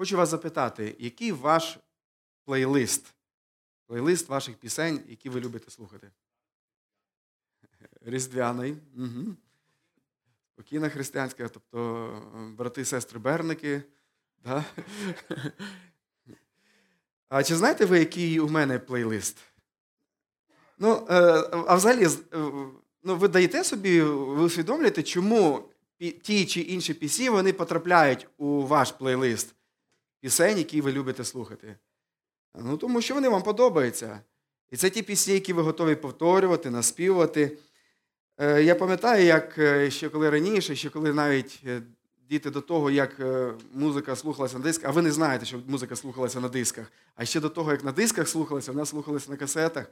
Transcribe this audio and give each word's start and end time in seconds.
Хочу 0.00 0.16
вас 0.16 0.28
запитати, 0.28 0.96
який 0.98 1.32
ваш 1.32 1.78
плейлист? 2.44 3.14
Плейлист 3.86 4.28
ваших 4.28 4.56
пісень, 4.56 5.00
які 5.08 5.28
ви 5.28 5.40
любите 5.40 5.70
слухати? 5.70 6.10
Різдвяний. 8.00 8.76
Угу. 8.96 9.36
Спокійна 10.52 10.88
християнська, 10.88 11.48
тобто 11.48 12.52
брати 12.58 12.84
сестри 12.84 13.18
Берники. 13.18 13.82
Да? 14.44 14.64
А 17.28 17.42
чи 17.42 17.56
знаєте 17.56 17.86
ви, 17.86 17.98
який 17.98 18.40
у 18.40 18.48
мене 18.48 18.78
плейлист? 18.78 19.36
Ну, 20.78 21.06
е, 21.10 21.22
а 21.52 21.74
взагалі, 21.74 22.06
е, 22.06 22.38
ну, 23.02 23.16
ви 23.16 23.28
даєте 23.28 23.64
собі, 23.64 24.02
ви 24.02 24.42
усвідомлюєте, 24.44 25.02
чому 25.02 25.68
ті 25.98 26.46
чи 26.46 26.60
інші 26.60 26.94
пісні 26.94 27.30
вони 27.30 27.52
потрапляють 27.52 28.28
у 28.36 28.66
ваш 28.66 28.92
плейлист 28.92 29.54
пісень, 30.20 30.58
які 30.58 30.80
ви 30.80 30.92
любите 30.92 31.24
слухати? 31.24 31.76
Ну, 32.54 32.76
Тому 32.76 33.00
що 33.00 33.14
вони 33.14 33.28
вам 33.28 33.42
подобаються. 33.42 34.20
І 34.70 34.76
це 34.76 34.90
ті 34.90 35.02
пісні, 35.02 35.34
які 35.34 35.52
ви 35.52 35.62
готові 35.62 35.94
повторювати, 35.94 36.70
наспівувати. 36.70 37.58
Е, 38.38 38.62
я 38.62 38.74
пам'ятаю, 38.74 39.24
як 39.24 39.60
ще 39.92 40.08
коли 40.08 40.30
раніше, 40.30 40.76
ще 40.76 40.90
коли 40.90 41.12
навіть 41.12 41.64
діти 42.28 42.50
до 42.50 42.60
того, 42.60 42.90
як 42.90 43.20
музика 43.72 44.16
слухалася 44.16 44.58
на 44.58 44.64
дисках, 44.64 44.90
а 44.90 44.92
ви 44.92 45.02
не 45.02 45.12
знаєте, 45.12 45.46
що 45.46 45.60
музика 45.66 45.96
слухалася 45.96 46.40
на 46.40 46.48
дисках. 46.48 46.92
А 47.14 47.24
ще 47.24 47.40
до 47.40 47.48
того, 47.48 47.70
як 47.70 47.84
на 47.84 47.92
дисках 47.92 48.28
слухалася, 48.28 48.72
вона 48.72 48.86
слухалася 48.86 49.30
на 49.30 49.36
касетах 49.36 49.86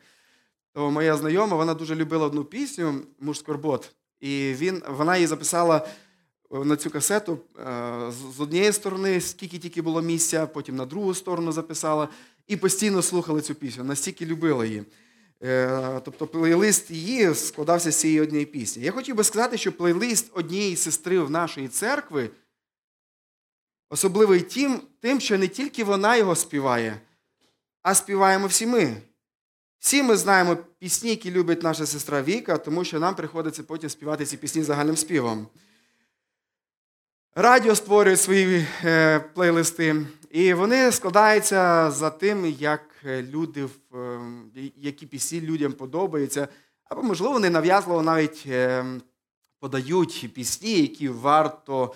то 0.73 0.91
моя 0.91 1.17
знайома 1.17 1.57
вона 1.57 1.75
дуже 1.75 1.95
любила 1.95 2.27
одну 2.27 2.45
пісню 2.45 3.01
Муж 3.21 3.39
Скорбот. 3.39 3.91
І 4.21 4.55
він, 4.59 4.83
вона 4.89 5.17
її 5.17 5.27
записала 5.27 5.77
е, 5.77 5.91
на 6.51 6.77
цю 6.77 6.91
касету 6.91 7.39
е, 7.59 8.13
з 8.37 8.41
однієї 8.41 8.73
сторони, 8.73 9.21
скільки 9.21 9.59
тільки 9.59 9.83
було 9.83 10.03
місця, 10.03 10.47
потім 10.47 10.77
на 10.77 10.87
другу 10.87 11.15
сторону 11.15 11.53
записала 11.53 12.09
і 12.47 12.57
постійно 12.57 13.03
слухала 13.03 13.41
цю 13.41 13.55
пісню, 13.55 13.85
настільки 13.85 14.27
любила 14.27 14.67
її. 14.67 14.85
Е, 15.43 16.01
тобто 16.05 16.27
плейлист 16.27 16.91
її 16.91 17.35
складався 17.35 17.91
з 17.91 18.01
цієї 18.01 18.21
однієї 18.21 18.47
пісні. 18.47 18.83
Я 18.83 18.93
хотів 18.93 19.17
би 19.17 19.25
сказати, 19.25 19.59
що 19.59 19.73
плейлист 19.73 20.31
однієї 20.33 20.77
сестри 20.77 21.19
в 21.19 21.31
нашої 21.31 21.69
церкви 21.69 22.31
особливий 23.91 24.41
тим, 24.41 24.81
тим, 25.01 25.21
що 25.21 25.39
не 25.39 25.49
тільки 25.49 25.85
вона 25.85 26.17
його 26.17 26.35
співає, 26.35 27.01
а 27.83 27.95
співаємо 27.95 28.47
всі 28.47 28.67
ми. 28.67 28.97
Всі 29.79 30.03
ми 30.03 30.17
знаємо 30.17 30.57
пісні, 30.79 31.11
які 31.11 31.31
любить 31.31 31.63
наша 31.63 31.87
сестра 31.87 32.23
Віка, 32.23 32.59
тому 32.59 32.85
що 32.85 33.01
нам 33.01 33.15
приходиться 33.15 33.63
потім 33.63 33.91
співати 33.91 34.25
ці 34.25 34.37
пісні 34.37 34.63
загальним 34.63 34.97
співом. 34.97 35.47
Радіо 37.41 37.75
створює 37.75 38.17
свої 38.17 38.67
е, 38.85 39.21
плейлисти, 39.21 40.07
і 40.31 40.55
вони 40.55 40.93
складаються 40.93 41.91
за 41.91 42.11
тим, 42.11 42.47
як 42.59 43.05
люди, 43.05 43.69
е, 43.95 44.21
які 44.77 45.07
пісні 45.07 45.41
людям 45.41 45.73
подобаються, 45.73 46.49
або, 46.85 47.03
можливо, 47.03 47.33
вони 47.33 47.51
нав'язливо 47.51 48.03
навіть 48.03 48.45
е, 48.47 48.85
подають 49.61 50.31
пісні, 50.35 50.81
які 50.81 51.09
варто 51.09 51.95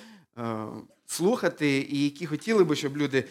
слухати, 1.07 1.87
і 1.91 2.05
які 2.05 2.27
хотіли 2.27 2.65
би, 2.65 2.77
щоб 2.77 2.97
люди, 2.97 3.25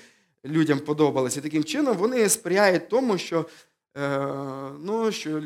людям 0.46 0.80
подобалися. 0.80 1.42
Таким 1.42 1.64
чином, 1.64 1.98
вони 1.98 2.30
сприяють 2.30 2.90
тому, 2.90 3.18
що 3.18 3.46
Е, 3.98 4.28
ну, 4.80 5.12
що 5.12 5.44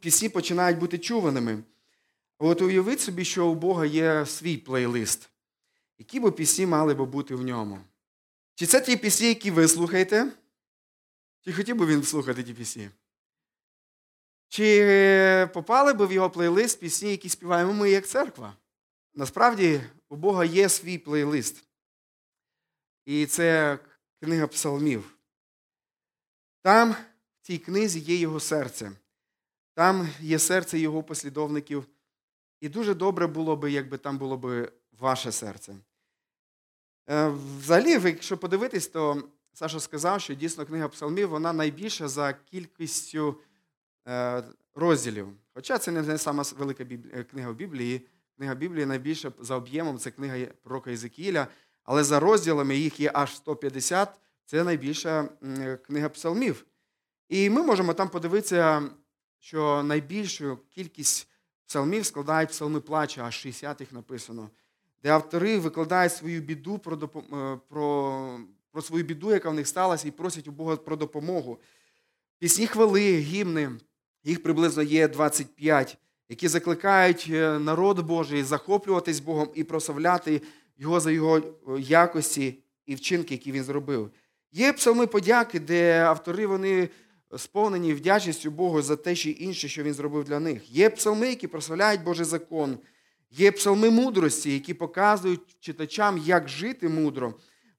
пісні 0.00 0.28
починають 0.28 0.78
бути 0.78 0.98
чуваними. 0.98 1.58
От 2.38 2.62
уявіть 2.62 3.00
собі, 3.00 3.24
що 3.24 3.46
у 3.46 3.54
Бога 3.54 3.86
є 3.86 4.26
свій 4.26 4.56
плейлист. 4.56 5.30
Які 5.98 6.20
б 6.20 6.30
пісні 6.30 6.66
мали 6.66 6.94
б 6.94 7.06
бути 7.06 7.34
в 7.34 7.42
ньому? 7.42 7.80
Чи 8.54 8.66
це 8.66 8.80
ті 8.80 8.96
пісні, 8.96 9.28
які 9.28 9.50
ви 9.50 9.68
слухаєте? 9.68 10.32
Чи 11.40 11.52
хотів 11.52 11.76
би 11.76 11.86
він 11.86 12.02
слухати 12.02 12.42
ті 12.42 12.54
пісні? 12.54 12.90
Чи 14.48 15.50
попали 15.54 15.92
б 15.92 16.06
в 16.06 16.12
його 16.12 16.30
плейлист 16.30 16.80
пісні, 16.80 17.10
які 17.10 17.28
співаємо 17.28 17.72
ми 17.72 17.90
як 17.90 18.06
церква? 18.06 18.56
Насправді, 19.14 19.80
у 20.08 20.16
Бога 20.16 20.44
є 20.44 20.68
свій 20.68 20.98
плейлист. 20.98 21.64
І 23.04 23.26
це 23.26 23.78
книга 24.20 24.46
псалмів. 24.46 25.14
Там 26.62 26.92
в 26.92 27.46
цій 27.46 27.58
книзі 27.58 28.00
є 28.00 28.16
його 28.16 28.40
серце. 28.40 28.92
Там 29.74 30.08
є 30.20 30.38
серце 30.38 30.78
його 30.78 31.02
послідовників. 31.02 31.86
І 32.60 32.68
дуже 32.68 32.94
добре 32.94 33.26
було 33.26 33.56
би, 33.56 33.72
якби 33.72 33.98
там 33.98 34.18
було 34.18 34.36
би 34.36 34.72
ваше 34.92 35.32
серце. 35.32 35.76
Е, 37.10 37.32
взагалі, 37.58 37.90
якщо 37.90 38.38
подивитись, 38.38 38.88
то 38.88 39.22
Саша 39.52 39.80
сказав, 39.80 40.20
що 40.20 40.34
дійсно 40.34 40.66
книга 40.66 40.88
Псалмів 40.88 41.28
вона 41.28 41.52
найбільша 41.52 42.08
за 42.08 42.32
кількістю 42.32 43.40
е, 44.08 44.42
розділів. 44.74 45.28
Хоча 45.54 45.78
це 45.78 45.90
не 45.90 46.18
сама 46.18 46.44
велика 46.58 46.84
е, 47.12 47.24
книга 47.24 47.50
в 47.50 47.54
Біблії. 47.54 48.06
Книга 48.36 48.54
Біблії 48.54 48.86
найбільша 48.86 49.32
за 49.38 49.54
об'ємом 49.54 49.98
це 49.98 50.10
книга 50.10 50.46
пророка 50.62 50.90
Єзекіля, 50.90 51.46
але 51.84 52.04
за 52.04 52.20
розділами 52.20 52.76
їх 52.76 53.00
є 53.00 53.10
аж 53.14 53.36
150, 53.36 54.08
це 54.44 54.64
найбільша 54.64 55.28
книга 55.86 56.08
псалмів. 56.08 56.66
І 57.28 57.50
ми 57.50 57.62
можемо 57.62 57.94
там 57.94 58.08
подивитися, 58.08 58.82
що 59.38 59.82
найбільшу 59.82 60.58
кількість 60.70 61.28
псалмів 61.66 62.06
складають 62.06 62.50
псалми 62.50 62.80
плача, 62.80 63.24
аж 63.24 63.34
60 63.34 63.80
їх 63.80 63.92
написано, 63.92 64.50
де 65.02 65.10
автори 65.10 65.58
викладають 65.58 66.12
свою 66.12 66.40
біду 66.40 66.78
про, 66.78 66.96
е, 66.96 67.58
про, 67.68 68.40
про 68.72 68.82
свою 68.82 69.04
біду, 69.04 69.30
яка 69.30 69.50
в 69.50 69.54
них 69.54 69.66
сталася, 69.68 70.08
і 70.08 70.10
просять 70.10 70.48
у 70.48 70.50
Бога 70.50 70.76
про 70.76 70.96
допомогу. 70.96 71.58
Пісні 72.38 72.66
хвали, 72.66 73.16
гімни, 73.16 73.70
їх 74.24 74.42
приблизно 74.42 74.82
є 74.82 75.08
25, 75.08 75.98
які 76.28 76.48
закликають 76.48 77.26
е, 77.30 77.58
народ 77.58 78.00
Божий 78.00 78.42
захоплюватись 78.42 79.20
Богом 79.20 79.48
і 79.54 79.64
прославляти 79.64 80.42
Його 80.80 81.00
за 81.00 81.10
його 81.10 81.38
е, 81.38 81.42
якості 81.80 82.58
і 82.86 82.94
вчинки, 82.94 83.34
які 83.34 83.52
він 83.52 83.64
зробив. 83.64 84.10
Є 84.52 84.72
псалми 84.72 85.06
подяки, 85.06 85.60
де 85.60 86.00
автори 86.00 86.46
вони 86.46 86.88
сповнені 87.36 87.94
вдячністю 87.94 88.50
Богу 88.50 88.82
за 88.82 88.96
те, 88.96 89.14
чи 89.14 89.30
інше, 89.30 89.68
що 89.68 89.82
Він 89.82 89.94
зробив 89.94 90.24
для 90.24 90.40
них. 90.40 90.70
Є 90.70 90.90
псалми, 90.90 91.28
які 91.28 91.46
прославляють 91.46 92.02
Божий 92.02 92.24
закон. 92.24 92.78
Є 93.30 93.52
псалми 93.52 93.90
мудрості, 93.90 94.52
які 94.52 94.74
показують 94.74 95.56
читачам, 95.60 96.18
як 96.18 96.48
жити 96.48 96.88
мудро, 96.88 97.34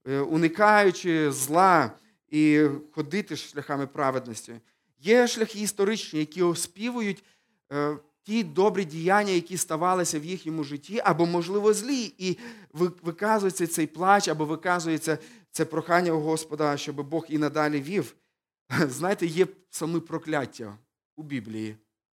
е, 0.08 0.20
уникаючи 0.20 1.32
зла 1.32 1.92
і 2.30 2.66
ходити 2.92 3.36
шляхами 3.36 3.88
праведності. 3.88 4.54
Є 5.00 5.28
шляхи 5.28 5.60
історичні, 5.60 6.20
які 6.20 6.44
оспівують 6.44 7.24
е, 7.72 7.98
ті 8.24 8.44
добрі 8.44 8.86
діяння, 8.86 9.32
які 9.32 9.58
ставалися 9.58 10.20
в 10.20 10.26
їхньому 10.26 10.64
житті, 10.64 11.02
або, 11.04 11.26
можливо, 11.26 11.74
злі, 11.74 12.14
і 12.18 12.38
виказується 12.74 13.68
цей 13.68 13.88
плач, 13.88 14.28
або 14.28 14.46
виказується 14.46 15.18
це 15.52 15.66
прохання 15.66 16.12
у 16.12 16.20
Господа, 16.20 16.78
щоб 16.78 17.10
Бог 17.10 17.26
і 17.30 17.38
надалі 17.38 17.82
вів. 17.82 18.16
Знаєте, 18.88 19.26
є 19.26 19.48
саме 19.70 20.00
прокляття 20.00 20.78
у 21.16 21.24
Біблії. 21.24 21.76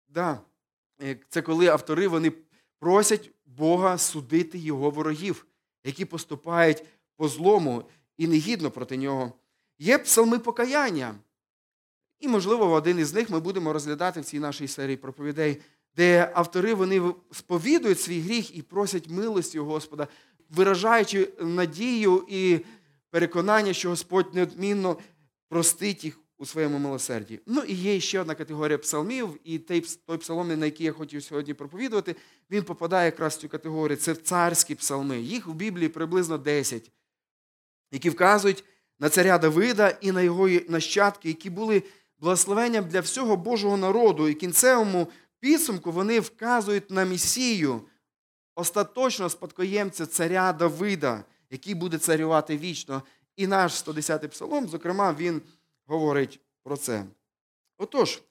Да. 0.08 0.40
Е, 1.02 1.16
це 1.28 1.42
коли 1.42 1.66
автори 1.66 2.08
вони 2.08 2.32
просять 2.80 3.30
Бога 3.46 3.98
судити 3.98 4.58
його 4.58 4.90
ворогів, 4.90 5.46
які 5.84 6.04
поступають 6.04 6.84
по 7.16 7.28
злому 7.28 7.84
і 8.16 8.26
негідно 8.26 8.70
проти 8.70 8.96
нього. 8.96 9.32
Є 9.78 9.98
псалми 9.98 10.38
покаяння. 10.38 11.14
І, 12.20 12.28
можливо, 12.28 12.70
один 12.70 12.98
із 12.98 13.14
них 13.14 13.30
ми 13.30 13.40
будемо 13.40 13.72
розглядати 13.72 14.20
в 14.20 14.24
цій 14.24 14.38
нашій 14.38 14.68
серії 14.68 14.96
проповідей, 14.96 15.60
де 15.96 16.32
автори 16.34 16.74
вони 16.74 17.14
сповідують 17.32 18.00
свій 18.00 18.20
гріх 18.20 18.56
і 18.56 18.62
просять 18.62 19.08
милості 19.08 19.58
у 19.58 19.64
Господа, 19.64 20.08
виражаючи 20.50 21.32
надію 21.40 22.26
і 22.28 22.60
переконання, 23.10 23.72
що 23.72 23.88
Господь 23.88 24.34
неодмінно 24.34 24.96
простить 25.48 26.04
їх 26.04 26.19
у 26.40 26.46
своєму 26.46 26.78
милосерді. 26.78 27.40
Ну 27.46 27.62
і 27.62 27.74
є 27.74 28.00
ще 28.00 28.20
одна 28.20 28.34
категорія 28.34 28.78
псалмів, 28.78 29.40
і 29.44 29.58
той 29.58 29.84
псалом, 30.18 30.58
на 30.58 30.64
який 30.64 30.86
я 30.86 30.92
хотів 30.92 31.22
сьогодні 31.22 31.54
проповідувати, 31.54 32.16
він 32.50 32.62
попадає 32.62 33.06
якраз 33.06 33.36
в 33.36 33.40
цю 33.40 33.48
категорію. 33.48 33.96
Це 33.96 34.14
царські 34.14 34.74
псалми. 34.74 35.20
Їх 35.20 35.48
у 35.48 35.52
Біблії 35.52 35.88
приблизно 35.88 36.38
10, 36.38 36.90
які 37.92 38.10
вказують 38.10 38.64
на 39.00 39.08
царя 39.08 39.38
Давида 39.38 39.88
і 39.88 40.12
на 40.12 40.22
його 40.22 40.48
нащадки, 40.68 41.28
які 41.28 41.50
були 41.50 41.82
благословенням 42.18 42.84
для 42.84 43.00
всього 43.00 43.36
Божого 43.36 43.76
народу. 43.76 44.28
І 44.28 44.34
кінцевому 44.34 45.08
підсумку 45.40 45.92
вони 45.92 46.20
вказують 46.20 46.90
на 46.90 47.04
Месію, 47.04 47.80
остаточного 48.54 49.30
спадкоємця 49.30 50.06
царя 50.06 50.52
Давида, 50.52 51.24
який 51.50 51.74
буде 51.74 51.98
царювати 51.98 52.56
вічно. 52.56 53.02
І 53.36 53.46
наш 53.46 53.72
110-й 53.72 54.28
псалом, 54.28 54.68
зокрема, 54.68 55.16
він 55.18 55.42
говорить 55.90 56.40
про 56.62 56.76
це. 56.76 57.04
Отож, 57.78 58.22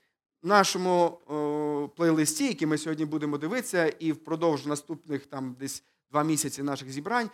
в 0.41 0.47
нашому 0.47 0.91
о, 1.27 1.89
плейлисті, 1.95 2.47
який 2.47 2.67
ми 2.67 2.77
сьогодні 2.77 3.05
будемо 3.05 3.37
дивитися, 3.37 3.87
і 3.87 4.11
впродовж 4.11 4.65
наступних 4.65 5.25
там 5.25 5.55
десь 5.59 5.83
два 6.11 6.23
місяці 6.23 6.63
наших 6.63 6.91
зібрань, 6.91 7.29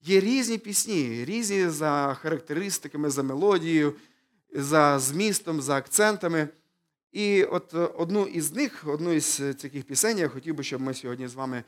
є 0.00 0.20
різні 0.20 0.58
пісні, 0.58 1.24
різні 1.24 1.68
за 1.68 2.16
характеристиками, 2.20 3.10
за 3.10 3.22
мелодією, 3.22 3.94
за 4.54 4.98
змістом, 4.98 5.60
за 5.60 5.76
акцентами. 5.76 6.48
І 7.12 7.44
от 7.44 7.74
одну 7.74 8.26
із 8.26 8.52
них, 8.52 8.84
одну 8.86 9.12
із 9.12 9.36
таких 9.36 9.84
пісень, 9.84 10.18
я 10.18 10.28
хотів 10.28 10.54
би, 10.54 10.62
щоб 10.62 10.80
ми 10.80 10.94
сьогодні 10.94 11.28
з 11.28 11.34
вами 11.34 11.64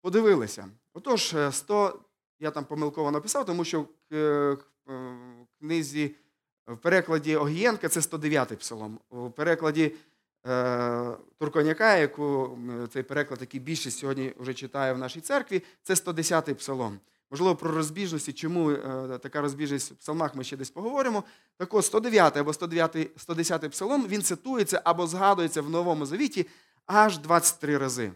подивилися. 0.00 0.68
Отож, 0.92 1.34
100, 1.50 2.00
я 2.40 2.50
там 2.50 2.64
помилково 2.64 3.10
написав, 3.10 3.46
тому 3.46 3.64
що 3.64 3.86
в 4.10 5.46
книзі 5.58 6.14
в 6.66 6.76
перекладі 6.76 7.36
Огієнка 7.36 7.88
це 7.88 8.00
109-й 8.00 8.56
псалом. 8.56 8.98
У 9.10 9.30
перекладі 9.30 9.92
е, 10.46 11.16
Турконяка, 11.38 11.96
яку 11.96 12.58
цей 12.92 13.02
переклад, 13.02 13.40
який 13.40 13.60
більшість 13.60 13.98
сьогодні 13.98 14.32
вже 14.38 14.54
читає 14.54 14.92
в 14.92 14.98
нашій 14.98 15.20
церкві, 15.20 15.62
це 15.82 15.94
110-й 15.94 16.54
псалом. 16.54 16.98
Можливо, 17.30 17.56
про 17.56 17.70
розбіжності, 17.70 18.32
чому 18.32 18.70
е, 18.70 19.18
така 19.22 19.40
розбіжність 19.40 19.92
в 19.92 19.94
псалмах 19.94 20.34
ми 20.34 20.44
ще 20.44 20.56
десь 20.56 20.70
поговоримо. 20.70 21.24
Так 21.56 21.74
от 21.74 21.84
109 21.84 22.36
або 22.36 22.52
109, 22.52 23.10
110 23.16 23.70
псалом 23.70 24.06
він 24.08 24.22
цитується 24.22 24.80
або 24.84 25.06
згадується 25.06 25.62
в 25.62 25.70
Новому 25.70 26.06
Завіті 26.06 26.46
аж 26.86 27.18
23 27.18 27.78
рази. 27.78 28.12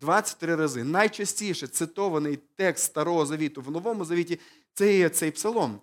23 0.00 0.56
рази. 0.56 0.84
Найчастіше 0.84 1.66
цитований 1.66 2.38
текст 2.56 2.84
Старого 2.84 3.26
Завіту 3.26 3.62
в 3.62 3.70
Новому 3.70 4.04
Завіті 4.04 4.40
це 4.74 4.96
є 4.96 5.08
цей 5.08 5.30
псалом. 5.30 5.80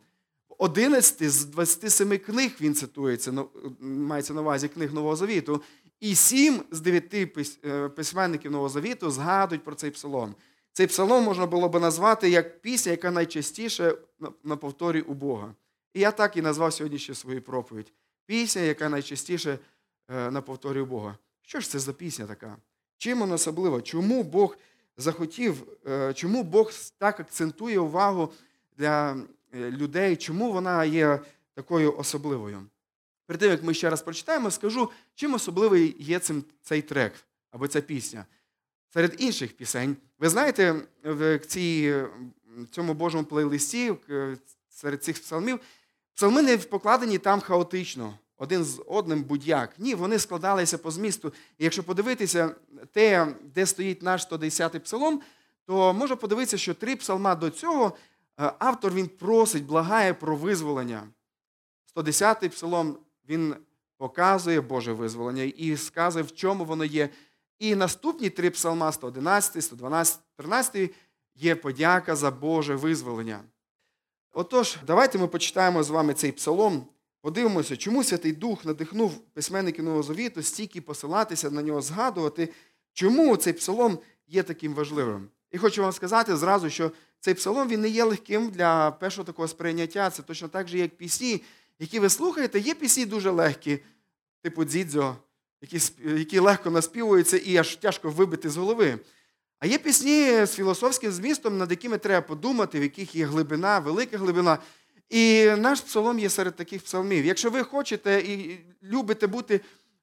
11 0.58 1.32
з 1.32 1.46
27 1.46 2.18
книг 2.18 2.52
він 2.62 2.76
цитується, 2.76 3.46
мається 3.80 4.34
на 4.34 4.42
увазі 4.42 4.68
книг 4.68 4.94
Нового 4.94 5.16
Завіту, 5.16 5.62
і 6.00 6.16
7 6.16 6.64
з 6.72 6.82
9 6.82 7.14
е, 7.66 7.90
письменників 7.90 8.52
Нового 8.52 8.70
Завіту 8.70 9.12
згадують 9.12 9.64
про 9.64 9.76
цей 9.76 9.92
псалом. 9.92 10.36
Цей 10.74 10.88
псалом 10.88 11.24
можна 11.24 11.46
було 11.46 11.70
би 11.70 11.80
назвати 11.80 12.30
як 12.30 12.62
пісня, 12.62 12.92
яка 12.92 13.12
найчастіше 13.12 13.96
на 14.44 14.56
повторі 14.56 15.02
у 15.02 15.14
Бога. 15.14 15.56
І 15.94 16.00
я 16.00 16.12
так 16.12 16.38
і 16.38 16.42
назвав 16.42 16.74
сьогодні 16.74 17.00
ще 17.00 17.16
свою 17.16 17.42
проповідь. 17.42 17.94
Пісня, 18.26 18.62
яка 18.62 18.90
найчастіше 18.90 19.60
е, 20.10 20.32
на 20.32 20.42
повторі 20.42 20.80
у 20.80 20.86
Бога. 20.86 21.18
Що 21.42 21.60
ж 21.60 21.70
це 21.70 21.80
за 21.80 21.94
пісня 21.94 22.26
така? 22.26 22.58
Чим 22.98 23.20
вона 23.20 23.36
особлива? 23.36 23.82
Чому 23.82 24.24
Бог 24.24 24.58
захотів, 24.98 25.64
е, 25.88 26.14
чому 26.14 26.44
Бог 26.44 26.72
так 26.98 27.20
акцентує 27.20 27.80
увагу 27.80 28.34
для 28.78 29.18
людей, 29.54 30.16
чому 30.16 30.52
вона 30.52 30.86
є 30.86 31.20
такою 31.54 31.98
особливою. 31.98 32.64
Перед 33.26 33.40
тим, 33.40 33.52
як 33.52 33.64
ми 33.64 33.74
ще 33.74 33.90
раз 33.90 34.02
прочитаємо, 34.02 34.52
скажу, 34.52 34.90
чим 35.16 35.34
особливий 35.34 35.96
є 36.00 36.20
цим, 36.20 36.44
цей 36.62 36.82
трек 36.82 37.14
або 37.52 37.68
ця 37.68 37.82
пісня. 37.82 38.26
Серед 38.94 39.16
інших 39.18 39.58
пісень. 39.58 39.98
Ви 40.20 40.30
знаєте, 40.30 40.76
в 41.04 41.40
цій, 41.40 41.96
цьому 42.72 42.94
Божому 42.94 43.24
плейлисті, 43.24 43.94
серед 44.70 45.04
цих 45.04 45.22
псалмів, 45.22 45.60
псалми 46.14 46.42
не 46.42 46.58
покладені 46.58 47.18
там 47.18 47.42
хаотично, 47.42 48.18
один 48.38 48.64
з 48.64 48.84
одним 48.88 49.24
будь-як. 49.24 49.80
Ні, 49.80 49.96
вони 49.96 50.20
складалися 50.20 50.78
по 50.78 50.92
змісту. 50.92 51.34
І 51.58 51.64
якщо 51.64 51.84
подивитися 51.84 52.56
те, 52.92 53.36
де 53.56 53.66
стоїть 53.66 54.04
наш 54.04 54.28
110-й 54.28 54.80
псалом, 54.80 55.22
то 55.66 55.94
можна 55.94 56.16
подивитися, 56.16 56.58
що 56.58 56.74
три 56.74 56.96
псалма 56.96 57.36
до 57.36 57.50
цього 57.50 57.98
Е, 57.98 58.17
автор 58.38 58.94
він 58.94 59.08
просить, 59.08 59.66
благає 59.66 60.14
про 60.14 60.36
визволення. 60.36 61.08
110-й 61.96 62.50
псалом 62.50 62.98
він 63.30 63.56
показує 63.98 64.62
Боже 64.62 64.94
визволення 64.94 65.44
і 65.44 65.78
сказує, 65.78 66.26
в 66.26 66.36
чому 66.36 66.66
воно 66.66 66.86
є. 66.86 67.10
І 67.60 67.76
наступні 67.76 68.30
три 68.30 68.50
псалма 68.50 68.92
111, 68.92 69.64
112, 69.64 70.20
13 70.36 70.92
є 71.36 71.56
подяка 71.56 72.16
за 72.16 72.32
Боже 72.32 72.76
визволення. 72.76 73.44
Отож, 74.32 74.78
давайте 74.88 75.18
ми 75.18 75.28
почитаємо 75.28 75.84
з 75.84 75.90
вами 75.90 76.14
цей 76.14 76.32
псалом, 76.32 76.88
подивимося, 77.22 77.78
чому 77.78 78.04
Святий 78.04 78.32
Дух 78.34 78.66
надихнув 78.66 79.18
письменників 79.18 79.86
Нового 79.86 80.04
Завіту 80.04 80.44
стільки 80.44 80.82
посилатися 80.82 81.52
на 81.52 81.62
нього, 81.62 81.82
згадувати, 81.82 82.54
чому 82.94 83.38
цей 83.38 83.54
псалом 83.54 84.00
є 84.28 84.44
таким 84.44 84.74
важливим. 84.74 85.30
І 85.52 85.58
хочу 85.58 85.82
вам 85.82 85.92
сказати 85.92 86.38
зразу, 86.38 86.70
що 86.70 86.92
цей 87.20 87.34
псалом 87.34 87.68
він 87.68 87.82
не 87.82 87.90
є 87.90 88.04
легким 88.04 88.50
для 88.50 88.92
першого 88.92 89.26
такого 89.26 89.48
сприйняття. 89.48 90.10
Це 90.10 90.24
точно 90.24 90.48
так 90.48 90.68
же, 90.68 90.78
як 90.78 90.98
пісні, 90.98 91.44
які 91.80 92.00
ви 92.00 92.10
слухаєте, 92.10 92.60
є 92.60 92.74
пісні 92.74 93.06
дуже 93.06 93.30
легкі, 93.30 93.80
типу 94.42 94.66
дзідзьо, 94.66 95.16
які 95.62 95.94
які 96.18 96.40
легко 96.40 96.72
наспівуються 96.72 97.38
і 97.38 97.58
аж 97.58 97.76
тяжко 97.76 98.10
вибити 98.10 98.50
з 98.50 98.58
голови. 98.58 99.00
А 99.60 99.68
є 99.68 99.78
пісні 99.78 100.46
з 100.46 100.56
філософським 100.56 101.12
змістом, 101.12 101.58
над 101.58 101.72
якими 101.72 101.98
треба 101.98 102.28
подумати, 102.28 102.80
в 102.80 102.84
яких 102.84 103.16
є 103.16 103.26
глибина, 103.26 103.80
велика 103.80 104.18
глибина. 104.18 104.58
І 105.10 105.46
наш 105.58 105.82
псалом 105.82 106.20
є 106.20 106.30
серед 106.30 106.56
таких 106.56 106.82
псалмів. 106.84 107.26
Якщо 107.26 107.50
ви 107.50 107.64
хочете 107.64 108.20
і 108.20 108.60
любите 108.84 109.28
бути 109.28 109.62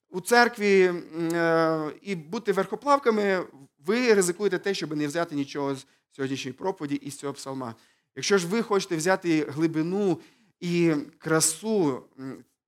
у 0.09 0.21
церкві 0.21 0.93
е, 1.33 1.91
і 2.01 2.15
бути 2.15 2.51
верхоплавками, 2.51 3.43
ви 3.85 4.13
ризикуєте 4.13 4.59
те, 4.59 4.73
щоб 4.73 4.95
не 4.95 5.07
взяти 5.07 5.35
нічого 5.35 5.75
з 5.75 5.85
сьогоднішньої 6.15 6.53
проповіді 6.53 6.95
і 6.95 7.11
з 7.11 7.15
цього 7.15 7.33
псалма. 7.33 7.75
Якщо 8.15 8.37
ж 8.37 8.47
ви 8.47 8.61
хочете 8.61 8.95
взяти 8.95 9.45
глибину 9.49 10.19
і 10.59 10.93
красу 11.17 12.03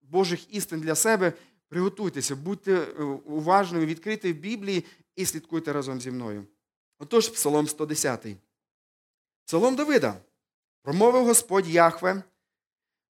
Божих 0.01 0.53
істин 0.55 0.79
для 0.79 0.95
себе, 0.95 1.33
приготуйтеся, 1.67 2.35
будьте 2.35 2.73
е, 2.73 3.03
уважними, 3.03 3.85
відкриті 3.85 4.33
в 4.33 4.35
Біблії 4.35 4.85
і 5.15 5.25
слідкуйте 5.25 5.73
разом 5.73 6.01
зі 6.01 6.11
мною. 6.11 6.45
Отож, 6.99 7.29
Псалом 7.29 7.67
110. 7.67 8.27
Псалом 9.45 9.75
Давида. 9.75 10.21
Промовив 10.81 11.25
Господь 11.25 11.67
Яхве 11.67 12.23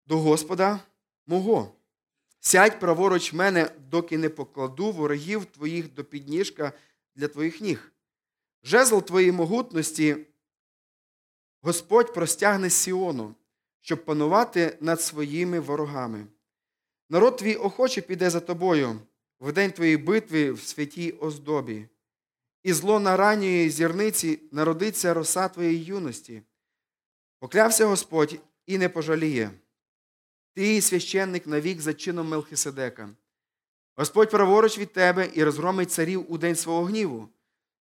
до 0.06 0.18
Господа 0.18 0.80
мого. 1.26 1.74
Сядь 2.40 2.80
праворуч 2.80 3.32
мене, 3.32 3.70
доки 3.90 4.18
не 4.18 4.28
покладу 4.28 4.92
ворогів 4.92 5.44
твоїх 5.44 5.94
до 5.94 6.04
підніжка 6.04 6.72
для 7.14 7.28
твоїх 7.28 7.60
ніг. 7.60 7.92
Жезл 8.64 8.98
твоєї 8.98 9.32
могутності 9.32 10.16
Господь 11.62 12.14
простягне 12.14 12.70
Сіону, 12.70 13.34
щоб 13.80 14.04
панувати 14.04 14.78
над 14.80 15.00
своїми 15.00 15.60
ворогами. 15.60 16.26
Народ 17.08 17.36
твій 17.36 17.54
охоче 17.54 18.00
піде 18.00 18.30
за 18.30 18.40
тобою 18.40 19.00
в 19.40 19.52
день 19.52 19.70
твоєї 19.72 19.96
битви 19.96 20.52
в 20.52 20.60
святій 20.60 21.10
оздобі, 21.12 21.88
і 22.62 22.72
зло 22.72 23.00
на 23.00 23.16
ранньої 23.16 23.70
зірниці 23.70 24.40
народиться 24.52 25.14
роса 25.14 25.48
твоєї 25.48 25.84
юності. 25.84 26.42
Поклявся 27.38 27.86
Господь 27.86 28.40
і 28.66 28.78
не 28.78 28.88
пожаліє. 28.88 29.50
Ти 30.54 30.80
священник 30.80 31.46
навік 31.46 31.80
за 31.80 31.94
чином 31.94 32.28
Мелхиседека. 32.28 33.10
Господь 33.96 34.30
праворуч 34.30 34.78
від 34.78 34.92
тебе 34.92 35.30
і 35.34 35.44
розгромить 35.44 35.92
царів 35.92 36.32
у 36.32 36.38
день 36.38 36.56
свого 36.56 36.84
гніву. 36.84 37.28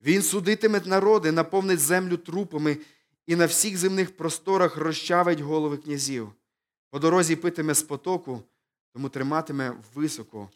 Він 0.01 0.21
судитиме 0.21 0.81
народи, 0.85 1.31
наповнить 1.31 1.79
землю 1.79 2.17
трупами 2.17 2.77
і 3.25 3.35
на 3.35 3.45
всіх 3.45 3.77
земних 3.77 4.17
просторах 4.17 4.77
розчавить 4.77 5.39
голови 5.39 5.77
князів. 5.77 6.33
По 6.89 6.99
дорозі 6.99 7.35
питиме 7.35 7.73
з 7.73 7.83
потоку, 7.83 8.43
тому 8.93 9.09
триматиме 9.09 9.77
високо 9.93 10.49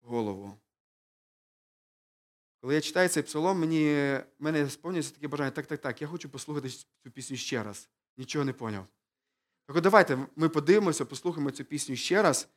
голову. 0.00 0.54
Коли 2.60 2.74
я 2.74 2.80
читаю 2.80 3.08
цей 3.08 3.22
псалом, 3.22 3.60
мені, 3.60 4.18
мене 4.38 4.70
сповнюється 4.70 5.14
таке 5.14 5.28
бажання, 5.28 5.50
так, 5.50 5.66
так, 5.66 5.80
так, 5.80 6.02
я 6.02 6.08
хочу 6.08 6.28
послухати 6.28 6.68
цю 6.68 7.10
пісню 7.10 7.36
ще 7.36 7.62
раз. 7.62 7.88
Нічого 8.16 8.44
не 8.44 8.52
поняв. 8.52 8.86
Так 9.66 9.76
от 9.76 9.82
давайте 9.82 10.26
ми 10.36 10.48
подивимося, 10.48 11.04
послухаємо 11.04 11.50
цю 11.50 11.64
пісню 11.64 11.96
ще 11.96 12.22
раз, 12.22 12.48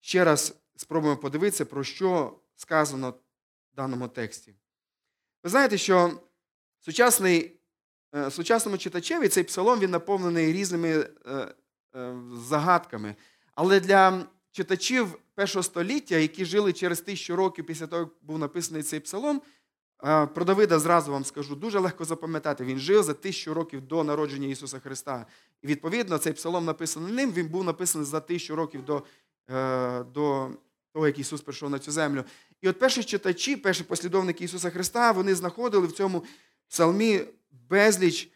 ще 0.00 0.24
раз 0.24 0.54
спробуємо 0.76 1.20
подивитися, 1.20 1.64
про 1.64 1.84
що 1.84 2.40
сказано 2.56 3.10
в 3.72 3.76
даному 3.76 4.08
тексті. 4.08 4.54
Ви 5.44 5.50
знаєте, 5.50 5.78
що 5.78 6.12
сучасний, 6.80 7.60
е, 8.14 8.30
сучасному 8.30 8.78
читачеві 8.78 9.28
цей 9.28 9.44
псалом 9.44 9.80
він 9.80 9.90
наповнений 9.90 10.52
різними 10.52 10.88
е, 10.88 11.54
е, 11.96 12.14
загадками. 12.34 13.14
Але 13.54 13.80
для 13.80 14.26
читачів 14.52 15.18
першого 15.34 15.62
століття, 15.62 16.16
які 16.16 16.44
жили 16.44 16.72
через 16.72 17.00
тисячу 17.00 17.36
років 17.36 17.66
після 17.66 17.86
того, 17.86 18.02
як 18.02 18.10
був 18.22 18.38
написаний 18.38 18.82
цей 18.82 19.00
псалом, 19.00 19.42
про 20.34 20.44
Давида 20.44 20.78
зразу 20.78 21.12
вам 21.12 21.24
скажу, 21.24 21.56
дуже 21.56 21.78
легко 21.78 22.04
запам'ятати. 22.04 22.64
Він 22.64 22.78
жив 22.78 23.02
за 23.02 23.14
тисячу 23.14 23.54
років 23.54 23.80
до 23.80 24.04
народження 24.04 24.48
Ісуса 24.48 24.78
Христа. 24.78 25.26
І 25.62 25.66
відповідно 25.66 26.18
цей 26.18 26.32
псалом 26.32 26.64
написаний 26.64 27.12
ним, 27.12 27.32
він 27.32 27.48
був 27.48 27.64
написаний 27.64 28.06
за 28.06 28.20
тисячу 28.20 28.56
років 28.56 28.84
до, 28.84 29.02
до 30.12 30.50
того, 30.98 31.06
як 31.06 31.18
Ісус 31.18 31.40
прийшов 31.40 31.70
на 31.70 31.78
цю 31.78 31.92
землю. 31.92 32.24
І 32.60 32.68
от 32.68 32.78
перші 32.78 33.04
читачі, 33.04 33.56
перші 33.56 33.84
послідовники 33.84 34.44
Ісуса 34.44 34.70
Христа, 34.70 35.12
вони 35.12 35.34
знаходили 35.34 35.86
в 35.86 35.92
цьому 35.92 36.24
псалмі 36.68 37.20
безліч 37.68 38.28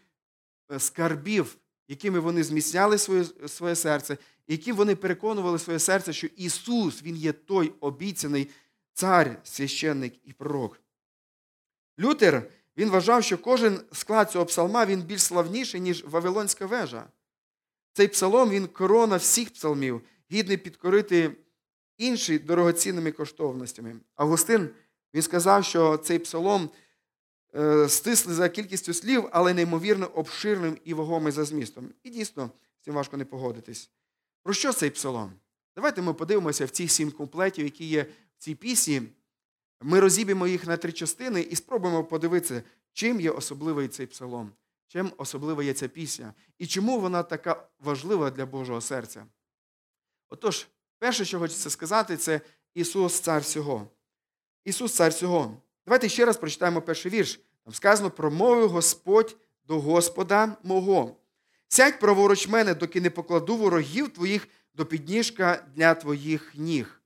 е, 0.72 0.80
скарбів, 0.80 1.56
якими 1.88 2.18
вони 2.18 2.44
зміцняли 2.44 2.98
своє 2.98 3.24
своє 3.46 3.76
серце, 3.76 4.16
яким 4.48 4.76
вони 4.76 4.96
переконували 4.96 5.58
своє 5.58 5.78
серце, 5.78 6.12
що 6.12 6.26
Ісус, 6.26 7.02
Він 7.02 7.16
є 7.16 7.32
той 7.32 7.72
обіцяний 7.80 8.48
цар, 8.92 9.40
священник 9.44 10.14
і 10.24 10.32
пророк. 10.32 10.80
Лютер 12.00 12.50
він 12.76 12.90
вважав, 12.90 13.24
що 13.24 13.38
кожен 13.38 13.80
склад 13.92 14.30
цього 14.30 14.46
псалма 14.46 14.86
він 14.86 15.02
більш 15.02 15.22
славніший, 15.22 15.80
ніж 15.80 16.04
Вавилонська 16.04 16.66
вежа. 16.66 17.06
Цей 17.92 18.08
псалом 18.08 18.50
він 18.50 18.66
корона 18.66 19.16
всіх 19.16 19.52
псалмів, 19.52 20.02
гідний 20.32 20.56
підкорити 20.56 21.36
інші 21.98 22.38
дорогоцінними 22.38 23.12
коштовностями. 23.12 23.96
Августин 24.14 24.70
він 25.14 25.22
сказав, 25.22 25.64
що 25.64 25.96
цей 25.96 26.18
псалом 26.18 26.70
е, 27.54 27.88
стисли 27.88 28.34
за 28.34 28.48
кількістю 28.48 28.94
слів, 28.94 29.28
але 29.32 29.54
неймовірно 29.54 30.06
обширним 30.06 30.78
і 30.84 30.94
вагомий 30.94 31.32
за 31.32 31.44
змістом. 31.44 31.90
І 32.02 32.10
дійсно, 32.10 32.50
з 32.80 32.84
цим 32.84 32.94
важко 32.94 33.16
не 33.16 33.24
погодитись. 33.24 33.90
Про 34.42 34.54
що 34.54 34.72
цей 34.72 34.90
псалом? 34.90 35.32
Давайте 35.76 36.02
ми 36.02 36.14
подивимося 36.14 36.64
в 36.64 36.70
ці 36.70 36.88
сім 36.88 37.10
комплектів, 37.10 37.64
які 37.64 37.84
є 37.84 38.02
в 38.02 38.38
цій 38.38 38.54
пісні. 38.54 39.02
Ми 39.80 40.00
розіб'ємо 40.00 40.46
їх 40.46 40.66
на 40.66 40.76
три 40.76 40.92
частини 40.92 41.40
і 41.40 41.56
спробуємо 41.56 42.04
подивитися, 42.04 42.62
чим 42.92 43.20
є 43.20 43.30
особливий 43.30 43.88
цей 43.88 44.06
псалом, 44.06 44.52
чим 44.88 45.12
особлива 45.16 45.62
є 45.62 45.72
ця 45.72 45.88
пісня, 45.88 46.34
і 46.58 46.66
чому 46.66 47.00
вона 47.00 47.22
така 47.22 47.68
важлива 47.78 48.30
для 48.30 48.46
Божого 48.46 48.80
серця. 48.80 49.26
Отож, 50.28 50.68
перше, 51.02 51.24
що 51.24 51.38
хочеться 51.38 51.70
сказати, 51.70 52.16
це 52.16 52.40
Ісус 52.74 53.20
Цар 53.20 53.42
всього. 53.42 53.88
Ісус 54.64 54.94
Цар 54.94 55.10
всього. 55.10 55.56
Давайте 55.86 56.08
ще 56.08 56.24
раз 56.24 56.36
прочитаємо 56.36 56.82
перший 56.82 57.12
вірш. 57.12 57.40
Там 57.64 57.74
сказано, 57.74 58.10
промовив 58.10 58.68
Господь 58.68 59.36
до 59.64 59.80
Господа 59.80 60.56
мого. 60.62 61.16
Сядь 61.68 62.00
праворуч 62.00 62.48
мене, 62.48 62.74
доки 62.74 63.00
не 63.00 63.10
покладу 63.10 63.56
ворогів 63.56 64.08
твоїх 64.08 64.48
до 64.74 64.86
підніжка 64.86 65.66
для 65.74 65.94
твоїх 65.94 66.52
ніг. 66.54 67.00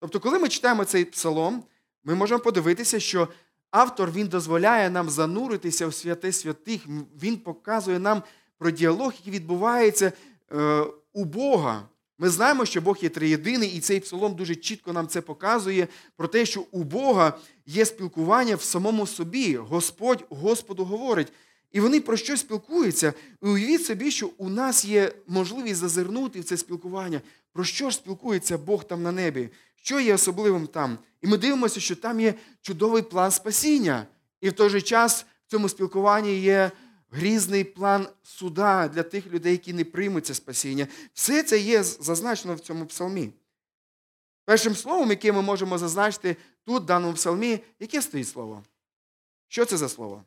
Тобто, 0.00 0.20
коли 0.20 0.38
ми 0.38 0.48
читаємо 0.48 0.84
цей 0.84 1.04
псалом, 1.04 1.64
ми 2.04 2.14
можемо 2.14 2.40
подивитися, 2.40 3.00
що 3.00 3.28
автор 3.70 4.10
він 4.10 4.28
дозволяє 4.28 4.90
нам 4.90 5.10
зануритися 5.10 5.86
в 5.86 5.94
святе 5.94 6.32
святих, 6.32 6.86
він 7.22 7.36
показує 7.36 7.98
нам 7.98 8.22
про 8.58 8.70
діалог, 8.70 9.12
який 9.12 9.32
відбувається 9.32 10.12
е, 10.52 10.84
у 11.12 11.24
Бога. 11.24 11.88
Ми 12.18 12.28
знаємо, 12.28 12.64
що 12.64 12.80
Бог 12.80 12.98
є 13.00 13.08
триєдиний, 13.08 13.70
і 13.70 13.80
цей 13.80 14.00
псалом 14.00 14.34
дуже 14.34 14.54
чітко 14.54 14.92
нам 14.92 15.08
це 15.08 15.20
показує 15.20 15.88
про 16.16 16.28
те, 16.28 16.46
що 16.46 16.64
у 16.70 16.84
Бога 16.84 17.38
є 17.66 17.84
спілкування 17.84 18.56
в 18.56 18.62
самому 18.62 19.06
собі. 19.06 19.56
Господь 19.56 20.24
Господу 20.28 20.84
говорить. 20.84 21.32
І 21.72 21.80
вони 21.80 22.00
про 22.00 22.16
що 22.16 22.36
спілкуються? 22.36 23.12
І 23.42 23.46
уявіть 23.46 23.86
собі, 23.86 24.10
що 24.10 24.30
у 24.38 24.48
нас 24.48 24.84
є 24.84 25.12
можливість 25.26 25.80
зазирнути 25.80 26.40
в 26.40 26.44
це 26.44 26.56
спілкування. 26.56 27.20
Про 27.52 27.64
що 27.64 27.90
ж 27.90 27.96
спілкується 27.96 28.58
Бог 28.58 28.84
там 28.84 29.02
на 29.02 29.12
небі? 29.12 29.48
Що 29.82 30.00
є 30.00 30.14
особливим 30.14 30.66
там? 30.66 30.98
І 31.22 31.26
ми 31.26 31.38
дивимося, 31.38 31.80
що 31.80 31.96
там 31.96 32.20
є 32.20 32.34
чудовий 32.62 33.02
план 33.02 33.30
спасіння. 33.30 34.06
І 34.40 34.48
в 34.48 34.52
той 34.52 34.70
же 34.70 34.80
час 34.80 35.26
в 35.46 35.50
цьому 35.50 35.68
спілкуванні 35.68 36.38
є 36.38 36.70
грізний 37.10 37.64
план 37.64 38.08
суда 38.22 38.88
для 38.88 39.02
тих 39.02 39.26
людей, 39.26 39.52
які 39.52 39.72
не 39.72 39.84
приймуть 39.84 40.26
це 40.26 40.34
спасіння. 40.34 40.86
Все 41.12 41.42
це 41.42 41.58
є 41.58 41.82
зазначено 41.82 42.54
в 42.54 42.60
цьому 42.60 42.86
псалмі. 42.86 43.32
Першим 44.44 44.74
словом, 44.74 45.10
яке 45.10 45.32
ми 45.32 45.42
можемо 45.42 45.78
зазначити 45.78 46.36
тут, 46.64 46.82
в 46.82 46.86
даному 46.86 47.14
псалмі, 47.14 47.60
яке 47.80 48.02
стоїть 48.02 48.28
слово? 48.28 48.62
Що 49.48 49.64
це 49.64 49.76
за 49.76 49.88
слово? 49.88 50.24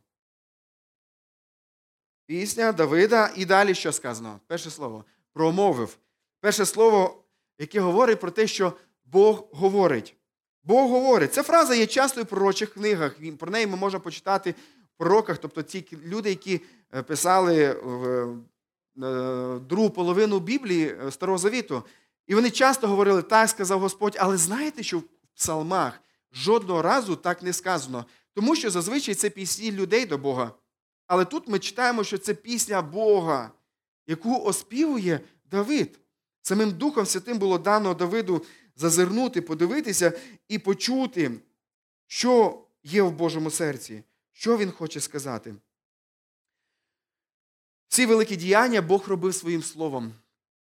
Пісня 2.25 2.71
Давида 2.71 3.33
і 3.35 3.45
далі 3.45 3.75
що 3.75 3.91
сказано? 3.91 4.39
Перше 4.47 4.71
слово 4.71 5.05
промовив. 5.33 5.97
Перше 6.39 6.65
слово, 6.65 7.23
яке 7.59 7.79
говорить 7.79 8.19
про 8.19 8.31
те, 8.31 8.47
що 8.47 8.73
Бог 9.05 9.47
говорить. 9.51 10.15
Бог 10.63 10.89
говорить. 10.89 11.33
Ця 11.33 11.43
фраза 11.43 11.75
є 11.75 11.85
часто 11.85 12.23
в 12.23 12.25
пророчих 12.25 12.73
книгах. 12.73 13.15
Про 13.37 13.51
неї 13.51 13.67
ми 13.67 13.77
можемо 13.77 14.03
почитати 14.03 14.55
пророках, 14.99 15.37
тобто 15.37 15.63
ті 15.63 15.97
люди, 16.05 16.29
які 16.29 16.61
е, 16.95 17.03
писали 17.03 17.63
е, 17.63 18.27
другу 19.59 19.89
половину 19.89 20.39
Біблії 20.39 20.87
е, 20.87 21.11
Старого 21.11 21.37
Завіту. 21.37 21.83
І 22.27 22.35
вони 22.35 22.49
часто 22.49 22.87
говорили, 22.87 23.21
так 23.21 23.49
сказав 23.49 23.79
Господь, 23.79 24.17
але 24.19 24.37
знаєте, 24.37 24.83
що 24.83 24.99
в 24.99 25.03
псалмах 25.35 26.01
жодного 26.33 26.81
разу 26.81 27.15
так 27.15 27.43
не 27.43 27.53
сказано, 27.53 28.05
тому 28.33 28.55
що 28.55 28.69
зазвичай 28.69 29.15
це 29.15 29.29
пісні 29.29 29.71
людей 29.71 30.05
до 30.05 30.17
Бога. 30.17 30.51
Але 31.07 31.25
тут 31.25 31.47
ми 31.47 31.59
читаємо, 31.59 32.03
що 32.03 32.17
це 32.17 32.33
пісня 32.33 32.81
Бога, 32.81 33.51
яку 34.07 34.43
оспівує 34.43 35.19
Давид. 35.51 35.99
Самим 36.41 36.71
Духом 36.71 37.05
Святим 37.05 37.37
було 37.37 37.57
дано 37.57 37.93
Давиду 37.93 38.45
зазирнути, 38.75 39.41
подивитися 39.41 40.13
і 40.47 40.59
почути, 40.59 41.31
що 42.07 42.61
є 42.83 43.01
в 43.01 43.11
Божому 43.11 43.51
серці, 43.51 44.03
що 44.39 44.57
він 44.57 44.71
хоче 44.71 45.01
сказати. 45.01 45.55
Ці 47.87 48.05
великі 48.05 48.35
діяння 48.35 48.81
Бог 48.81 49.07
робив 49.07 49.35
своїм 49.35 49.63
словом. 49.63 50.13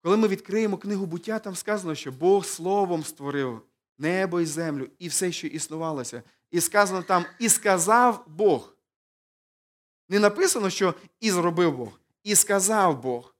Коли 0.01 0.17
ми 0.17 0.27
відкриємо 0.27 0.77
книгу 0.77 1.05
буття, 1.05 1.39
там 1.39 1.55
сказано, 1.55 1.95
що 1.95 2.11
Бог 2.11 2.45
словом 2.45 3.03
створив 3.03 3.61
небо 3.97 4.41
і 4.41 4.45
землю 4.45 4.89
і 4.99 5.07
все, 5.07 5.31
що 5.31 5.47
існувалося. 5.47 6.23
І 6.51 6.61
сказано 6.61 7.03
там, 7.03 7.25
і 7.39 7.49
сказав 7.49 8.25
Бог. 8.27 8.75
Не 10.09 10.19
написано, 10.19 10.69
що 10.69 10.93
і 11.19 11.31
зробив 11.31 11.77
Бог, 11.77 11.99
і 12.23 12.35
сказав 12.35 13.01
Бог. 13.01 13.35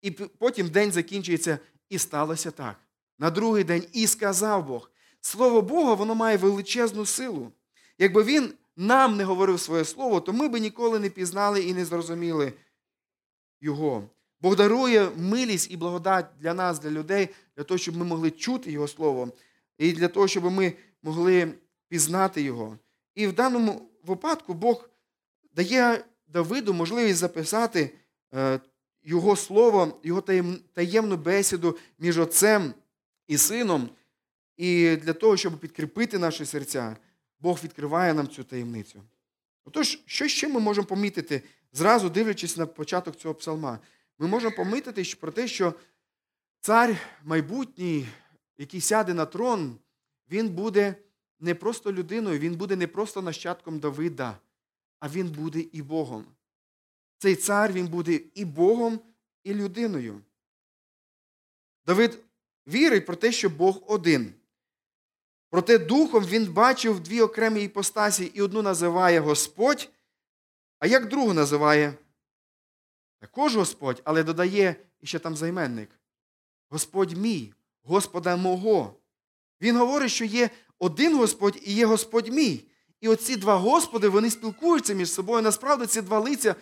І 0.00 0.10
потім 0.10 0.68
день 0.68 0.92
закінчується, 0.92 1.58
і 1.88 1.98
сталося 1.98 2.50
так. 2.50 2.76
На 3.18 3.30
другий 3.30 3.64
день 3.64 3.86
і 3.92 4.06
сказав 4.06 4.66
Бог. 4.66 4.90
Слово 5.20 5.62
Бога, 5.62 5.94
воно 5.94 6.14
має 6.14 6.36
величезну 6.36 7.06
силу. 7.06 7.52
Якби 7.98 8.22
він 8.22 8.54
нам 8.76 9.16
не 9.16 9.24
говорив 9.24 9.60
своє 9.60 9.84
слово, 9.84 10.20
то 10.20 10.32
ми 10.32 10.48
би 10.48 10.60
ніколи 10.60 10.98
не 10.98 11.10
пізнали 11.10 11.62
і 11.62 11.74
не 11.74 11.84
зрозуміли 11.84 12.52
Його. 13.60 14.08
Бог 14.40 14.56
дарує 14.56 15.10
милість 15.16 15.70
і 15.70 15.76
благодать 15.76 16.26
для 16.40 16.54
нас, 16.54 16.78
для 16.78 16.90
людей, 16.90 17.28
для 17.56 17.64
того, 17.64 17.78
щоб 17.78 17.96
ми 17.96 18.04
могли 18.04 18.30
чути 18.30 18.72
Його 18.72 18.88
Слово, 18.88 19.32
і 19.78 19.92
для 19.92 20.08
того, 20.08 20.28
щоб 20.28 20.44
ми 20.44 20.72
могли 21.02 21.52
пізнати 21.88 22.42
Його. 22.42 22.78
І 23.14 23.26
в 23.26 23.32
даному 23.32 23.90
випадку 24.04 24.54
Бог 24.54 24.88
дає 25.54 26.04
Давиду 26.26 26.74
можливість 26.74 27.18
записати 27.18 27.90
е, 28.34 28.60
його 29.02 29.36
слово, 29.36 30.00
його 30.02 30.20
таємну 30.72 31.16
бесіду 31.16 31.78
між 31.98 32.18
отцем 32.18 32.74
і 33.28 33.38
сином. 33.38 33.88
І 34.56 34.96
для 34.96 35.12
того, 35.12 35.36
щоб 35.36 35.58
підкріпити 35.60 36.18
наші 36.18 36.44
серця, 36.44 36.96
Бог 37.42 37.58
відкриває 37.64 38.14
нам 38.14 38.28
цю 38.28 38.44
таємницю. 38.44 39.02
Отож, 39.64 39.98
що 40.06 40.28
ще 40.28 40.48
ми 40.48 40.60
можемо 40.60 40.86
помітити, 40.86 41.42
зразу 41.72 42.10
дивлячись 42.10 42.56
на 42.56 42.66
початок 42.66 43.16
цього 43.16 43.34
псалма? 43.34 43.78
Ми 44.18 44.26
можемо 44.26 44.56
помітити 44.56 45.16
про 45.20 45.32
те, 45.32 45.48
що 45.48 45.74
цар 46.60 46.96
майбутній, 47.24 48.08
який 48.58 48.80
сяде 48.80 49.14
на 49.14 49.26
трон, 49.26 49.78
він 50.30 50.48
буде 50.48 50.94
не 51.40 51.54
просто 51.54 51.92
людиною, 51.92 52.38
він 52.38 52.54
буде 52.54 52.76
не 52.76 52.86
просто 52.86 53.22
нащадком 53.22 53.78
Давида 53.78 54.38
а 55.02 55.08
він 55.08 55.28
буде 55.28 55.60
і 55.72 55.82
Богом. 55.82 56.26
Цей 57.18 57.36
цар 57.36 57.72
він 57.72 57.86
буде 57.86 58.20
і 58.34 58.44
Богом, 58.44 59.00
і 59.44 59.54
людиною. 59.54 60.20
Давид 61.86 62.18
вірить 62.66 63.06
про 63.06 63.16
те, 63.16 63.32
що 63.32 63.50
Бог 63.50 63.82
один. 63.86 64.34
Проте 65.52 65.78
духом 65.78 66.24
він 66.24 66.52
бачив 66.52 67.00
дві 67.00 67.20
окремі 67.20 67.62
іпостасі, 67.62 68.24
і 68.34 68.42
одну 68.42 68.62
називає 68.62 69.20
Господь, 69.20 69.88
а 70.78 70.86
як 70.86 71.08
другу 71.08 71.32
називає 71.32 71.94
також 73.18 73.56
Господь, 73.56 74.02
але 74.04 74.22
додає 74.22 74.76
іще 75.00 75.18
там 75.18 75.36
займенник. 75.36 75.90
Господь 76.68 77.18
мій, 77.18 77.52
Господа 77.82 78.36
мого. 78.36 78.96
Він 79.60 79.76
говорить, 79.76 80.10
що 80.10 80.24
є 80.24 80.50
один 80.78 81.16
Господь 81.16 81.58
і 81.62 81.74
є 81.74 81.86
Господь 81.86 82.28
мій. 82.28 82.64
І 83.00 83.08
оці 83.08 83.36
два 83.36 83.56
Господи, 83.56 84.08
вони 84.08 84.30
спілкуються 84.30 84.94
між 84.94 85.12
собою. 85.12 85.42
Насправді 85.42 85.86
ці 85.86 86.02
два 86.02 86.18
лиця 86.18 86.54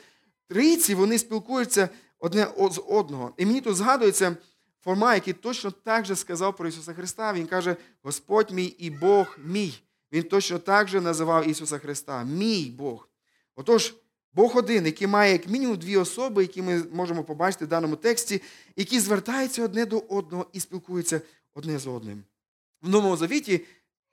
трійці, 0.49 0.95
вони 0.95 1.19
спілкуються 1.19 1.89
одне 2.19 2.49
з 2.71 2.83
одного. 2.87 3.35
І 3.37 3.47
мені 3.47 3.61
тут 3.61 3.77
згадується 3.77 4.37
форма, 4.81 5.15
який 5.15 5.33
точно 5.35 5.71
так 5.71 6.05
же 6.05 6.17
сказав 6.17 6.57
про 6.57 6.69
Ісуса 6.69 6.95
Христа. 6.95 7.33
Він 7.33 7.47
каже, 7.47 7.77
Господь 8.03 8.51
мій 8.51 8.65
і 8.65 8.91
Бог 8.91 9.39
мій. 9.45 9.83
Він 10.13 10.23
точно 10.23 10.59
так 10.59 10.89
же 10.89 11.01
називав 11.01 11.49
Ісуса 11.49 11.79
Христа, 11.79 12.25
мій 12.25 12.75
Бог. 12.79 13.09
Отож, 13.57 13.95
Бог 14.33 14.57
один, 14.57 14.87
який 14.87 15.07
має 15.07 15.33
як 15.33 15.49
мінімум 15.49 15.77
дві 15.77 15.97
особи, 15.97 16.43
які 16.43 16.63
ми 16.63 16.85
можемо 16.93 17.25
побачити 17.25 17.65
в 17.65 17.69
даному 17.69 17.97
тексті, 17.97 18.43
які 18.77 19.01
звертаються 19.01 19.65
одне 19.65 19.87
до 19.87 19.99
одного 19.99 20.47
і 20.53 20.61
спілкуються 20.61 21.21
одне 21.55 21.79
з 21.79 21.87
одним. 21.87 22.25
В 22.83 22.89
Новому 22.89 23.17
Завіті 23.17 23.67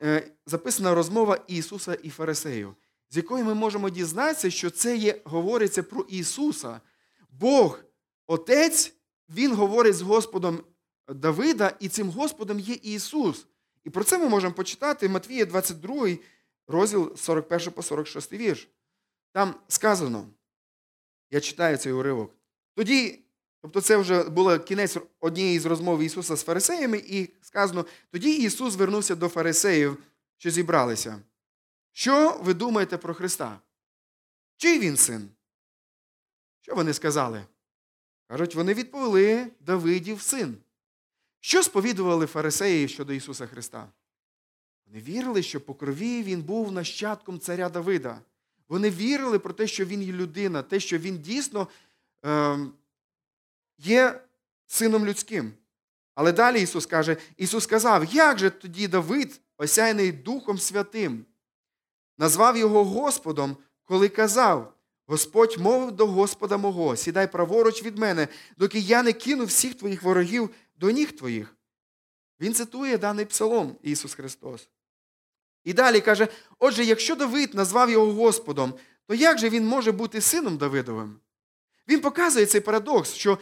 Е, 0.03 0.31
записана 0.45 0.95
розмова 0.95 1.39
Ісуса 1.47 1.93
і 1.93 2.09
Фарисеїв, 2.09 2.75
з 3.09 3.17
якої 3.17 3.43
ми 3.43 3.53
можемо 3.53 3.89
дізнатися, 3.89 4.49
що 4.49 4.69
це 4.69 4.97
є, 4.97 5.21
говориться 5.23 5.83
про 5.83 6.01
Ісуса. 6.01 6.81
Бог, 7.29 7.79
Отець, 8.27 8.93
Він 9.29 9.55
говорить 9.55 9.95
з 9.95 10.01
Господом 10.01 10.63
Давида, 11.07 11.77
і 11.79 11.89
цим 11.89 12.09
Господом 12.09 12.59
є 12.59 12.73
Ісус. 12.73 13.47
І 13.83 13.89
про 13.89 14.03
це 14.03 14.17
ми 14.17 14.29
можемо 14.29 14.53
почитати 14.53 15.09
Матвія 15.09 15.45
22, 15.45 16.07
розділ 16.67 17.15
41 17.15 17.71
по 17.71 17.83
46 17.83 18.33
вірш. 18.33 18.67
Там 19.31 19.55
сказано, 19.67 20.29
я 21.31 21.39
читаю 21.41 21.77
цей 21.77 21.91
уривок. 21.91 22.35
Тоді, 22.75 23.19
тобто 23.61 23.81
це 23.81 23.97
вже 23.97 24.23
був 24.23 24.65
кінець 24.65 24.97
однієї 25.19 25.59
з 25.59 25.65
розмов 25.65 26.01
Ісуса 26.01 26.35
з 26.35 26.43
фарисеями, 26.43 26.97
і 26.97 27.29
сказано, 27.41 27.85
тоді 28.11 28.35
Ісус 28.35 28.73
звернувся 28.73 29.15
до 29.15 29.27
фарисеїв, 29.27 30.03
що 30.37 30.49
зібралися. 30.49 31.21
Що 31.91 32.39
ви 32.43 32.53
думаєте 32.53 32.97
про 32.97 33.13
Христа? 33.13 33.61
Чий 34.57 34.79
він 34.79 34.97
син? 34.97 35.29
Що 36.61 36.75
вони 36.75 36.93
сказали? 36.93 37.45
Кажуть, 38.27 38.55
вони 38.55 38.73
відповіли 38.73 39.51
Давидів 39.59 40.21
син. 40.21 40.57
Що 41.39 41.63
сповідували 41.63 42.25
фарисеї 42.25 42.87
щодо 42.87 43.13
Ісуса 43.13 43.47
Христа? 43.47 43.87
Вони 44.87 44.99
вірили, 44.99 45.43
що 45.43 45.61
по 45.61 45.73
крові 45.73 46.23
Він 46.23 46.41
був 46.41 46.71
нащадком 46.71 47.39
царя 47.39 47.69
Давида. 47.69 48.21
Вони 48.69 48.89
вірили 48.89 49.39
про 49.39 49.53
те, 49.53 49.67
що 49.67 49.85
він 49.85 50.03
є 50.03 50.13
людина, 50.13 50.63
те, 50.63 50.79
що 50.79 50.97
він 50.97 51.17
дійсно 51.17 51.67
е, 52.25 52.59
є 53.77 54.21
сином 54.65 55.05
людським. 55.05 55.53
Але 56.15 56.31
далі 56.31 56.61
Ісус 56.61 56.85
каже: 56.85 57.17
Ісус 57.37 57.63
сказав, 57.63 58.13
як 58.13 58.39
же 58.39 58.49
тоді 58.49 58.87
Давид, 58.87 59.41
осяяний 59.57 60.11
Духом 60.11 60.57
Святим, 60.57 61.25
назвав 62.17 62.57
його 62.57 62.85
Господом, 62.85 63.57
коли 63.83 64.09
казав: 64.09 64.76
Господь 65.07 65.57
мовив 65.57 65.91
до 65.91 66.07
Господа 66.07 66.57
мого, 66.57 66.95
сідай 66.95 67.31
праворуч 67.31 67.83
від 67.83 67.97
мене, 67.97 68.27
доки 68.57 68.79
я 68.79 69.03
не 69.03 69.13
кину 69.13 69.45
всіх 69.45 69.75
твоїх 69.75 70.03
ворогів 70.03 70.49
до 70.75 70.91
ніг 70.91 71.11
твоїх. 71.11 71.55
Він 72.41 72.53
цитує 72.53 72.97
даний 72.97 73.25
псалом 73.25 73.75
Ісус 73.83 74.13
Христос. 74.13 74.69
І 75.63 75.73
далі 75.73 76.01
каже: 76.01 76.27
Отже, 76.59 76.83
якщо 76.83 77.15
Давид 77.15 77.53
назвав 77.53 77.89
його 77.89 78.13
Господом, 78.13 78.73
то 79.05 79.13
як 79.13 79.37
же 79.37 79.49
він 79.49 79.67
може 79.67 79.91
бути 79.91 80.21
сином 80.21 80.57
Давидовим? 80.57 81.19
Він 81.87 81.99
показує 81.99 82.45
цей 82.45 82.61
парадокс, 82.61 83.13
що 83.13 83.37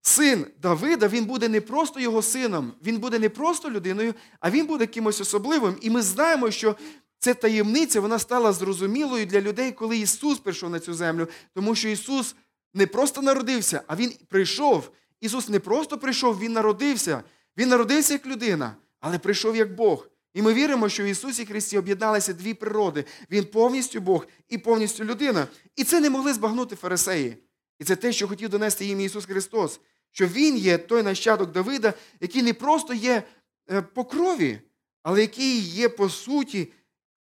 син 0.00 0.46
Давида 0.62 1.08
він 1.08 1.24
буде 1.24 1.48
не 1.48 1.60
просто 1.60 2.00
його 2.00 2.22
сином, 2.22 2.72
він 2.82 2.98
буде 2.98 3.18
не 3.18 3.28
просто 3.28 3.70
людиною, 3.70 4.14
а 4.40 4.50
він 4.50 4.66
буде 4.66 4.86
кимось 4.86 5.20
особливим. 5.20 5.76
І 5.80 5.90
ми 5.90 6.02
знаємо, 6.02 6.50
що 6.50 6.76
ця 7.18 7.34
таємниця 7.34 8.00
вона 8.00 8.18
стала 8.18 8.52
зрозумілою 8.52 9.26
для 9.26 9.40
людей, 9.40 9.72
коли 9.72 9.98
Ісус 9.98 10.38
прийшов 10.38 10.70
на 10.70 10.80
цю 10.80 10.94
землю, 10.94 11.28
тому 11.54 11.74
що 11.74 11.88
Ісус 11.88 12.34
не 12.74 12.86
просто 12.86 13.22
народився, 13.22 13.82
а 13.86 13.96
Він 13.96 14.12
прийшов. 14.28 14.90
Ісус 15.20 15.48
не 15.48 15.60
просто 15.60 15.98
прийшов, 15.98 16.38
Він 16.38 16.52
народився. 16.52 17.22
Він 17.56 17.68
народився 17.68 18.12
як 18.12 18.26
людина, 18.26 18.76
але 19.00 19.18
прийшов 19.18 19.56
як 19.56 19.74
Бог. 19.74 20.08
І 20.34 20.42
ми 20.42 20.54
віримо, 20.54 20.88
що 20.88 21.02
в 21.02 21.06
Ісусі 21.06 21.44
Христі 21.44 21.78
об'єдналися 21.78 22.32
дві 22.32 22.54
природи. 22.54 23.04
Він 23.30 23.44
повністю 23.44 24.00
Бог 24.00 24.26
і 24.48 24.58
повністю 24.58 25.04
людина. 25.04 25.46
І 25.76 25.84
це 25.84 26.00
не 26.00 26.10
могли 26.10 26.32
збагнути 26.32 26.76
фарисеї. 26.76 27.36
І 27.78 27.84
це 27.84 27.96
те, 27.96 28.12
що 28.12 28.28
хотів 28.28 28.48
донести 28.48 28.84
їм 28.84 29.00
Ісус 29.00 29.24
Христос, 29.24 29.80
що 30.10 30.26
Він 30.26 30.56
є 30.56 30.78
той 30.78 31.02
нащадок 31.02 31.52
Давида, 31.52 31.94
який 32.20 32.42
не 32.42 32.54
просто 32.54 32.94
є 32.94 33.22
е, 33.70 33.82
по 33.82 34.04
крові, 34.04 34.58
але 35.02 35.20
який 35.20 35.58
є 35.58 35.88
по 35.88 36.08
суті 36.08 36.72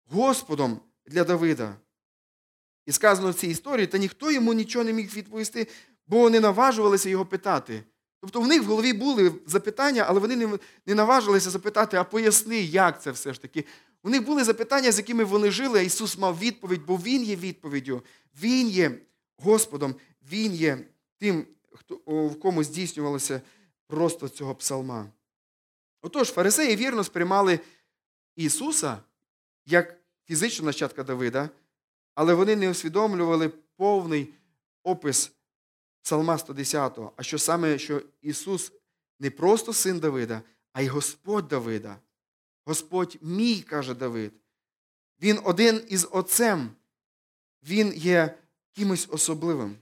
Господом 0.10 0.80
для 1.06 1.24
Давида. 1.24 1.76
І 2.86 2.92
сказано 2.92 3.32
в 3.32 3.34
цій 3.34 3.48
історії, 3.48 3.88
та 3.88 3.98
ніхто 3.98 4.32
йому 4.32 4.54
нічого 4.54 4.86
не 4.86 4.94
міг 4.94 5.16
відповісти, 5.16 5.68
бо 6.08 6.30
не 6.30 6.40
наважувалися 6.40 7.10
його 7.10 7.26
питати. 7.26 7.84
Тобто 8.22 8.42
в 8.42 8.48
них 8.48 8.64
в 8.64 8.66
голові 8.66 8.94
були 8.94 9.34
запитання, 9.46 10.06
але 10.08 10.20
вони 10.20 10.60
не 10.86 10.96
наважилися 10.96 11.50
запитати, 11.50 11.98
а 11.98 12.04
поясни, 12.04 12.58
як 12.62 13.02
це 13.02 13.12
все 13.12 13.34
ж 13.34 13.42
таки. 13.42 13.66
У 14.04 14.10
них 14.10 14.26
були 14.26 14.44
запитання, 14.44 14.92
з 14.92 14.98
якими 14.98 15.24
вони 15.24 15.52
жили, 15.52 15.80
а 15.80 15.82
Ісус 15.82 16.18
мав 16.18 16.40
відповідь, 16.40 16.86
бо 16.86 16.98
Він 16.98 17.24
є 17.24 17.36
відповіддю. 17.36 18.04
Він 18.42 18.70
є 18.70 19.02
Господом, 19.38 19.96
Він 20.32 20.54
є 20.56 20.78
тим, 21.18 21.46
в 22.06 22.40
кому 22.40 22.64
здійснювалося 22.64 23.42
просто 23.88 24.30
цього 24.30 24.56
псалма. 24.56 25.12
Отож, 26.02 26.32
фарисеї 26.32 26.76
вірно 26.76 27.04
сприймали 27.04 27.60
Ісуса 28.36 28.98
як 29.70 29.99
фізичну 30.30 30.66
нащадка 30.66 31.04
Давида, 31.04 31.50
але 32.16 32.34
вони 32.34 32.56
не 32.56 32.70
усвідомлювали 32.70 33.50
повний 33.50 34.34
опис 34.84 35.32
Псалма 36.02 36.38
110, 36.38 37.00
а 37.16 37.24
що 37.24 37.40
саме, 37.40 37.80
що 37.80 38.02
Ісус 38.22 38.72
не 39.20 39.32
просто 39.32 39.74
син 39.74 40.00
Давида, 40.00 40.42
а 40.74 40.82
й 40.82 40.88
Господь 40.88 41.48
Давида. 41.48 41.98
Господь 42.66 43.18
мій, 43.22 43.62
каже 43.62 43.94
Давид. 43.94 44.34
Він 45.22 45.40
один 45.44 45.86
із 45.90 46.08
Отцем. 46.12 46.72
Він 47.64 47.94
є 47.96 48.38
кимось 48.72 49.08
особливим. 49.12 49.78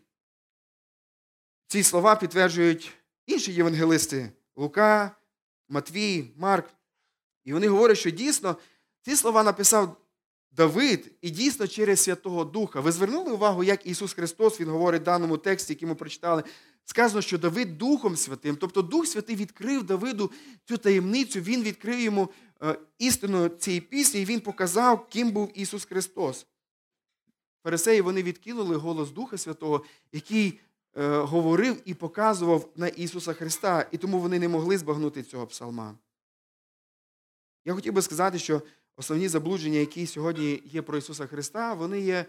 Ці 1.68 1.84
слова 1.84 2.16
підтверджують 2.16 2.94
інші 3.26 3.54
євангелисти 3.54 4.32
Лука, 4.56 5.16
Матвій, 5.70 6.34
Марк. 6.38 6.70
І 7.44 7.54
вони 7.54 7.68
говорять, 7.68 7.98
що 7.98 8.10
дійсно 8.10 8.58
ці 9.02 9.16
слова 9.16 9.44
написав 9.44 10.07
Давид 10.52 11.12
і 11.22 11.30
дійсно 11.30 11.68
через 11.68 12.00
Святого 12.00 12.46
Духа. 12.46 12.80
Ви 12.80 12.92
звернули 12.92 13.32
увагу, 13.32 13.64
як 13.64 13.86
Ісус 13.86 14.14
Христос 14.14 14.62
Він 14.62 14.70
говорить 14.70 15.02
в 15.02 15.06
даному 15.06 15.38
тексті, 15.38 15.74
який 15.74 15.88
ми 15.88 15.96
прочитали. 15.96 16.44
Сказано, 16.86 17.22
що 17.22 17.38
Давид 17.38 17.78
Духом 17.78 18.18
Святим, 18.18 18.56
тобто 18.56 18.82
Дух 18.82 19.08
Святий 19.08 19.36
відкрив 19.36 19.84
Давиду 19.84 20.32
цю 20.66 20.78
таємницю, 20.78 21.40
Він 21.40 21.64
відкрив 21.64 22.00
йому 22.00 22.30
е, 22.64 22.80
істину 23.00 23.50
цієї 23.50 23.82
пісні, 23.82 24.22
і 24.22 24.26
Він 24.26 24.40
показав, 24.40 25.10
ким 25.10 25.32
був 25.32 25.52
Ісус 25.56 25.86
Христос. 25.86 26.46
Фарисеї 27.64 28.02
вони 28.02 28.24
відкинули 28.24 28.76
голос 28.76 29.12
Духа 29.12 29.38
Святого, 29.38 29.84
який 30.12 30.60
е, 30.98 31.18
говорив 31.18 31.82
і 31.86 31.94
показував 31.94 32.70
на 32.76 32.88
Ісуса 32.88 33.34
Христа, 33.34 33.88
і 33.92 33.98
тому 33.98 34.20
вони 34.20 34.40
не 34.40 34.48
могли 34.48 34.78
збагнути 34.78 35.24
цього 35.24 35.48
псалма. 35.48 35.96
Я 37.66 37.74
хотів 37.74 37.94
би 37.94 38.02
сказати, 38.02 38.40
що 38.40 38.62
основні 38.98 39.28
заблудження, 39.28 39.80
які 39.80 40.08
сьогодні 40.08 40.64
є 40.66 40.82
про 40.82 40.98
Ісуса 40.98 41.28
Христа, 41.28 41.74
вони 41.74 42.02
є 42.02 42.26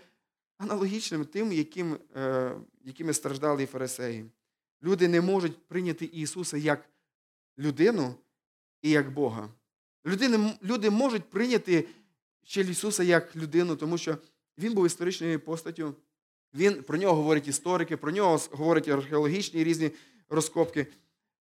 аналогічними 0.59 1.25
тим, 1.25 1.53
яким, 1.53 1.99
е, 2.17 2.55
якими 2.85 3.15
страждали 3.15 3.63
і 3.63 3.67
фарисеї. 3.67 4.25
Люди 4.83 5.09
не 5.09 5.21
можуть 5.21 5.69
прийняти 5.69 6.05
Ісуса 6.05 6.57
як 6.57 6.89
людину 7.59 8.15
і 8.83 8.91
як 8.91 9.13
Бога. 9.13 9.49
Люди, 10.07 10.55
люди 10.63 10.91
можуть 10.91 11.31
прийняти 11.31 11.89
ще 12.45 12.61
Ісуса 12.61 13.03
як 13.03 13.37
людину, 13.37 13.77
тому 13.77 13.99
що 13.99 14.19
Він 14.59 14.75
був 14.75 14.87
історичною 14.87 15.41
постаттю. 15.41 15.95
Він, 16.55 16.83
Про 16.83 16.99
нього 16.99 17.15
говорять 17.15 17.49
історики, 17.49 17.97
про 17.97 18.13
нього 18.13 18.41
говорять 18.51 18.89
археологічні 18.89 19.65
різні 19.65 19.91
розкопки. 20.29 20.87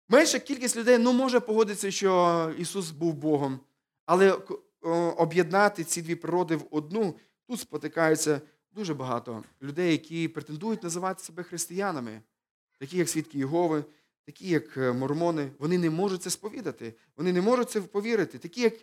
Менша 0.08 0.38
кількість 0.38 0.76
людей 0.76 0.98
ну, 0.98 1.12
може 1.12 1.40
погодитися, 1.40 1.90
що 1.90 2.54
Ісус 2.58 2.90
був 2.90 3.14
Богом. 3.14 3.60
Але 4.06 4.38
об'єднати 5.16 5.84
ці 5.84 6.02
дві 6.02 6.14
природи 6.14 6.56
в 6.56 6.66
одну, 6.70 7.14
тут 7.46 7.60
спотикаються 7.60 8.40
дуже 8.72 8.94
багато 8.94 9.44
людей, 9.62 9.92
які 9.92 10.28
претендують 10.28 10.82
називати 10.82 11.22
себе 11.22 11.42
християнами, 11.42 12.22
такі 12.78 12.98
як 12.98 13.08
свідки 13.08 13.38
Єгови, 13.38 13.84
такі 14.26 14.48
як 14.48 14.76
е, 14.76 14.92
мормони. 14.92 15.50
Вони 15.58 15.78
не 15.78 15.90
можуть 15.90 16.22
це 16.22 16.30
сповідати, 16.30 16.94
вони 17.16 17.32
не 17.32 17.40
можуть 17.40 17.70
це 17.70 17.80
повірити, 17.80 18.38
такі 18.38 18.60
як 18.60 18.74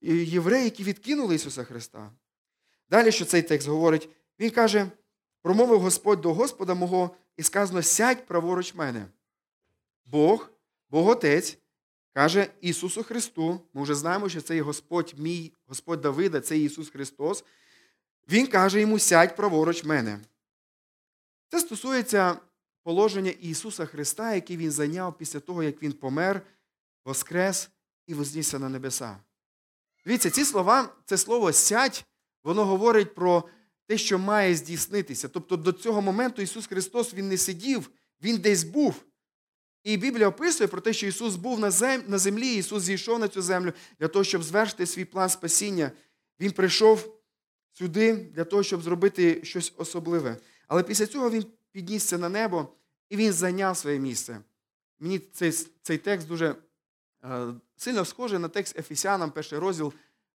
євреї, 0.00 0.64
які 0.64 0.84
відкинули 0.84 1.34
Ісуса 1.34 1.64
Христа. 1.64 2.12
Далі, 2.90 3.12
що 3.12 3.24
цей 3.24 3.42
текст 3.42 3.68
говорить, 3.68 4.08
Він 4.40 4.50
каже: 4.50 4.90
промовив 5.42 5.80
Господь 5.80 6.20
до 6.20 6.34
Господа 6.34 6.74
мого, 6.74 7.16
і 7.36 7.42
сказано: 7.42 7.82
сядь 7.82 8.26
праворуч 8.26 8.74
мене. 8.74 9.06
Бог, 10.04 10.50
Бог 10.90 11.08
Отець, 11.08 11.58
Каже 12.14 12.50
Ісусу 12.60 13.02
Христу, 13.02 13.60
ми 13.74 13.82
вже 13.82 13.94
знаємо, 13.94 14.28
що 14.28 14.40
це 14.40 14.60
Господь 14.60 15.14
мій, 15.18 15.52
Господь 15.66 16.00
Давида, 16.00 16.40
це 16.40 16.58
Ісус 16.58 16.90
Христос. 16.90 17.44
Він 18.28 18.46
каже 18.46 18.80
йому, 18.80 18.98
сядь 18.98 19.36
праворуч 19.36 19.84
мене. 19.84 20.20
Це 21.48 21.60
стосується 21.60 22.38
положення 22.82 23.30
Ісуса 23.30 23.86
Христа, 23.86 24.34
яке 24.34 24.56
Він 24.56 24.70
зайняв 24.70 25.18
після 25.18 25.40
того, 25.40 25.62
як 25.62 25.82
Він 25.82 25.92
помер, 25.92 26.42
воскрес 27.04 27.70
і 28.06 28.14
вознісся 28.14 28.58
на 28.58 28.68
небеса. 28.68 29.18
Дивіться, 30.06 30.30
ці 30.30 30.44
слова, 30.44 30.96
це 31.04 31.18
слово 31.18 31.52
сядь, 31.52 32.04
воно 32.44 32.64
говорить 32.64 33.14
про 33.14 33.48
те, 33.86 33.98
що 33.98 34.18
має 34.18 34.54
здійснитися. 34.54 35.28
Тобто 35.28 35.56
до 35.56 35.72
цього 35.72 36.02
моменту 36.02 36.42
Ісус 36.42 36.66
Христос 36.66 37.14
Він 37.14 37.28
не 37.28 37.38
сидів, 37.38 37.90
Він 38.22 38.38
десь 38.38 38.64
був. 38.64 39.04
І 39.88 39.96
Біблія 39.96 40.28
описує 40.28 40.68
про 40.68 40.80
те, 40.80 40.92
що 40.92 41.06
Ісус 41.06 41.36
був 41.36 41.60
на 41.60 42.18
землі, 42.18 42.54
Ісус 42.54 42.82
зійшов 42.82 43.18
на 43.18 43.28
цю 43.28 43.42
землю 43.42 43.72
для 44.00 44.08
того, 44.08 44.24
щоб 44.24 44.42
звершити 44.42 44.86
свій 44.86 45.04
план 45.04 45.28
спасіння. 45.28 45.92
Він 46.40 46.52
прийшов 46.52 47.20
сюди 47.72 48.16
для 48.16 48.44
того, 48.44 48.62
щоб 48.62 48.82
зробити 48.82 49.40
щось 49.44 49.72
особливе. 49.76 50.36
Але 50.66 50.82
після 50.82 51.06
цього 51.06 51.30
Він 51.30 51.46
піднісся 51.72 52.18
на 52.18 52.28
небо 52.28 52.68
і 53.08 53.16
Він 53.16 53.32
зайняв 53.32 53.76
своє 53.76 53.98
місце. 53.98 54.40
Мені 54.98 55.18
цей 55.18 55.52
цей 55.82 55.98
текст 55.98 56.28
дуже 56.28 56.54
е, 57.24 57.46
сильно 57.76 58.04
схожий 58.04 58.38
на 58.38 58.48
текст 58.48 58.78
Ефесянам, 58.78 59.30
перший 59.30 59.58
розділ, 59.58 59.92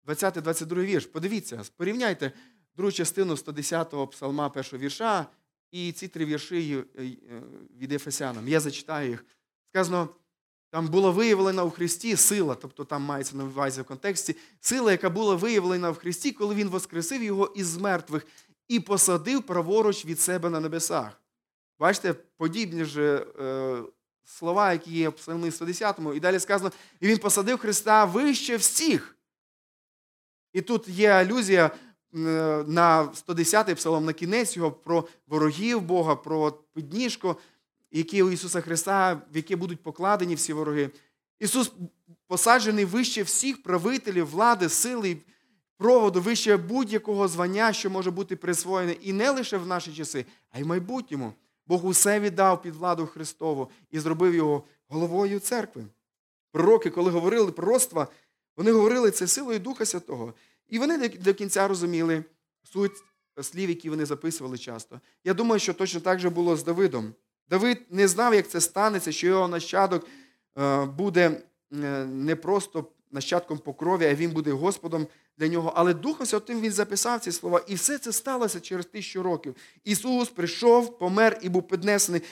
20-22 0.07 0.85
вірш. 0.85 1.07
Подивіться, 1.07 1.63
порівняйте 1.77 2.33
другу 2.77 2.93
частину 2.93 3.35
110-го 3.35 4.07
псалма 4.07 4.49
першого 4.49 4.83
вірша 4.83 5.27
і 5.71 5.93
ці 5.93 6.09
три 6.09 6.25
вірші 6.25 6.85
е, 6.99 7.03
від 7.79 7.93
Ефесянам. 7.93 8.49
Я 8.49 8.61
зачитаю 8.61 9.11
їх. 9.11 9.25
Сказано, 9.73 10.09
там 10.71 10.89
була 10.89 11.11
виявлена 11.11 11.65
у 11.65 11.71
Христі 11.71 12.17
сила, 12.17 12.55
тобто 12.55 12.85
там 12.85 13.03
мається 13.03 13.37
на 13.37 13.45
увазі 13.45 13.81
в 13.81 13.85
контексті, 13.85 14.37
сила, 14.61 14.93
яка 14.93 15.11
була 15.11 15.35
виявлена 15.35 15.91
в 15.91 15.99
Христі, 15.99 16.33
коли 16.33 16.55
Він 16.55 16.69
воскресив 16.69 17.23
його 17.23 17.47
із 17.47 17.77
мертвих 17.77 18.27
і 18.69 18.81
посадив 18.81 19.43
праворуч 19.43 20.07
від 20.07 20.21
себе 20.21 20.51
на 20.51 20.61
небесах. 20.61 21.21
Бачите, 21.79 22.13
подібні 22.13 22.85
ж 22.85 23.27
е, 23.41 23.83
слова, 24.25 24.73
які 24.73 24.93
є 24.93 25.09
в 25.09 25.13
Псалмі 25.13 25.51
110, 25.51 25.99
і 26.15 26.21
далі 26.21 26.41
сказано, 26.41 26.73
і 27.01 27.07
він 27.07 27.19
посадив 27.19 27.59
Христа 27.59 28.05
вище 28.05 28.57
всіх. 28.57 29.17
І 30.53 30.61
тут 30.61 30.89
є 30.89 31.11
алюзія 31.11 31.67
е, 31.67 32.19
на 32.67 33.05
110-й 33.05 33.75
псалом, 33.75 34.05
на 34.05 34.13
кінець 34.13 34.57
його 34.57 34.73
про 34.73 35.09
ворогів 35.27 35.81
Бога, 35.81 36.17
про 36.17 36.53
підніжку, 36.53 37.37
які 37.91 38.23
у 38.23 38.31
Ісуса 38.31 38.61
Христа, 38.61 39.23
в 39.33 39.37
яке 39.37 39.57
будуть 39.57 39.83
покладені 39.83 40.35
всі 40.35 40.53
вороги. 40.53 40.91
Ісус 41.39 41.73
посаджений 42.27 42.85
вище 42.85 43.23
всіх 43.23 43.63
правителів, 43.63 44.31
влади, 44.31 44.69
сили, 44.69 45.17
проводу, 45.77 46.21
вище 46.21 46.57
будь-якого 46.57 47.29
звання, 47.29 47.73
що 47.73 47.91
може 47.91 48.11
бути 48.11 48.37
присвоєне, 48.37 48.93
і 48.93 49.13
не 49.13 49.31
лише 49.31 49.59
в 49.59 49.67
наші 49.67 49.93
часи, 49.95 50.27
а 50.51 50.59
й 50.59 50.63
в 50.63 50.67
майбутньому. 50.67 51.33
Бог 51.67 51.87
усе 51.87 52.21
віддав 52.21 52.63
під 52.63 52.75
владу 52.75 53.07
Христову 53.07 53.71
і 53.91 53.99
зробив 53.99 54.35
його 54.35 54.65
головою 54.89 55.41
церкви. 55.41 55.85
Пророки, 56.53 56.91
коли 56.91 57.11
говорили 57.11 57.53
пророцтва, 57.53 58.09
вони 58.57 58.73
говорили 58.73 59.11
це 59.11 59.27
силою 59.27 59.59
Духа 59.59 59.87
Святого. 59.87 60.35
І 60.69 60.79
вони 60.79 61.09
до 61.09 61.35
кінця 61.35 61.69
розуміли 61.69 62.25
суть 62.63 63.05
слів, 63.43 63.69
які 63.69 63.91
вони 63.91 64.07
записували 64.07 64.59
часто. 64.59 65.01
Я 65.25 65.35
думаю, 65.35 65.61
що 65.61 65.75
точно 65.75 66.01
так 66.01 66.21
же 66.21 66.31
було 66.31 66.57
з 66.57 66.65
Давидом. 66.65 67.15
Давид 67.51 67.87
не 67.91 68.09
знав, 68.09 68.35
як 68.35 68.49
це 68.49 68.61
станеться, 68.61 69.13
що 69.13 69.27
його 69.27 69.49
нащадок 69.49 70.07
е, 70.59 70.85
буде 70.85 71.43
е, 71.73 72.05
не 72.05 72.37
просто 72.37 72.87
нащадком 73.11 73.59
по 73.59 73.75
крові, 73.75 74.07
а 74.07 74.15
він 74.15 74.31
буде 74.31 74.53
Господом 74.53 75.07
для 75.37 75.49
нього. 75.49 75.73
Але 75.77 75.95
Духом 75.95 76.27
Святим 76.27 76.61
він 76.61 76.73
записав 76.73 77.21
ці 77.21 77.33
слова. 77.33 77.65
І 77.67 77.75
все 77.75 77.99
це 77.99 78.13
сталося 78.13 78.61
через 78.61 78.87
тисячу 78.87 79.23
років. 79.23 79.57
Ісус 79.85 80.29
прийшов, 80.29 80.99
помер 80.99 81.39
і 81.43 81.49
був 81.49 81.69
піднесений. 81.69 82.23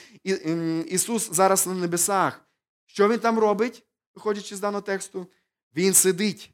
Ісус 0.85 1.29
зараз 1.31 1.67
на 1.67 1.73
небесах. 1.73 2.41
Що 2.85 3.09
Він 3.09 3.19
там 3.19 3.39
робить, 3.39 3.83
виходячи 4.15 4.55
з 4.55 4.59
даного 4.59 4.81
тексту? 4.81 5.27
Він 5.75 5.93
сидить. 5.93 6.51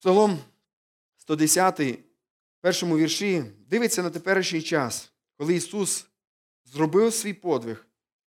Псалом 0.00 0.38
110, 1.16 1.98
першому 2.60 2.96
вірші, 2.96 3.44
дивиться 3.68 4.02
на 4.02 4.10
теперішній 4.10 4.62
час, 4.62 5.12
коли 5.38 5.54
Ісус 5.54 6.06
зробив 6.66 7.14
свій 7.14 7.32
подвиг 7.32 7.86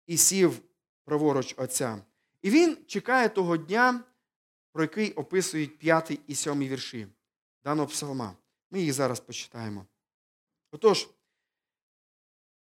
і 0.07 0.17
сів 0.17 0.61
праворуч 1.05 1.55
Отця. 1.57 2.01
І 2.41 2.49
Він 2.49 2.77
чекає 2.87 3.29
того 3.29 3.57
дня, 3.57 4.03
про 4.71 4.83
який 4.83 5.13
описують 5.13 5.79
п'ятий 5.79 6.19
і 6.27 6.35
сьомий 6.35 6.69
вірші 6.69 7.07
даного 7.63 7.87
псалма. 7.87 8.35
Ми 8.71 8.81
їх 8.81 8.93
зараз 8.93 9.19
почитаємо. 9.19 9.85
Отож, 10.71 11.09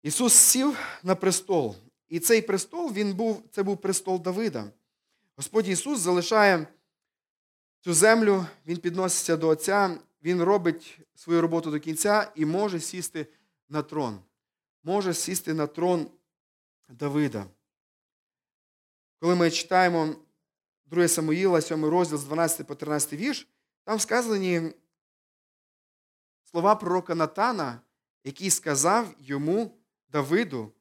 Ісус 0.04 0.34
сів 0.34 0.78
на 1.04 1.16
престол. 1.16 1.76
І 2.08 2.20
цей 2.20 2.42
престол 2.42 2.94
він 2.94 3.14
був, 3.14 3.44
це 3.52 3.64
був 3.64 3.78
престол 3.78 4.22
Давида. 4.22 4.72
Господь 5.36 5.68
Ісус 5.68 6.00
залишає 6.00 6.68
цю 7.82 7.94
землю, 7.94 8.46
Він 8.66 8.78
підноситься 8.78 9.38
до 9.38 9.48
Отця, 9.48 10.00
Він 10.24 10.44
робить 10.44 11.00
свою 11.16 11.42
роботу 11.42 11.72
до 11.72 11.80
кінця 11.80 12.32
і 12.36 12.46
може 12.46 12.80
сісти 12.80 13.28
на 13.70 13.82
трон. 13.82 14.20
Може 14.84 15.14
сісти 15.14 15.54
на 15.54 15.68
трон 15.68 16.12
Давида. 16.90 17.46
Коли 19.20 19.36
ми 19.36 19.52
читаємо 19.52 20.16
2 20.86 21.08
Самуїла, 21.08 21.62
7 21.62 21.86
розділ 21.86 22.18
з 22.18 22.24
12 22.24 22.68
по 22.68 22.76
13 22.76 23.14
вірш, 23.14 23.48
там 23.84 24.00
сказані 24.00 24.74
слова 26.44 26.76
пророка 26.76 27.16
Натана, 27.16 27.82
який 28.24 28.50
сказав 28.50 29.16
йому 29.20 29.78
Давиду 30.10 30.72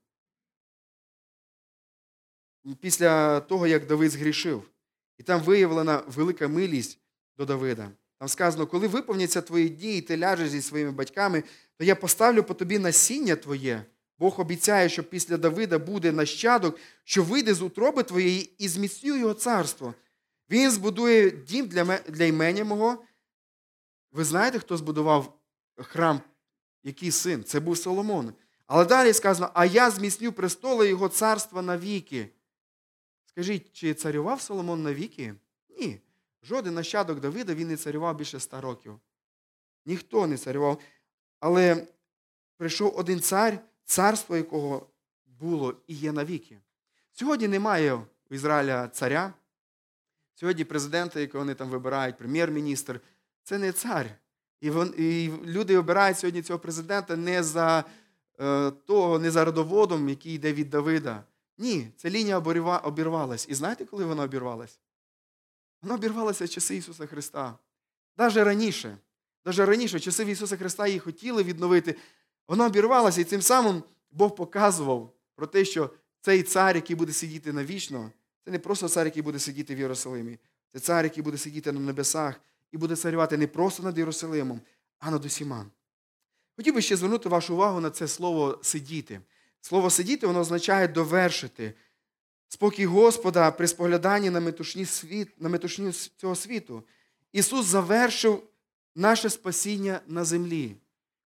після 2.80 3.40
того, 3.40 3.66
як 3.66 3.86
Давид 3.86 4.10
згрішив. 4.10 4.70
І 5.18 5.22
там 5.22 5.40
виявлена 5.40 6.02
велика 6.06 6.48
милість 6.48 6.98
до 7.36 7.44
Давида. 7.44 7.90
Там 8.18 8.28
сказано, 8.28 8.66
коли 8.66 8.88
виповняться 8.88 9.42
твої 9.42 9.68
дії, 9.68 9.98
і 9.98 10.02
ти 10.02 10.18
ляжеш 10.18 10.50
зі 10.50 10.62
своїми 10.62 10.90
батьками, 10.90 11.42
то 11.78 11.84
я 11.84 11.96
поставлю 11.96 12.42
по 12.42 12.54
тобі 12.54 12.78
насіння 12.78 13.36
твоє. 13.36 13.84
Бог 14.18 14.40
обіцяє, 14.40 14.88
що 14.88 15.04
після 15.04 15.36
Давида 15.36 15.78
буде 15.78 16.12
нащадок, 16.12 16.78
що 17.04 17.22
вийде 17.22 17.54
з 17.54 17.62
утроби 17.62 18.02
твоєї 18.02 18.54
і 18.58 18.68
зміцню 18.68 19.16
його 19.16 19.34
царство. 19.34 19.94
Він 20.50 20.70
збудує 20.70 21.30
дім 21.30 21.66
для 21.66 21.98
для 21.98 22.24
імення 22.24 22.64
мого. 22.64 23.04
Ви 24.12 24.24
знаєте, 24.24 24.58
хто 24.58 24.76
збудував 24.76 25.38
храм, 25.76 26.20
який 26.82 27.10
син? 27.10 27.44
Це 27.44 27.60
був 27.60 27.78
Соломон. 27.78 28.32
Але 28.66 28.84
далі 28.84 29.12
сказано, 29.12 29.50
а 29.54 29.64
я 29.64 29.90
зміцню 29.90 30.32
престоли 30.32 30.88
його 30.88 31.08
царства 31.08 31.62
навіки. 31.62 32.28
Скажіть, 33.26 33.72
чи 33.72 33.94
царював 33.94 34.40
Соломон 34.40 34.82
навіки? 34.82 35.34
Ні. 35.68 36.00
Жоден 36.42 36.74
нащадок 36.74 37.20
Давида 37.20 37.54
він 37.54 37.68
не 37.68 37.76
царював 37.76 38.16
більше 38.16 38.36
ста 38.36 38.60
років. 38.60 39.00
Ніхто 39.86 40.26
не 40.26 40.38
царював. 40.38 40.80
Але 41.40 41.86
прийшов 42.56 42.96
один 42.96 43.20
цар, 43.20 43.58
царство 43.84 44.36
якого 44.36 44.86
було 45.26 45.74
і 45.86 45.94
є 45.94 46.12
навіки. 46.12 46.58
Сьогодні 47.12 47.48
немає 47.48 47.94
у 47.94 48.34
Ізраїля 48.34 48.88
царя. 48.88 49.34
Сьогодні 50.34 50.64
президенти, 50.64 51.20
якого 51.20 51.44
вони 51.44 51.54
там 51.54 51.68
вибирають, 51.68 52.16
прем'єр-міністр, 52.16 53.00
це 53.42 53.58
не 53.58 53.72
цар. 53.72 54.10
І, 54.60 54.70
вон, 54.70 54.94
і 54.98 55.30
люди 55.44 55.78
обирають 55.78 56.18
сьогодні 56.18 56.42
цього 56.42 56.58
президента 56.58 57.16
не 57.16 57.42
за 57.42 57.84
е, 58.40 58.70
того, 58.70 59.18
не 59.18 59.30
за 59.30 59.44
родоводом, 59.44 60.08
який 60.08 60.34
йде 60.34 60.52
від 60.52 60.70
Давида. 60.70 61.24
Ні, 61.58 61.88
ця 61.96 62.10
лінія 62.10 62.38
обірвалась. 62.84 63.46
І 63.48 63.54
знаєте, 63.54 63.84
коли 63.84 64.04
вона 64.04 64.22
обірвалась? 64.22 64.80
Вона 65.82 65.94
обірвалася 65.94 66.44
в 66.44 66.48
часи 66.48 66.76
Ісуса 66.76 67.06
Христа. 67.06 67.58
Навіть 68.16 68.36
раніше. 68.36 68.98
Навіть 69.44 69.58
раніше, 69.58 70.00
часи 70.00 70.30
Ісуса 70.30 70.56
Христа 70.56 70.86
її 70.86 70.98
хотіли 70.98 71.42
відновити. 71.42 71.94
Вона 72.48 72.66
обірвалася, 72.66 73.20
і 73.20 73.24
цим 73.24 73.42
самим 73.42 73.82
Бог 74.10 74.34
показував 74.34 75.14
про 75.34 75.46
те, 75.46 75.64
що 75.64 75.90
цей 76.20 76.42
цар, 76.42 76.76
який 76.76 76.96
буде 76.96 77.12
сидіти 77.12 77.52
навічно, 77.52 78.10
це 78.44 78.50
не 78.50 78.58
просто 78.58 78.88
цар, 78.88 79.06
який 79.06 79.22
буде 79.22 79.38
сидіти 79.38 79.74
в 79.74 79.78
Єрусалимі. 79.78 80.38
Це 80.72 80.80
цар, 80.80 81.04
який 81.04 81.22
буде 81.22 81.38
сидіти 81.38 81.72
на 81.72 81.80
небесах 81.80 82.40
і 82.72 82.76
буде 82.76 82.96
царювати 82.96 83.36
не 83.36 83.46
просто 83.46 83.82
над 83.82 83.98
Єрусалимом, 83.98 84.60
а 84.98 85.10
над 85.10 85.24
усіма. 85.24 85.66
Хотів 86.56 86.74
би 86.74 86.82
ще 86.82 86.96
звернути 86.96 87.28
вашу 87.28 87.54
увагу 87.54 87.80
на 87.80 87.90
це 87.90 88.08
слово 88.08 88.58
сидіти. 88.62 89.20
Слово 89.60 89.90
сидіти 89.90 90.26
воно 90.26 90.40
означає 90.40 90.88
довершити. 90.88 91.74
Спокій 92.48 92.86
Господа 92.86 93.50
при 93.50 93.68
спогляданні 93.68 94.30
на 94.30 94.40
метушні, 94.40 94.84
світ, 94.86 95.40
на 95.40 95.48
метушні 95.48 95.92
цього 95.92 96.34
світу. 96.34 96.82
Ісус 97.32 97.66
завершив 97.66 98.42
наше 98.98 99.30
спасіння 99.30 100.00
на 100.06 100.24
землі. 100.24 100.76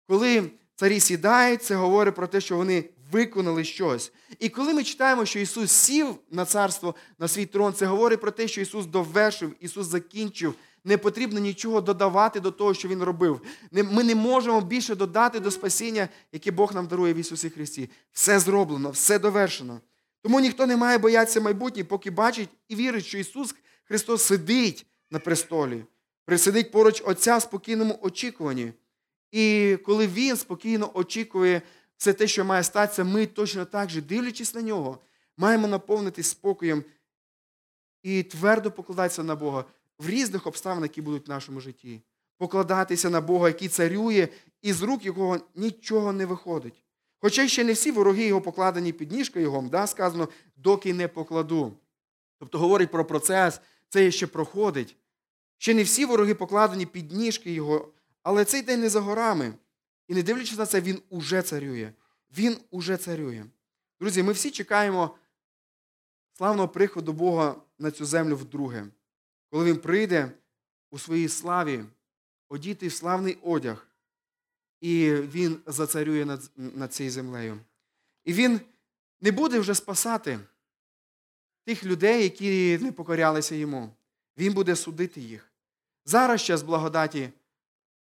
Коли 0.09 0.51
царі 0.77 1.01
сідають, 1.01 1.63
це 1.63 1.75
говорить 1.75 2.15
про 2.15 2.27
те, 2.27 2.41
що 2.41 2.57
вони 2.57 2.85
виконали 3.13 3.65
щось. 3.65 4.13
І 4.39 4.49
коли 4.49 4.75
ми 4.75 4.85
читаємо, 4.85 5.25
що 5.25 5.39
Ісус 5.39 5.73
сів 5.73 6.07
на 6.31 6.45
царство, 6.45 6.95
на 7.19 7.29
свій 7.29 7.47
трон, 7.47 7.75
це 7.75 7.87
говорить 7.87 8.21
про 8.21 8.31
те, 8.31 8.49
що 8.49 8.61
Ісус 8.61 8.87
довершив, 8.87 9.55
Ісус 9.61 9.87
закінчив. 9.87 10.55
Не 10.85 10.99
потрібно 10.99 11.41
нічого 11.41 11.81
додавати 11.81 12.41
до 12.41 12.51
того, 12.51 12.75
що 12.75 12.89
Він 12.89 13.03
робив. 13.03 13.41
Ми 13.73 14.05
не 14.05 14.15
можемо 14.15 14.61
більше 14.61 14.95
додати 14.95 15.41
до 15.41 15.51
спасіння, 15.51 16.09
яке 16.33 16.51
Бог 16.51 16.75
нам 16.75 16.87
дарує 16.87 17.15
в 17.15 17.17
Ісусі 17.17 17.51
Христі. 17.51 17.91
Все 18.13 18.39
зроблено, 18.39 18.91
все 18.91 19.19
довершено. 19.19 19.81
Тому 20.23 20.41
ніхто 20.41 20.67
не 20.67 20.77
має 20.77 20.99
боятися 20.99 21.41
майбутнє, 21.41 21.85
поки 21.85 22.11
бачить 22.11 22.49
і 22.69 22.75
вірить, 22.75 23.07
що 23.07 23.19
Ісус 23.19 23.55
Христос 23.85 24.23
сидить 24.23 24.87
на 25.11 25.19
престолі, 25.19 25.85
присидить 26.31 26.71
поруч 26.71 27.03
Отця 27.07 27.37
в 27.37 27.43
спокійному 27.43 27.99
очікуванні. 28.03 28.73
І 29.33 29.77
коли 29.85 30.07
Він 30.07 30.37
спокійно 30.37 30.91
очікує 30.95 31.63
все 31.97 32.13
те, 32.13 32.27
що 32.27 32.45
має 32.45 32.63
статися, 32.63 33.05
ми 33.05 33.27
точно 33.27 33.65
так 33.65 33.91
же, 33.91 34.01
дивлячись 34.01 34.55
на 34.55 34.63
нього, 34.63 34.99
маємо 35.37 35.69
наповнитись 35.69 36.29
спокоєм 36.29 36.85
і 38.03 38.23
твердо 38.23 38.71
покладатися 38.71 39.23
на 39.23 39.37
Бога 39.37 39.65
в 39.99 40.09
різних 40.09 40.47
обставинах, 40.47 40.91
які 40.91 41.03
будуть 41.03 41.27
в 41.27 41.31
нашому 41.31 41.61
житті. 41.61 42.01
Покладатися 42.39 43.11
на 43.11 43.21
Бога, 43.21 43.49
який 43.49 43.69
царює, 43.69 44.29
і 44.63 44.73
з 44.73 44.83
рук 44.83 45.05
якого 45.05 45.39
нічого 45.55 46.13
не 46.13 46.27
виходить. 46.27 46.85
Хоча 47.19 47.49
ще 47.49 47.65
не 47.65 47.73
всі 47.73 47.91
вороги 47.91 48.25
його 48.25 48.41
покладені 48.41 48.93
під 48.93 49.13
ніжкою 49.13 49.45
його, 49.45 49.69
да, 49.71 49.87
сказано, 49.87 50.29
доки 50.57 50.95
не 50.95 51.09
покладу. 51.09 51.73
Тобто 52.39 52.59
говорить 52.59 52.91
про 52.91 53.05
процес, 53.05 53.61
це 53.89 54.11
ще 54.11 54.27
проходить. 54.27 54.97
Ще 55.61 55.75
не 55.75 55.83
всі 55.83 56.05
вороги 56.05 56.35
покладені 56.35 56.87
під 56.87 57.13
ніжки 57.13 57.53
його, 57.53 57.93
але 58.23 58.45
цей 58.45 58.63
день 58.63 58.81
не 58.81 58.89
за 58.89 59.01
горами. 59.01 59.55
І 60.09 60.15
не 60.15 60.23
дивлячись 60.23 60.59
на 60.59 60.67
це, 60.67 60.81
він 60.81 61.03
уже 61.09 61.43
царює. 61.43 61.93
Він 62.39 62.57
уже 62.71 62.97
царює. 62.97 63.45
Друзі, 64.01 64.23
ми 64.23 64.33
всі 64.33 64.51
чекаємо 64.51 65.17
славного 66.33 66.69
приходу 66.69 67.13
Бога 67.13 67.57
на 67.79 67.91
цю 67.91 68.05
землю 68.05 68.37
вдруге, 68.37 68.87
коли 69.51 69.65
Він 69.65 69.77
прийде 69.77 70.33
у 70.91 70.99
своїй 70.99 71.29
славі, 71.29 71.85
одітий 72.49 72.89
в 72.89 72.93
славний 72.93 73.39
одяг, 73.43 73.87
і 74.81 75.13
Він 75.13 75.61
зацарює 75.67 76.25
над, 76.25 76.51
над 76.57 76.95
цією 76.95 77.13
землею. 77.13 77.61
І 78.25 78.33
Він 78.33 78.61
не 79.21 79.33
буде 79.33 79.59
вже 79.59 79.75
спасати 79.75 80.39
тих 81.65 81.85
людей, 81.85 82.23
які 82.23 82.79
не 82.79 82.93
покорялися 82.93 83.55
йому. 83.55 83.91
Він 84.39 84.53
буде 84.53 84.77
судити 84.77 85.21
їх. 85.21 85.50
Зараз 86.05 86.43
час 86.43 86.63
благодаті, 86.63 87.31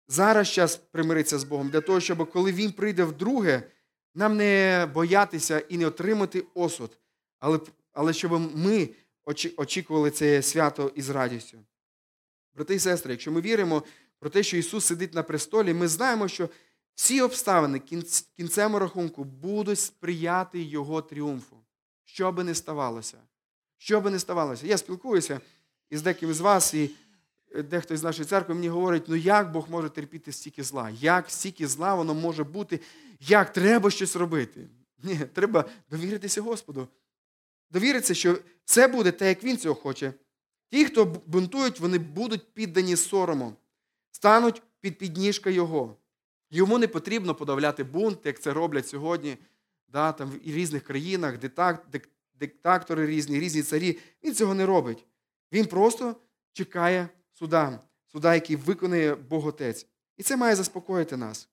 зараз 0.08 0.48
час 0.48 0.76
примиритися 0.76 1.38
з 1.38 1.44
Богом, 1.44 1.68
для 1.68 1.80
того, 1.80 2.00
щоб 2.00 2.30
коли 2.30 2.52
Він 2.52 2.72
прийде 2.72 3.04
вдруге, 3.04 3.62
нам 4.14 4.36
не 4.36 4.86
боятися 4.94 5.58
і 5.58 5.78
не 5.78 5.86
отримати 5.86 6.44
осуд, 6.54 6.98
але 7.38 7.60
але 7.92 8.12
щоб 8.12 8.56
ми 8.56 8.88
очікували 9.56 10.10
це 10.10 10.42
свято 10.42 10.92
із 10.94 11.08
радістю. 11.10 11.58
Брати 12.54 12.74
і 12.74 12.78
сестри, 12.78 13.12
якщо 13.12 13.32
ми 13.32 13.40
віримо 13.40 13.82
про 14.18 14.30
те, 14.30 14.42
що 14.42 14.56
Ісус 14.56 14.84
сидить 14.84 15.14
на 15.14 15.22
престолі, 15.22 15.74
ми 15.74 15.88
знаємо, 15.88 16.28
що 16.28 16.48
всі 16.94 17.20
обставини 17.20 17.82
кінцем 18.36 18.76
рахунку 18.76 19.24
будуть 19.24 19.78
сприяти 19.78 20.62
Його 20.62 21.02
тріумфу. 21.02 21.56
Що 22.04 22.32
би 22.32 22.44
не 22.44 22.54
ставалося. 22.54 23.18
Що 23.78 24.00
би 24.00 24.10
не 24.10 24.18
ставалося. 24.18 24.66
Я 24.66 24.78
спілкуюся 24.78 25.40
із 25.90 26.02
деким 26.02 26.34
з 26.34 26.40
вас, 26.40 26.74
і 26.74 26.90
дехто 27.62 27.96
з 27.96 28.02
нашої 28.02 28.28
церкви 28.28 28.54
мені 28.54 28.68
говорить, 28.68 29.04
ну 29.08 29.16
як 29.16 29.52
Бог 29.52 29.70
може 29.70 29.88
терпіти 29.88 30.32
стільки 30.32 30.62
зла? 30.62 30.90
Як 30.90 31.30
стільки 31.30 31.66
зла 31.66 31.94
воно 31.94 32.14
може 32.14 32.44
бути? 32.44 32.80
Як 33.20 33.52
треба 33.52 33.90
щось 33.90 34.16
робити? 34.16 34.68
Ні, 35.02 35.18
треба 35.34 35.64
довіритися 35.90 36.42
Господу. 36.42 36.88
Довіритися, 37.70 38.14
що 38.14 38.38
все 38.64 38.88
буде 38.88 39.12
те, 39.12 39.28
як 39.28 39.44
він 39.44 39.58
цього 39.58 39.74
хоче. 39.74 40.12
Ті, 40.70 40.84
хто 40.84 41.22
бунтують, 41.26 41.80
вони 41.80 41.98
будуть 41.98 42.54
піддані 42.54 42.96
сорому, 42.96 43.52
стануть 44.10 44.62
під 44.80 44.98
підніжка 44.98 45.50
Його. 45.50 45.96
Йому 46.50 46.78
не 46.78 46.88
потрібно 46.88 47.34
подавляти 47.34 47.84
бунт, 47.84 48.18
як 48.24 48.40
це 48.40 48.52
роблять 48.52 48.88
сьогодні, 48.88 49.36
да, 49.88 50.12
там, 50.12 50.30
в 50.30 50.38
різних 50.44 50.82
країнах, 50.82 51.38
диктатори 52.34 53.06
різні, 53.06 53.40
різні 53.40 53.62
царі. 53.62 53.98
Він 54.24 54.34
цього 54.34 54.54
не 54.54 54.66
робить. 54.66 55.06
Він 55.52 55.66
просто 55.66 56.16
чекає 56.52 57.08
суда, 57.38 57.80
суда, 58.06 58.34
який 58.34 58.56
виконує 58.56 59.14
Бог 59.14 59.46
Отець. 59.46 59.86
І 60.16 60.22
це 60.22 60.36
має 60.36 60.56
заспокоїти 60.56 61.16
нас. 61.16 61.48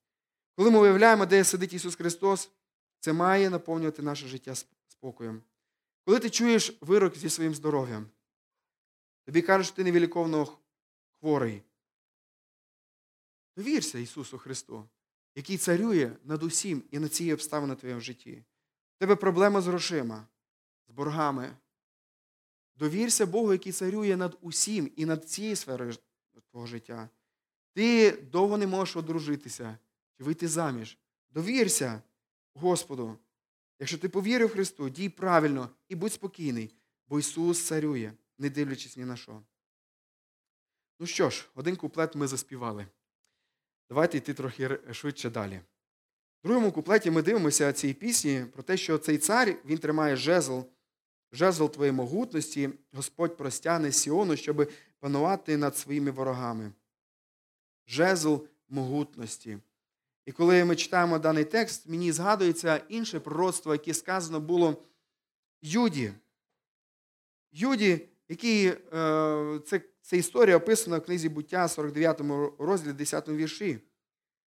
Коли 0.55 0.71
ми 0.71 0.79
уявляємо, 0.79 1.25
де 1.25 1.43
сидить 1.43 1.73
Ісус 1.73 1.95
Христос, 1.95 2.51
це 2.99 3.13
має 3.13 3.49
наповнювати 3.49 4.01
наше 4.01 4.27
життя 4.27 4.53
спокоєм. 4.87 5.43
Коли 6.05 6.19
ти 6.19 6.29
чуєш 6.29 6.77
вирок 6.81 7.17
зі 7.17 7.29
своїм 7.29 7.55
здоров'ям, 7.55 8.07
тобі 9.25 9.41
кажуть, 9.41 9.67
що 9.67 9.75
ти 9.75 9.83
невіліковно 9.83 10.57
хворий. 11.19 11.61
Довірся 13.57 13.99
Ісусу 13.99 14.37
Христу, 14.37 14.89
який 15.35 15.57
царює 15.57 16.11
над 16.23 16.43
усім 16.43 16.83
і 16.91 16.99
над 16.99 17.13
цією 17.13 17.35
обставиною 17.35 17.77
в 17.77 17.79
твоєму 17.79 18.01
житті. 18.01 18.43
У 18.97 18.99
тебе 18.99 19.15
проблема 19.15 19.61
з 19.61 19.67
грошима, 19.67 20.27
з 20.87 20.91
боргами. 20.91 21.57
Довірся 22.75 23.25
Богу, 23.25 23.53
який 23.53 23.71
царює 23.71 24.17
над 24.17 24.38
усім 24.41 24.91
і 24.95 25.05
над 25.05 25.29
цією 25.29 25.55
сферою 25.55 25.93
твого 26.51 26.67
життя. 26.67 27.09
Ти 27.73 28.12
довго 28.12 28.57
не 28.57 28.67
можеш 28.67 28.95
одружитися 28.95 29.77
чи 30.17 30.23
вийти 30.23 30.47
заміж. 30.47 30.97
Довірся 31.31 32.01
Господу. 32.53 33.17
Якщо 33.79 33.97
ти 33.97 34.09
повірив 34.09 34.49
Христу, 34.49 34.89
дій 34.89 35.09
правильно 35.09 35.69
і 35.89 35.95
будь 35.95 36.13
спокійний, 36.13 36.75
бо 37.07 37.19
Ісус 37.19 37.65
царює, 37.65 38.12
не 38.38 38.49
дивлячись 38.49 38.97
ні 38.97 39.05
на 39.05 39.17
що. 39.17 39.41
Ну 40.99 41.07
що 41.07 41.29
ж, 41.29 41.49
один 41.55 41.75
куплет 41.75 42.15
ми 42.15 42.27
заспівали. 42.27 42.88
Давайте 43.89 44.17
йти 44.17 44.33
трохи 44.33 44.79
швидше 44.91 45.29
далі. 45.29 45.62
В 46.43 46.47
другому 46.47 46.71
куплеті 46.71 47.12
ми 47.12 47.21
дивимося 47.21 47.73
цієї 47.73 47.93
пісні 47.93 48.45
про 48.53 48.63
те, 48.63 48.77
що 48.77 48.97
цей 48.97 49.17
цар 49.17 49.55
він 49.65 49.77
тримає 49.77 50.15
жезл, 50.15 50.59
жезл 51.33 51.65
твоєї 51.65 51.91
могутності, 51.91 52.69
Господь 52.93 53.37
простяне 53.37 53.91
Сіону, 53.91 54.35
щоб 54.35 54.71
панувати 54.99 55.57
над 55.57 55.77
своїми 55.77 56.11
ворогами. 56.11 56.71
Жезл 57.87 58.35
могутності. 58.69 59.57
І 60.25 60.31
коли 60.31 60.65
ми 60.65 60.75
читаємо 60.75 61.19
даний 61.19 61.45
текст, 61.45 61.89
мені 61.89 62.11
згадується 62.11 62.81
інше 62.89 63.19
пророцтво, 63.19 63.73
яке 63.73 63.93
сказано 63.93 64.39
було 64.39 64.83
Юді. 65.61 66.13
Юді, 67.51 68.07
який, 68.29 68.65
е, 68.67 69.59
це, 69.65 69.81
це 70.01 70.17
історія 70.17 70.57
описана 70.57 70.97
в 70.97 71.05
книзі 71.05 71.29
буття 71.29 71.67
49 71.67 72.21
розділі, 72.59 72.93
10 72.93 73.29
вірші. 73.29 73.79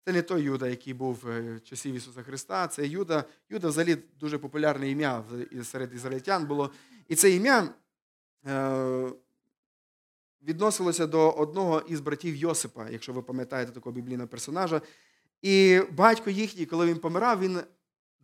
Це 0.06 0.14
не 0.14 0.22
той 0.22 0.42
Юда, 0.42 0.68
який 0.68 0.94
був 0.94 1.20
в 1.24 1.60
часів 1.60 1.96
Ісуса 1.96 2.24
Христа, 2.24 2.68
це 2.68 2.88
Юда. 2.88 3.24
Юда 3.50 3.68
взагалі 3.68 3.98
дуже 4.20 4.38
популярне 4.38 4.90
ім'я 4.90 5.24
серед 5.64 5.94
ізраїльтян 5.94 6.46
було. 6.46 6.72
І 7.08 7.16
це 7.16 7.32
ім'я 7.32 7.70
е, 8.48 9.12
відносилося 10.42 11.08
до 11.08 11.32
одного 11.32 11.80
із 11.80 12.00
братів 12.00 12.36
Йосипа, 12.36 12.90
якщо 12.90 13.14
ви 13.14 13.22
пам'ятаєте 13.22 13.72
такого 13.72 13.94
біблійного 13.94 14.28
персонажа. 14.28 14.82
І 15.42 15.82
батько 15.92 16.30
їхній, 16.30 16.66
коли 16.66 16.86
він 16.86 16.98
помирав, 16.98 17.40
він 17.40 17.60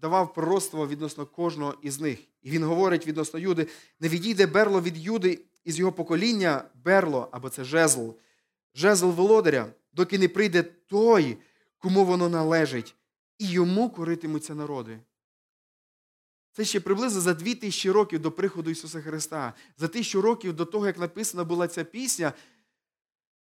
давав 0.01 0.33
пророцтво 0.33 0.87
відносно 0.87 1.25
кожного 1.25 1.75
із 1.81 1.99
них. 1.99 2.19
І 2.41 2.49
він 2.49 2.63
говорить 2.63 3.07
відносно 3.07 3.39
Юди: 3.39 3.67
не 3.99 4.09
відійде 4.09 4.47
берло 4.47 4.81
від 4.81 4.97
Юди 4.97 5.39
із 5.63 5.79
його 5.79 5.91
покоління 5.91 6.63
берло, 6.83 7.27
або 7.31 7.49
це 7.49 7.63
жезл, 7.63 8.09
жезл 8.75 9.09
володаря, 9.09 9.65
доки 9.93 10.17
не 10.17 10.27
прийде 10.27 10.63
той, 10.63 11.37
кому 11.79 12.05
воно 12.05 12.29
належить, 12.29 12.95
і 13.37 13.49
йому 13.49 13.89
коритимуться 13.89 14.55
народи. 14.55 14.99
Це 16.51 16.65
ще 16.65 16.79
приблизно 16.79 17.21
за 17.21 17.33
дві 17.33 17.55
тисячі 17.55 17.91
років 17.91 18.19
до 18.19 18.31
приходу 18.31 18.69
Ісуса 18.69 19.01
Христа. 19.01 19.53
За 19.77 19.87
тисячу 19.87 20.21
років 20.21 20.53
до 20.53 20.65
того, 20.65 20.87
як 20.87 20.99
написана 20.99 21.43
була 21.43 21.67
ця 21.67 21.83
пісня, 21.83 22.33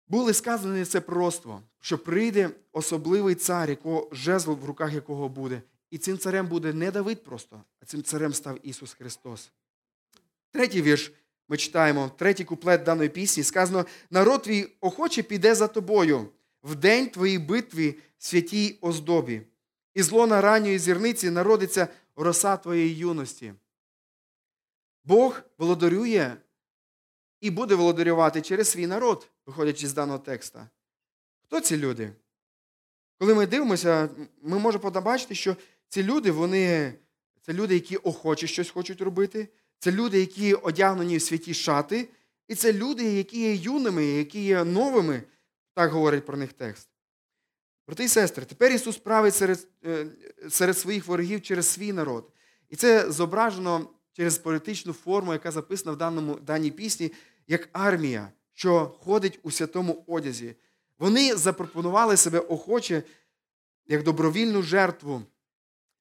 були 0.09 0.35
сказані 0.35 0.85
це 0.85 1.01
пророцтво, 1.01 1.63
що 1.81 1.99
прийде 1.99 2.51
особливий 2.73 3.35
цар, 3.35 3.71
якого 3.71 4.09
жезл 4.13 4.53
в 4.53 4.65
руках 4.65 4.93
якого 4.93 5.29
буде. 5.29 5.63
І 5.91 5.99
цим 5.99 6.19
царем 6.19 6.47
буде 6.47 6.73
не 6.73 6.91
Давид 6.91 7.25
просто, 7.25 7.63
а 7.81 7.85
цим 7.85 8.03
царем 8.03 8.35
став 8.35 8.59
Ісус 8.63 8.93
Христос. 8.93 9.51
Третій 10.51 10.83
вірш 10.83 11.13
ми 11.49 11.57
читаємо, 11.57 12.11
третій 12.17 12.45
куплет 12.45 12.83
даної 12.83 13.09
пісні 13.09 13.43
сказано: 13.43 13.87
народ 14.11 14.43
твій 14.43 14.69
охоче 14.81 15.23
піде 15.23 15.55
за 15.55 15.69
тобою 15.69 16.29
в 16.65 16.75
день 16.75 17.09
твоїй 17.09 17.39
битві 17.39 17.99
святій 18.19 18.79
оздобі, 18.81 19.43
і 19.95 20.03
зло 20.03 20.27
на 20.27 20.41
ранньої 20.41 20.79
зірниці 20.79 21.31
народиться 21.31 21.89
роса 22.17 22.57
твоєї 22.57 22.97
юності. 22.97 23.55
Бог 25.05 25.41
володарює 25.59 26.37
і 27.41 27.51
буде 27.51 27.75
володарювати 27.75 28.43
через 28.43 28.69
свій 28.69 28.87
народ, 28.87 29.31
виходячи 29.47 29.89
з 29.89 29.93
даного 29.93 30.19
текста. 30.19 30.69
Хто 31.43 31.61
ці 31.61 31.77
люди? 31.77 32.13
Коли 33.19 33.35
ми 33.35 33.47
дивимося, 33.47 34.09
ми 34.43 34.59
можемо 34.59 34.93
побачити, 34.93 35.35
що 35.35 35.57
ці 35.89 36.03
люди, 36.03 36.31
вони, 36.31 36.95
це 37.41 37.53
люди, 37.53 37.75
які 37.75 37.97
охоче 37.97 38.47
щось 38.47 38.71
хочуть 38.71 39.01
робити, 39.01 39.49
це 39.79 39.93
люди, 39.93 40.21
які 40.21 40.55
одягнені 40.55 41.17
в 41.17 41.23
святі 41.23 41.55
шати, 41.55 42.09
і 42.49 42.55
це 42.55 42.73
люди, 42.73 43.05
які 43.05 43.41
є 43.41 43.55
юними, 43.55 44.05
які 44.05 44.45
є 44.45 44.65
новими, 44.65 45.23
так 45.75 45.91
говорить 45.91 46.27
про 46.27 46.37
них 46.37 46.53
текст. 46.53 46.89
Брати 47.87 48.05
і 48.05 48.09
сестри, 48.09 48.45
тепер 48.45 48.73
Ісус 48.73 48.97
править 48.97 49.35
серед 49.35 49.69
е, 49.85 50.07
серед 50.51 50.79
своїх 50.79 51.07
ворогів 51.07 51.43
через 51.43 51.69
свій 51.69 51.93
народ. 51.93 52.31
І 52.69 52.77
це 52.77 53.11
зображено 53.13 53.91
через 54.13 54.39
політичну 54.39 54.93
форму, 54.93 55.33
яка 55.33 55.51
записана 55.51 55.93
в 55.93 55.97
даному, 55.97 56.35
даній 56.35 56.71
пісні, 56.71 57.13
як 57.47 57.69
армія, 57.73 58.33
що 58.55 58.95
ходить 59.01 59.41
у 59.43 59.51
святому 59.51 60.05
одязі. 60.07 60.55
Вони 60.99 61.37
запропонували 61.37 62.17
себе 62.17 62.39
охоче 62.39 63.03
як 63.87 64.03
добровільну 64.03 64.63
жертву. 64.63 65.23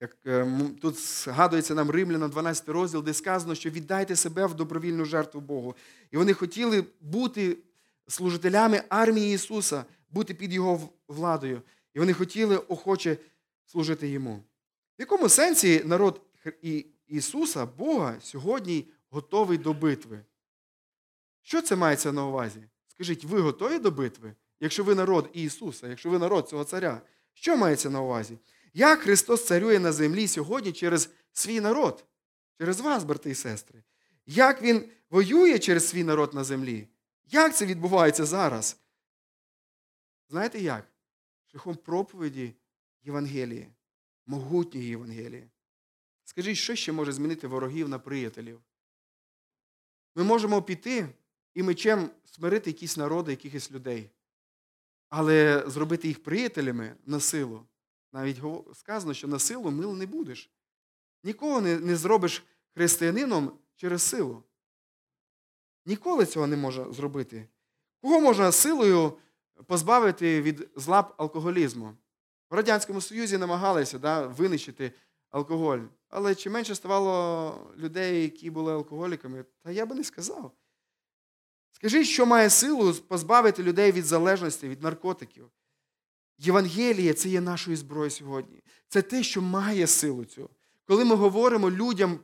Як 0.02 0.18
е, 0.26 0.48
Тут 0.82 1.00
згадується 1.00 1.76
нам 1.76 1.90
Римляна, 1.92 2.28
12 2.28 2.70
розділ, 2.70 3.04
де 3.04 3.14
сказано, 3.14 3.56
що 3.56 3.70
віддайте 3.70 4.16
себе 4.16 4.46
в 4.46 4.54
добровільну 4.54 5.06
жертву 5.06 5.42
Богу. 5.42 5.76
І 6.12 6.18
вони 6.18 6.34
хотіли 6.34 6.86
бути 7.02 7.58
служителями 8.08 8.84
армії 8.89 9.36
Ісуса, 9.36 9.86
бути 10.10 10.34
під 10.34 10.54
Його 10.54 10.89
владою. 11.08 11.62
І 11.94 12.00
вони 12.00 12.13
хотіли 12.13 12.58
охоче 12.58 13.18
служити 13.66 14.10
Йому. 14.10 14.36
В 14.36 14.44
якому 15.02 15.30
сенсі 15.30 15.82
народ 15.86 16.22
Ісуса, 17.08 17.66
Бога, 17.66 18.18
сьогодні 18.22 18.92
готовий 19.10 19.58
до 19.58 19.74
битви? 19.74 20.20
Що 21.42 21.62
це 21.62 21.76
мається 21.76 22.12
на 22.12 22.26
увазі? 22.26 22.63
Скажіть, 22.88 23.24
ви 23.24 23.39
готові 23.39 23.80
до 23.80 23.92
битви? 23.92 24.34
Якщо 24.60 24.84
ви 24.84 24.96
народ 24.96 25.30
Ісуса, 25.34 25.88
якщо 25.88 26.10
ви 26.10 26.20
народ 26.20 26.50
цього 26.50 26.63
царя, 26.63 27.02
що 27.34 27.58
мається 27.58 27.89
на 27.89 28.02
увазі? 28.02 28.38
Як 28.74 29.00
Христос 29.00 29.46
царює 29.46 29.80
на 29.80 29.92
землі 29.92 30.28
сьогодні 30.28 30.72
через 30.72 31.10
свій 31.34 31.60
народ, 31.62 32.06
через 32.60 32.80
вас, 32.80 33.04
брати 33.04 33.30
і 33.30 33.36
сестри? 33.36 33.84
Як 34.26 34.62
Він 34.62 34.89
воює 35.10 35.60
через 35.60 35.88
свій 35.88 36.04
народ 36.04 36.34
на 36.34 36.44
землі? 36.44 36.88
Як 37.26 37.56
це 37.56 37.66
відбувається 37.66 38.26
зараз? 38.26 38.78
Знаєте 40.30 40.60
як? 40.60 40.88
Шляхом 41.52 41.76
проповіді 41.76 42.54
Євангелії, 43.02 43.68
могутньої 44.26 44.88
Євангелії. 44.88 45.50
Скажіть, 46.24 46.58
що 46.58 46.76
ще 46.76 46.92
може 46.92 47.12
змінити 47.12 47.48
ворогів 47.48 47.90
на 47.90 48.00
приятелів? 48.00 48.62
Ми 50.16 50.24
можемо 50.24 50.62
піти 50.62 51.10
і 51.54 51.64
мечем 51.64 52.10
смирити 52.26 52.70
якісь 52.70 52.98
народи, 52.98 53.32
якихось 53.32 53.72
людей, 53.72 54.10
але 55.10 55.64
зробити 55.68 56.08
їх 56.08 56.24
приятелями 56.24 56.96
на 57.06 57.20
силу. 57.20 57.66
Навіть 58.12 58.38
сказано, 58.74 59.14
що 59.14 59.28
на 59.28 59.40
силу 59.40 59.72
мил 59.72 59.96
не 59.96 60.06
будеш. 60.06 60.52
Нікого 61.24 61.62
не, 61.62 61.96
зробиш 61.96 62.44
християнином 62.74 63.60
через 63.76 64.02
силу. 64.02 64.44
Ніколи 65.86 66.26
цього 66.26 66.48
не 66.48 66.58
можна 66.58 66.91
зробити. 66.91 67.48
Кого 68.02 68.19
можна 68.19 68.52
силою 68.52 69.17
позбавити 69.67 70.41
від 70.41 70.69
злаб 70.76 71.13
алкоголізму? 71.17 71.93
В 72.50 72.56
Радянському 72.56 73.02
Союзі 73.02 73.38
намагалися 73.38 74.00
да, 74.00 74.28
винищити 74.28 74.91
алкоголь. 75.30 75.80
Але 76.10 76.36
чи 76.36 76.50
менше 76.50 76.76
ставало 76.76 77.74
людей, 77.78 78.24
які 78.24 78.50
були 78.50 78.74
алкоголіками, 78.74 79.46
та 79.63 79.72
я 79.72 79.86
би 79.86 79.96
не 79.96 80.04
сказав. 80.04 80.52
Скажіть, 81.72 82.08
що 82.08 82.26
має 82.26 82.50
силу 82.50 82.93
позбавити 82.93 83.63
людей 83.63 83.91
від 83.91 84.06
залежності, 84.06 84.67
від 84.69 84.84
наркотиків? 84.84 85.50
Євангеліє 86.38 87.13
це 87.13 87.30
є 87.30 87.41
нашою 87.41 87.78
зброєю 87.78 88.12
сьогодні. 88.12 88.63
Це 88.88 89.02
те, 89.02 89.24
що 89.24 89.41
має 89.41 89.88
силу 89.88 90.26
цю. 90.26 90.50
Коли 90.86 91.06
ми 91.06 91.15
говоримо 91.15 91.72
людям, 91.72 92.19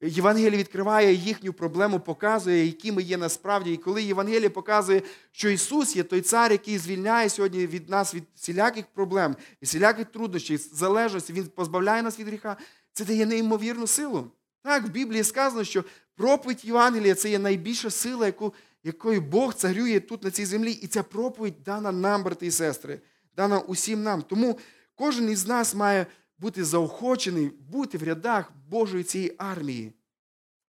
Євангеліє 0.00 0.58
відкриває 0.58 1.14
їхню 1.14 1.52
проблему, 1.52 2.00
показує, 2.00 2.66
які 2.66 2.92
ми 2.92 3.02
є 3.02 3.16
насправді. 3.16 3.72
І 3.72 3.76
коли 3.76 4.02
Євангеліє 4.02 4.50
показує, 4.50 5.02
що 5.32 5.48
Ісус 5.48 5.96
є 5.96 6.02
той 6.02 6.20
цар, 6.20 6.52
який 6.52 6.78
звільняє 6.78 7.28
сьогодні 7.28 7.66
від 7.66 7.88
нас 7.88 8.14
від 8.14 8.24
всіляких 8.34 8.86
проблем, 8.86 9.36
від 9.62 9.68
всіляких 9.68 10.06
труднощів, 10.06 10.68
залежності, 10.72 11.32
Він 11.32 11.46
позбавляє 11.46 12.02
нас 12.02 12.18
від 12.18 12.26
гріха, 12.26 12.56
це 12.92 13.04
дає 13.04 13.26
неймовірну 13.26 13.86
силу. 13.86 14.30
Так, 14.62 14.86
в 14.86 14.90
Біблії 14.90 15.24
сказано, 15.24 15.64
що 15.64 15.84
проповідь 16.16 16.64
Євангелія 16.64 17.14
це 17.14 17.30
є 17.30 17.38
найбільша 17.38 17.90
сила, 17.90 18.26
яку, 18.26 18.54
якою 18.84 19.20
Бог 19.20 19.54
царює 19.54 20.00
тут 20.00 20.24
на 20.24 20.30
цій 20.30 20.44
землі. 20.44 20.72
І 20.72 20.86
ця 20.86 21.02
проповідь 21.02 21.62
дана 21.64 21.92
нам, 21.92 22.22
брати 22.22 22.46
і 22.46 22.50
сестри, 22.50 23.00
дана 23.36 23.58
усім 23.58 24.02
нам. 24.02 24.22
Тому 24.22 24.58
кожен 24.94 25.30
із 25.30 25.46
нас 25.46 25.74
має 25.74 26.06
бути 26.38 26.64
заохочений, 26.64 27.48
бути 27.48 27.98
в 27.98 28.02
рядах 28.02 28.52
Божої 28.68 29.04
цієї 29.04 29.34
армії. 29.38 29.92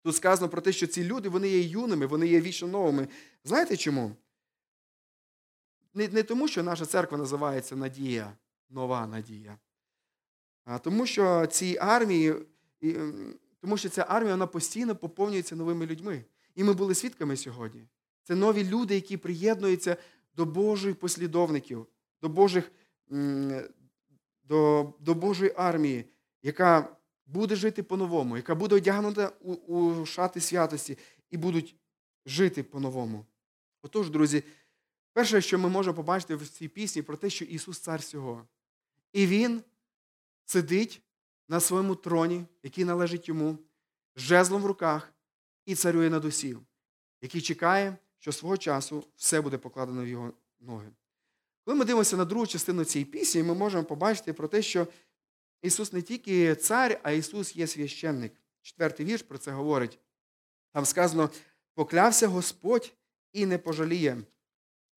Тут 0.03 0.17
сказано 0.17 0.49
про 0.49 0.61
те, 0.61 0.73
що 0.73 0.87
ці 0.87 1.05
люди 1.05 1.29
вони 1.29 1.49
є 1.49 1.61
юними, 1.61 2.07
вони 2.07 2.27
є 2.27 2.41
вічно 2.41 2.69
новими. 2.69 3.09
Знаєте 3.45 3.77
чому? 3.77 4.17
Не, 5.95 6.09
не 6.09 6.23
тому, 6.23 6.49
що 6.49 6.63
наша 6.63 6.87
церква 6.87 7.19
називається 7.19 7.77
Надія, 7.77 8.33
нова 8.71 9.07
надія. 9.07 9.59
А 10.65 10.79
тому, 10.79 11.07
що 11.07 11.47
цій 11.47 11.77
армії, 11.81 12.35
тому 13.61 13.77
що 13.77 13.89
ця 13.89 14.07
армія 14.09 14.35
вона 14.35 14.47
постійно 14.47 14.97
поповнюється 14.97 15.57
новими 15.57 15.87
людьми. 15.87 16.25
І 16.55 16.65
ми 16.65 16.73
були 16.73 16.95
свідками 16.95 17.37
сьогодні. 17.37 17.87
Це 18.23 18.35
нові 18.35 18.65
люди, 18.65 18.95
які 18.95 19.17
приєднуються 19.17 19.97
до 20.37 20.45
Божих 20.45 20.97
послідовників, 20.97 21.87
до 22.23 22.29
Божих 22.29 22.73
до 24.45 24.93
до 25.01 25.15
Божої 25.15 25.53
армії, 25.57 26.05
яка 26.43 26.97
буде 27.27 27.57
жити 27.57 27.83
по-новому, 27.83 28.37
яка 28.37 28.55
буде 28.55 28.75
одягнута 28.75 29.33
у, 29.41 29.53
у 29.55 30.07
шати 30.07 30.41
святості 30.41 30.99
і 31.31 31.37
будуть 31.37 31.77
жити 32.27 32.63
по-новому. 32.63 33.27
Отож, 33.83 34.11
друзі, 34.11 34.43
перше, 35.13 35.41
що 35.41 35.59
ми 35.59 35.69
можемо 35.69 35.97
побачити 35.97 36.37
в 36.37 36.49
цій 36.49 36.69
пісні, 36.69 37.03
про 37.03 37.17
те, 37.17 37.31
що 37.31 37.45
Ісус 37.45 37.79
цар 37.79 38.01
всього. 38.01 38.49
І 39.13 39.27
Він 39.27 39.63
сидить 40.45 41.03
на 41.49 41.61
своєму 41.61 41.95
троні, 41.95 42.45
який 42.63 42.85
належить 42.85 43.29
йому, 43.29 43.59
з 44.17 44.21
жезлом 44.21 44.63
в 44.63 44.67
руках 44.67 45.13
і 45.67 45.75
царює 45.75 46.11
над 46.11 46.25
усім, 46.25 46.61
який 47.21 47.41
чекає, 47.41 47.97
що 48.19 48.33
свого 48.33 48.57
часу 48.57 49.05
все 49.17 49.41
буде 49.41 49.59
покладено 49.59 50.05
в 50.05 50.09
його 50.09 50.33
ноги. 50.61 50.91
Коли 51.65 51.79
ми 51.79 51.85
дивимося 51.85 52.17
на 52.17 52.25
другу 52.25 52.47
частину 52.47 52.85
цієї 52.85 53.05
пісні, 53.05 53.43
ми 53.43 53.55
можемо 53.55 53.85
побачити 53.85 54.33
про 54.33 54.49
те, 54.49 54.63
що 54.63 54.87
Ісус 55.63 55.93
не 55.93 56.03
тільки 56.03 56.55
цар, 56.55 57.01
а 57.03 57.11
Ісус 57.11 57.57
є 57.57 57.67
священник. 57.67 58.33
Четвертий 58.63 59.07
вірш 59.07 59.23
про 59.23 59.39
це 59.39 59.51
говорить. 59.51 59.99
Там 60.73 60.85
сказано: 60.85 61.31
поклявся 61.75 62.27
Господь 62.27 62.93
і 63.33 63.47
не 63.47 63.59
пожаліє. 63.59 64.23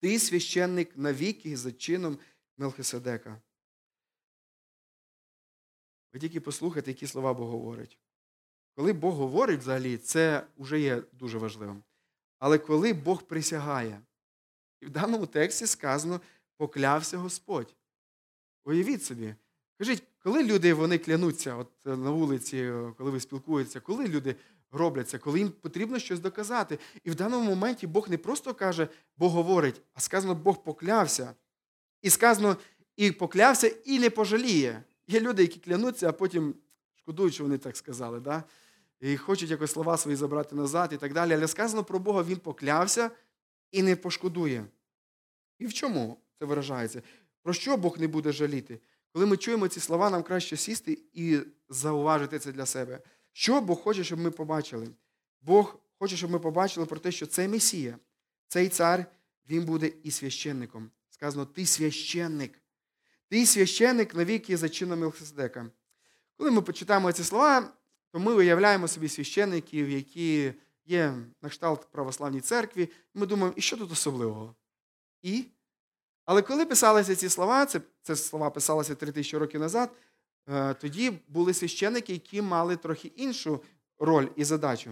Ти 0.00 0.18
священник 0.18 0.96
навіки 0.96 1.56
за 1.56 1.72
чином 1.72 2.18
Мелхиседека. 2.56 3.40
Ви 6.12 6.20
тільки 6.20 6.40
послухайте, 6.40 6.90
які 6.90 7.06
слова 7.06 7.34
Бог 7.34 7.48
говорить. 7.50 7.98
Коли 8.74 8.92
Бог 8.92 9.14
говорить 9.14 9.60
взагалі, 9.60 9.96
це 9.96 10.46
вже 10.56 10.80
є 10.80 11.02
дуже 11.12 11.38
важливим. 11.38 11.82
Але 12.38 12.58
коли 12.58 12.92
Бог 12.92 13.22
присягає, 13.22 14.00
і 14.80 14.86
в 14.86 14.90
даному 14.90 15.26
тексті 15.26 15.66
сказано, 15.66 16.20
поклявся 16.58 17.18
Господь. 17.18 17.74
Уявіть 18.64 19.04
собі. 19.04 19.34
Кажіть, 19.78 20.02
коли 20.22 20.44
люди 20.44 20.74
вони 20.74 20.98
клянуться 20.98 21.56
от 21.56 21.68
е, 21.86 21.96
на 21.96 22.10
вулиці, 22.10 22.56
е, 22.56 22.92
коли 22.98 23.10
ви 23.10 23.20
спілкуєтеся, 23.20 23.80
коли 23.80 24.08
люди 24.08 24.36
робляться, 24.70 25.18
коли 25.18 25.38
їм 25.38 25.50
потрібно 25.50 25.98
щось 25.98 26.20
доказати. 26.20 26.78
І 27.04 27.10
в 27.10 27.14
даному 27.14 27.44
моменті 27.44 27.86
Бог 27.86 28.10
не 28.10 28.18
просто 28.18 28.54
каже, 28.54 28.88
Бог 29.16 29.32
говорить, 29.32 29.80
а 29.94 30.00
сказано, 30.00 30.34
Бог 30.34 30.62
поклявся. 30.62 31.34
І 32.02 32.10
сказано, 32.10 32.56
і 32.96 33.12
поклявся, 33.12 33.66
і 33.84 33.98
не 33.98 34.10
пожаліє. 34.10 34.82
Є 35.06 35.20
люди, 35.20 35.42
які 35.42 35.60
клянуться, 35.60 36.08
а 36.08 36.12
потім 36.12 36.54
шкодують, 36.94 37.34
що 37.34 37.44
вони 37.44 37.58
так 37.58 37.76
сказали. 37.76 38.20
Да? 38.20 38.44
І 39.00 39.16
хочуть 39.16 39.50
якось 39.50 39.72
слова 39.72 39.96
свої 39.96 40.16
забрати 40.16 40.56
назад 40.56 40.92
і 40.92 40.96
так 40.96 41.12
далі. 41.12 41.34
Але 41.34 41.48
сказано 41.48 41.84
про 41.84 41.98
Бога, 41.98 42.22
Він 42.22 42.36
поклявся 42.36 43.10
і 43.70 43.82
не 43.82 43.96
пошкодує. 43.96 44.64
І 45.58 45.66
в 45.66 45.72
чому 45.72 46.18
це 46.38 46.44
виражається? 46.44 47.02
Про 47.42 47.52
що 47.52 47.76
Бог 47.76 47.98
не 47.98 48.08
буде 48.08 48.32
жаліти? 48.32 48.80
Коли 49.12 49.26
ми 49.26 49.36
чуємо 49.36 49.68
ці 49.68 49.80
слова, 49.80 50.10
нам 50.10 50.22
краще 50.22 50.56
сісти 50.56 50.98
і 51.12 51.38
зауважити 51.68 52.38
це 52.38 52.52
для 52.52 52.66
себе. 52.66 53.00
Що 53.32 53.60
Бог 53.60 53.80
хоче, 53.80 54.04
щоб 54.04 54.18
ми 54.18 54.30
побачили? 54.30 54.88
Бог 55.40 55.78
хоче, 55.98 56.16
щоб 56.16 56.30
ми 56.30 56.38
побачили 56.38 56.86
про 56.86 56.98
те, 56.98 57.12
що 57.12 57.26
цей 57.26 57.48
Месія, 57.48 57.98
цей 58.48 58.68
цар, 58.68 59.06
він 59.50 59.64
буде 59.64 59.92
і 60.02 60.10
священником. 60.10 60.90
Сказано, 61.10 61.46
ти 61.46 61.66
священник. 61.66 62.62
Ти 63.28 63.46
священник 63.46 64.14
навіки 64.14 64.56
за 64.56 64.68
чином 64.68 65.00
Мелхиседека. 65.00 65.70
Коли 66.36 66.50
ми 66.50 66.62
почитаємо 66.62 67.12
ці 67.12 67.24
слова, 67.24 67.72
то 68.10 68.18
ми 68.18 68.34
уявляємо 68.34 68.88
собі 68.88 69.08
священників, 69.08 69.90
які 69.90 70.52
є 70.84 71.14
на 71.42 71.48
кшталт 71.48 71.90
православній 71.90 72.40
церкві, 72.40 72.88
і 73.14 73.18
ми 73.18 73.26
думаємо, 73.26 73.54
і 73.56 73.60
що 73.60 73.76
тут 73.76 73.92
особливого? 73.92 74.54
І 75.22 75.44
але 76.28 76.42
коли 76.42 76.66
писалися 76.66 77.16
ці 77.16 77.28
слова, 77.28 77.66
це 77.66 77.80
це 78.02 78.16
слова 78.16 78.50
писалися 78.50 78.94
три 78.94 79.12
тисячі 79.12 79.38
років 79.38 79.60
назад, 79.60 79.90
е, 80.48 80.74
тоді 80.74 81.12
були 81.28 81.54
священники, 81.54 82.12
які 82.12 82.42
мали 82.42 82.76
трохи 82.76 83.08
іншу 83.08 83.62
роль 83.98 84.28
і 84.36 84.44
задачу. 84.44 84.90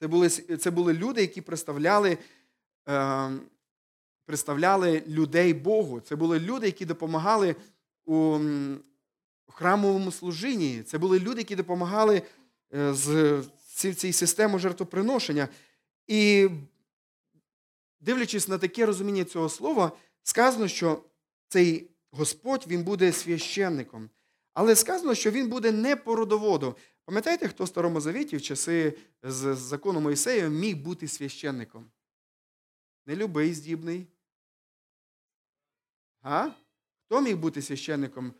Це 0.00 0.06
були 0.06 0.28
це 0.30 0.70
були 0.70 0.92
люди, 0.92 1.20
які 1.20 1.40
представляли 1.40 2.18
е, 2.88 3.30
представляли 4.24 5.02
людей 5.06 5.54
Богу. 5.54 6.00
Це 6.00 6.16
були 6.16 6.40
люди, 6.40 6.66
які 6.66 6.84
допомагали 6.84 7.56
у 8.04 8.38
храмовому 9.48 10.12
служінні. 10.12 10.82
Це 10.82 10.98
були 10.98 11.18
люди, 11.18 11.40
які 11.40 11.56
допомагали 11.56 12.22
е, 12.74 12.94
з 12.94 13.42
цією 13.74 14.14
системою 14.14 14.58
жертвоприношення. 14.58 15.48
І 16.06 16.48
дивлячись 18.00 18.48
на 18.48 18.58
таке 18.58 18.86
розуміння 18.86 19.24
цього 19.24 19.48
слова 19.48 19.92
сказано, 20.28 20.68
що 20.68 21.02
цей 21.48 21.90
Господь 22.10 22.64
він 22.66 22.84
буде 22.84 23.12
священником. 23.12 24.10
Але 24.54 24.76
сказано, 24.76 25.14
що 25.14 25.30
він 25.30 25.48
буде 25.48 25.72
не 25.72 25.96
по 25.96 26.16
родоводу. 26.16 26.76
Пам'ятаєте, 27.04 27.48
хто 27.48 27.64
в 27.64 27.68
Старому 27.68 28.00
Завіті 28.00 28.36
в 28.36 28.42
часи 28.42 28.98
з 29.22 29.56
закону 29.56 30.00
Моїсея 30.00 30.48
міг 30.48 30.76
бути 30.76 31.08
священником? 31.08 31.90
Не 33.06 33.16
любий 33.16 33.54
здібний. 33.54 34.06
А? 36.22 36.50
Хто 37.04 37.20
міг 37.20 37.36
бути 37.36 37.62
священником? 37.62 38.32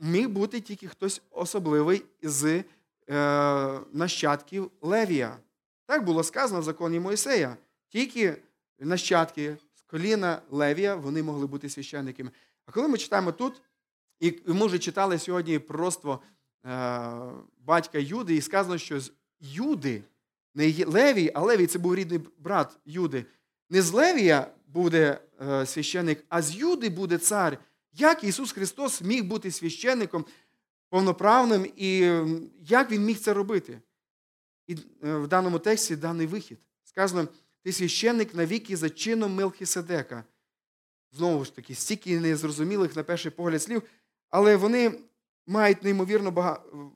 Міг 0.00 0.28
бути 0.28 0.60
тільки 0.60 0.88
хтось 0.88 1.22
особливий 1.30 2.04
з 2.22 2.64
е, 3.08 3.80
нащадків 3.92 4.70
Левія. 4.80 5.38
Так 5.86 6.04
було 6.04 6.24
сказано 6.24 6.60
в 6.60 6.64
законі 6.64 7.00
Моїсея. 7.00 7.56
Тільки 7.88 8.42
нащадки 8.78 9.56
коліна 9.90 10.42
Левія, 10.50 10.94
вони 10.94 11.22
могли 11.22 11.46
бути 11.46 11.68
священниками. 11.68 12.30
А 12.66 12.72
коли 12.72 12.88
ми 12.88 12.98
читаємо 12.98 13.32
тут, 13.32 13.62
і 14.20 14.40
ми 14.46 14.66
вже 14.66 14.78
читали 14.78 15.18
сьогодні 15.18 15.58
пророцтво 15.58 16.22
е, 16.64 17.10
батька 17.58 17.98
Юди, 17.98 18.34
і 18.34 18.40
сказано, 18.40 18.78
що 18.78 19.00
з 19.00 19.12
Юди, 19.40 20.02
не 20.54 20.84
Левій, 20.86 21.30
а 21.34 21.40
Левій 21.40 21.66
це 21.66 21.78
був 21.78 21.94
рідний 21.94 22.20
брат 22.38 22.78
Юди. 22.84 23.26
Не 23.70 23.82
з 23.82 23.92
Левія 23.92 24.46
буде 24.66 25.20
е, 25.40 25.66
священник, 25.66 26.24
а 26.28 26.42
з 26.42 26.56
Юди 26.56 26.88
буде 26.88 27.18
цар. 27.18 27.58
Як 27.92 28.24
Ісус 28.24 28.52
Христос 28.52 29.02
міг 29.02 29.24
бути 29.24 29.50
священником 29.50 30.24
повноправним, 30.88 31.72
і 31.76 31.98
як 32.60 32.90
Він 32.90 33.04
міг 33.04 33.18
це 33.18 33.34
робити? 33.34 33.80
І 34.66 34.76
е, 35.04 35.16
в 35.16 35.28
даному 35.28 35.58
тексті 35.58 35.96
даний 35.96 36.26
вихід. 36.26 36.58
Сказано, 36.84 37.28
ти 37.62 37.72
священник 37.72 38.34
навіки 38.34 38.76
за 38.76 38.90
чином 38.90 39.34
Мелхіседека. 39.34 40.24
Знову 41.12 41.44
ж 41.44 41.56
таки, 41.56 41.74
стільки 41.74 42.20
незрозумілих 42.20 42.96
на 42.96 43.02
перший 43.02 43.30
погляд 43.30 43.62
слів, 43.62 43.82
але 44.30 44.56
вони 44.56 45.00
мають 45.46 45.82
неймовірно 45.82 46.30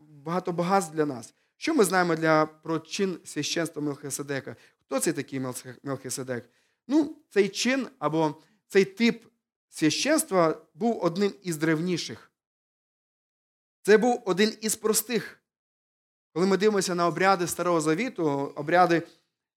багато 0.08 0.52
багатств 0.52 0.94
для 0.94 1.06
нас. 1.06 1.34
Що 1.56 1.74
ми 1.74 1.84
знаємо 1.84 2.16
для, 2.16 2.46
про 2.46 2.78
чин 2.78 3.18
священства 3.24 3.82
Мелхиседека? 3.82 4.56
Хто 4.80 5.00
це 5.00 5.12
такий 5.12 5.40
Мелхиседек? 5.82 6.50
Ну, 6.88 7.16
цей 7.30 7.48
чин 7.48 7.88
або 7.98 8.42
цей 8.68 8.84
тип 8.84 9.24
священства 9.68 10.66
був 10.74 11.04
одним 11.04 11.34
із 11.42 11.56
древніших. 11.56 12.30
Це 13.82 13.98
був 13.98 14.22
один 14.24 14.58
із 14.60 14.76
простих. 14.76 15.40
Коли 16.32 16.46
ми 16.46 16.56
дивимося 16.56 16.94
на 16.94 17.06
обряди 17.06 17.46
Старого 17.46 17.80
Завіту, 17.80 18.24
обряди 18.54 19.02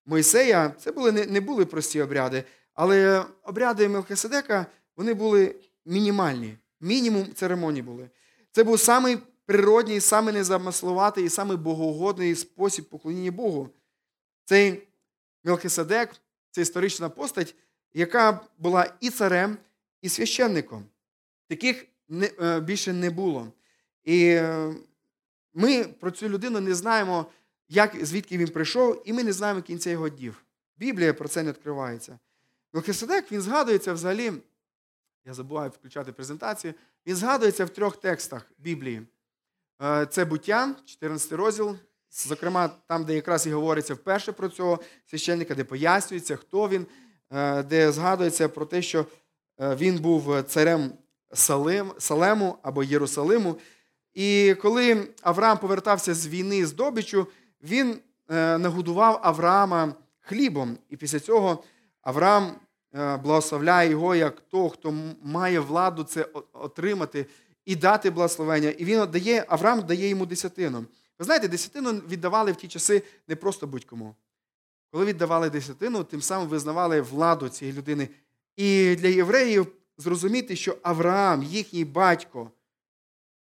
Мойсея, 0.07 0.73
це 0.79 0.91
були, 0.91 1.11
не 1.11 1.41
були 1.41 1.65
прості 1.65 2.01
обряди, 2.01 2.43
але 2.73 3.25
обряди 3.43 3.89
Мелхиседека 3.89 4.65
вони 4.95 5.13
були 5.13 5.55
мінімальні. 5.85 6.57
Мінімум 6.81 7.33
церемоній 7.33 7.81
були. 7.81 8.09
Це 8.51 8.63
був 8.63 8.79
самий 8.79 9.17
природній, 9.45 9.99
самий 9.99 10.33
незамасловатий 10.33 11.25
і 11.25 11.29
самий 11.29 11.57
богоугодний 11.57 12.35
спосіб 12.35 12.85
поклоніння 12.85 13.31
Богу. 13.31 13.69
Цей 14.45 14.87
Мелхиседек 15.43 16.09
це 16.51 16.61
історична 16.61 17.09
постать, 17.09 17.55
яка 17.93 18.39
була 18.57 18.93
і 18.99 19.09
царем, 19.09 19.57
і 20.01 20.09
священником. 20.09 20.85
Таких 21.49 21.85
е, 22.41 22.59
більше 22.59 22.93
не 22.93 23.09
було. 23.09 23.47
І 24.03 24.27
е, 24.27 24.75
ми 25.53 25.83
про 25.83 26.11
цю 26.11 26.29
людину 26.29 26.59
не 26.59 26.75
знаємо, 26.75 27.25
як, 27.69 28.05
звідки 28.05 28.37
він 28.37 28.47
прийшов, 28.47 29.01
і 29.05 29.13
ми 29.13 29.23
не 29.23 29.33
знаємо 29.33 29.61
кінця 29.61 29.89
його 29.89 30.09
днів. 30.09 30.43
Біблія 30.77 31.13
про 31.13 31.27
це 31.27 31.43
не 31.43 31.51
відкривається. 31.51 32.19
Мелхиседек, 32.73 33.31
він 33.31 33.41
згадується 33.41 33.93
взагалі, 33.93 34.31
я 35.25 35.33
забуваю 35.33 35.69
включати 35.69 36.11
презентацію, 36.11 36.73
він 37.07 37.15
згадується 37.15 37.65
в 37.65 37.69
трьох 37.69 37.97
текстах 37.97 38.51
Біблії. 38.57 39.01
Е, 39.81 40.05
це 40.05 40.25
буття, 40.25 40.75
14 40.85 41.31
розділ, 41.31 41.75
зокрема, 42.11 42.67
там, 42.67 43.05
де 43.05 43.15
якраз 43.15 43.47
і 43.47 43.51
говориться 43.51 43.93
вперше 43.93 44.31
про 44.31 44.49
цього 44.49 44.79
священника, 45.05 45.55
де 45.55 45.63
пояснюється, 45.63 46.35
хто 46.35 46.69
він, 46.69 46.85
е, 47.31 47.63
де 47.63 47.91
згадується 47.91 48.49
про 48.49 48.65
те, 48.65 48.81
що 48.81 49.05
е, 49.59 49.75
він 49.75 49.99
був 49.99 50.43
царем 50.43 50.91
Салему 51.97 52.57
або 52.61 52.83
Єрусалиму. 52.83 53.57
І 54.13 54.55
коли 54.61 55.07
Авраам 55.21 55.57
повертався 55.57 56.13
з 56.13 56.27
війни 56.27 56.65
з 56.65 56.73
добичу, 56.73 57.27
він 57.61 57.99
нагодував 58.29 59.19
Авраама 59.23 59.93
хлібом. 60.19 60.77
І 60.89 60.97
після 60.97 61.19
цього 61.19 61.63
Авраам 62.01 62.51
благословляє 63.23 63.89
його 63.89 64.15
як 64.15 64.39
того, 64.41 64.69
хто 64.69 64.95
має 65.23 65.59
владу 65.59 66.03
це 66.03 66.27
отримати 66.53 67.25
і 67.65 67.75
дати 67.75 68.09
благословення. 68.09 68.69
І 68.69 68.85
він 68.85 69.07
дає, 69.11 69.45
Авраам 69.47 69.81
дає 69.81 70.09
йому 70.09 70.25
десятину. 70.25 70.85
Ви 71.19 71.25
знаєте, 71.25 71.47
десятину 71.47 71.91
віддавали 71.93 72.51
в 72.51 72.55
ті 72.55 72.67
часи 72.67 73.03
не 73.27 73.35
просто 73.35 73.67
будь-кому. 73.67 74.15
Коли 74.91 75.05
віддавали 75.05 75.49
десятину, 75.49 76.03
тим 76.03 76.21
самим 76.21 76.47
визнавали 76.47 77.01
владу 77.01 77.49
цієї 77.49 77.77
людини. 77.77 78.09
І 78.55 78.95
для 78.95 79.07
євреїв 79.07 79.67
зрозуміти, 79.97 80.55
що 80.55 80.77
Авраам, 80.81 81.43
їхній 81.43 81.85
батько, 81.85 82.51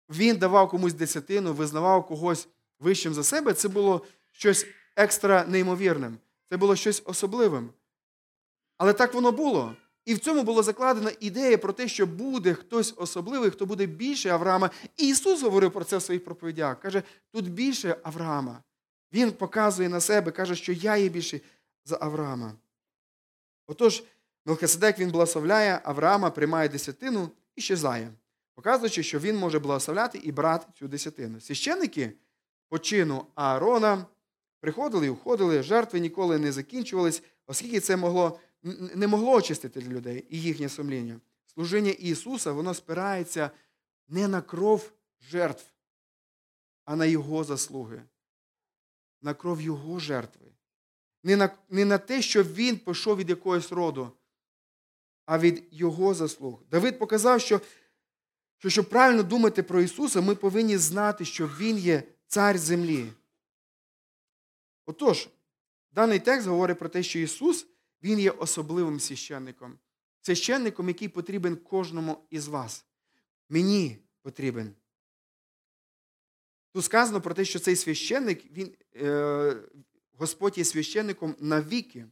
він 0.10 0.38
давав 0.38 0.70
комусь 0.70 0.94
десятину, 0.94 1.54
визнавав 1.54 2.08
когось 2.08 2.48
вищим 2.84 3.14
за 3.14 3.24
себе, 3.24 3.54
це 3.54 3.68
було 3.68 4.06
щось 4.32 4.68
екстра 4.96 5.46
неймовірним. 5.48 6.18
Це 6.50 6.58
було 6.58 6.76
щось 6.76 7.04
особливим. 7.06 7.70
Але 8.78 8.94
так 8.94 9.14
воно 9.14 9.32
було. 9.32 9.76
І 10.06 10.14
в 10.14 10.20
цьому 10.20 10.44
була 10.44 10.64
закладена 10.64 11.12
ідея 11.20 11.58
про 11.58 11.74
те, 11.74 11.88
що 11.88 12.06
буде 12.08 12.54
хтось 12.54 12.94
особливий, 12.98 13.50
хто 13.50 13.66
буде 13.66 13.86
більше 13.86 14.30
Авраама. 14.30 14.70
І 14.98 15.08
Ісус 15.08 15.42
говорив 15.42 15.72
про 15.72 15.84
це 15.84 15.98
в 15.98 16.02
своїх 16.02 16.26
проповідях. 16.26 16.80
Каже, 16.80 17.04
тут 17.32 17.52
більше 17.52 17.96
Авраама. 18.04 18.64
Він 19.14 19.32
показує 19.32 19.90
на 19.90 20.00
себе, 20.00 20.32
каже, 20.32 20.56
що 20.56 20.74
я 20.74 20.98
є 20.98 21.10
більший 21.10 21.42
за 21.86 21.98
Авраама. 22.02 22.54
Отож, 23.68 24.04
Мелхиседек 24.46 25.00
він 25.00 25.12
благословляє 25.12 25.82
Авраама, 25.84 26.30
приймає 26.30 26.70
десятину 26.70 27.30
і 27.56 27.62
щезає, 27.62 28.12
показуючи, 28.56 29.04
що 29.04 29.20
він 29.20 29.38
може 29.38 29.60
благословляти 29.60 30.18
і 30.18 30.32
брати 30.32 30.66
цю 30.80 30.88
десятину. 30.88 31.42
Священники 31.42 32.14
по 32.74 32.80
чину 32.80 33.26
Аарона 33.36 34.06
приходили 34.60 35.06
і 35.06 35.10
уходили, 35.10 35.64
жертви 35.64 36.00
ніколи 36.00 36.40
не 36.40 36.52
закінчувались, 36.52 37.24
оскільки 37.48 37.80
це 37.80 37.98
могло 37.98 38.40
не 38.96 39.08
могло 39.08 39.32
очистити 39.32 39.82
людей 39.82 40.26
і 40.30 40.42
їхнє 40.42 40.70
сумління. 40.70 41.20
Служіння 41.46 41.92
Ісуса 41.92 42.52
воно 42.52 42.74
спирається 42.74 43.52
не 44.08 44.28
на 44.28 44.42
кров 44.42 44.92
жертв, 45.22 45.66
а 46.86 46.96
на 46.96 47.06
Його 47.06 47.44
заслуги, 47.44 48.02
на 49.22 49.34
кров 49.34 49.62
Його 49.62 50.00
жертви. 50.00 50.48
Не 51.24 51.36
на, 51.36 51.50
не 51.70 51.86
на 51.86 51.98
те, 51.98 52.22
що 52.22 52.44
Він 52.44 52.78
пішов 52.78 53.18
від 53.18 53.30
якогось 53.30 53.72
роду, 53.72 54.12
а 55.26 55.40
від 55.40 55.64
Його 55.72 56.14
заслуг. 56.14 56.64
Давид 56.72 57.00
показав, 57.00 57.42
що, 57.42 57.62
що 58.58 58.70
щоб 58.70 58.90
правильно 58.90 59.24
думати 59.24 59.64
про 59.64 59.82
Ісуса, 59.82 60.22
ми 60.22 60.36
повинні 60.36 60.78
знати, 60.78 61.26
що 61.26 61.48
Він 61.48 61.78
є 61.78 62.04
цар 62.34 62.58
землі. 62.58 63.12
Отож, 64.86 65.30
даний 65.92 66.20
текст 66.20 66.48
говорить 66.48 66.80
про 66.80 66.90
те, 66.90 67.04
що 67.04 67.20
Ісус 67.20 67.68
він 68.04 68.20
є 68.20 68.32
особливим 68.32 69.00
священником. 69.00 69.78
Священником, 70.22 70.88
який 70.88 71.08
потрібен 71.08 71.56
кожному 71.56 72.18
із 72.30 72.48
вас. 72.48 72.86
Мені 73.50 73.98
потрібен. 74.22 74.74
Тут 76.72 76.86
сказано 76.86 77.22
про 77.22 77.34
те, 77.34 77.46
що 77.46 77.60
цей 77.60 77.76
священник, 77.76 78.52
він, 78.52 78.76
е, 78.96 79.56
Господь 80.14 80.58
є 80.58 80.66
священником 80.66 81.36
навіки. 81.40 82.06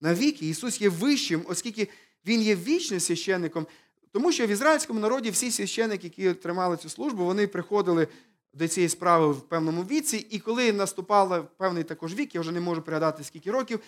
Навіки 0.00 0.48
Ісус 0.48 0.80
є 0.80 0.88
вищим, 0.88 1.44
оскільки 1.48 1.88
Він 2.26 2.42
є 2.42 2.56
вічним 2.56 3.00
священником. 3.00 3.66
Тому 4.12 4.32
що 4.32 4.46
в 4.46 4.50
ізраїльському 4.50 5.00
народі 5.00 5.30
всі 5.30 5.50
священники, 5.50 6.06
які 6.06 6.40
тримали 6.40 6.76
цю 6.76 6.88
службу, 6.88 7.24
вони 7.24 7.46
приходили 7.46 8.08
до 8.56 8.68
цієї 8.68 8.88
справи 8.88 9.32
в 9.32 9.40
певному 9.40 9.82
віці, 9.82 10.16
і 10.16 10.38
коли 10.38 10.72
наступав 10.72 11.48
певний 11.56 11.84
також 11.84 12.14
вік, 12.14 12.34
я 12.34 12.40
вже 12.40 12.52
не 12.52 12.60
можу 12.60 12.82
пригадати, 12.82 13.24
скільки 13.24 13.50
років, 13.50 13.80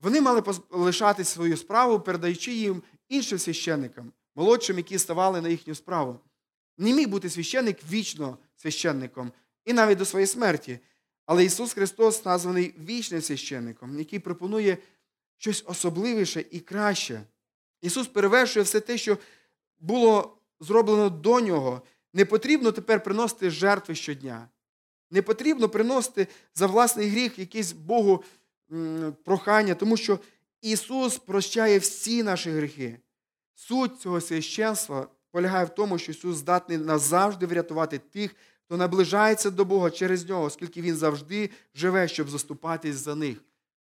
вони 0.00 0.20
мали 0.20 0.42
лишати 0.70 1.24
свою 1.24 1.56
справу, 1.56 2.00
передаючи 2.00 2.52
їм 2.52 2.82
іншим 3.08 3.38
священникам, 3.38 4.12
молодшим, 4.34 4.76
які 4.76 4.98
ставали 4.98 5.40
на 5.40 5.48
їхню 5.48 5.74
справу. 5.74 6.20
Не 6.78 6.92
міг 6.92 7.08
бути 7.08 7.30
священник 7.30 7.78
вічно 7.90 8.38
священником 8.56 9.32
і 9.64 9.72
навіть 9.72 9.98
до 9.98 10.04
своєї 10.04 10.26
смерті. 10.26 10.78
Але 11.26 11.44
Ісус 11.44 11.72
Христос 11.72 12.24
названий 12.24 12.74
вічним 12.88 13.22
священником, 13.22 13.98
який 13.98 14.18
пропонує 14.18 14.78
щось 15.38 15.64
особливіше 15.66 16.44
і 16.50 16.60
краще. 16.60 17.22
Ісус 17.80 18.06
перевершує 18.06 18.64
все 18.64 18.80
те, 18.80 18.98
що 18.98 19.18
було 19.80 20.36
зроблено 20.60 21.10
до 21.10 21.40
Нього. 21.40 21.82
Не 22.14 22.24
потрібно 22.24 22.72
тепер 22.72 23.02
приносити 23.02 23.50
жертви 23.50 23.94
щодня. 23.94 24.48
Не 25.10 25.22
потрібно 25.22 25.68
приносити 25.68 26.26
за 26.54 26.66
власний 26.66 27.08
гріх 27.08 27.38
якийсь 27.38 27.72
Богу 27.72 28.24
прохання, 29.24 29.74
тому 29.74 29.96
що 29.96 30.18
Ісус 30.62 31.18
прощає 31.18 31.78
всі 31.78 32.22
наші 32.22 32.50
гріхи. 32.50 32.98
Суть 33.54 34.00
цього 34.00 34.20
священства 34.20 35.08
полягає 35.30 35.64
в 35.64 35.68
тому, 35.68 35.98
що 35.98 36.12
Ісус 36.12 36.36
здатний 36.36 36.78
назавжди 36.78 37.46
врятувати 37.46 37.98
тих, 37.98 38.36
хто 38.64 38.76
наближається 38.76 39.50
до 39.50 39.64
Бога 39.64 39.90
через 39.90 40.28
нього, 40.28 40.44
оскільки 40.44 40.82
Він 40.82 40.96
завжди 40.96 41.50
живе, 41.74 42.08
щоб 42.08 42.30
заступатись 42.30 42.96
за 42.96 43.14
них. 43.14 43.44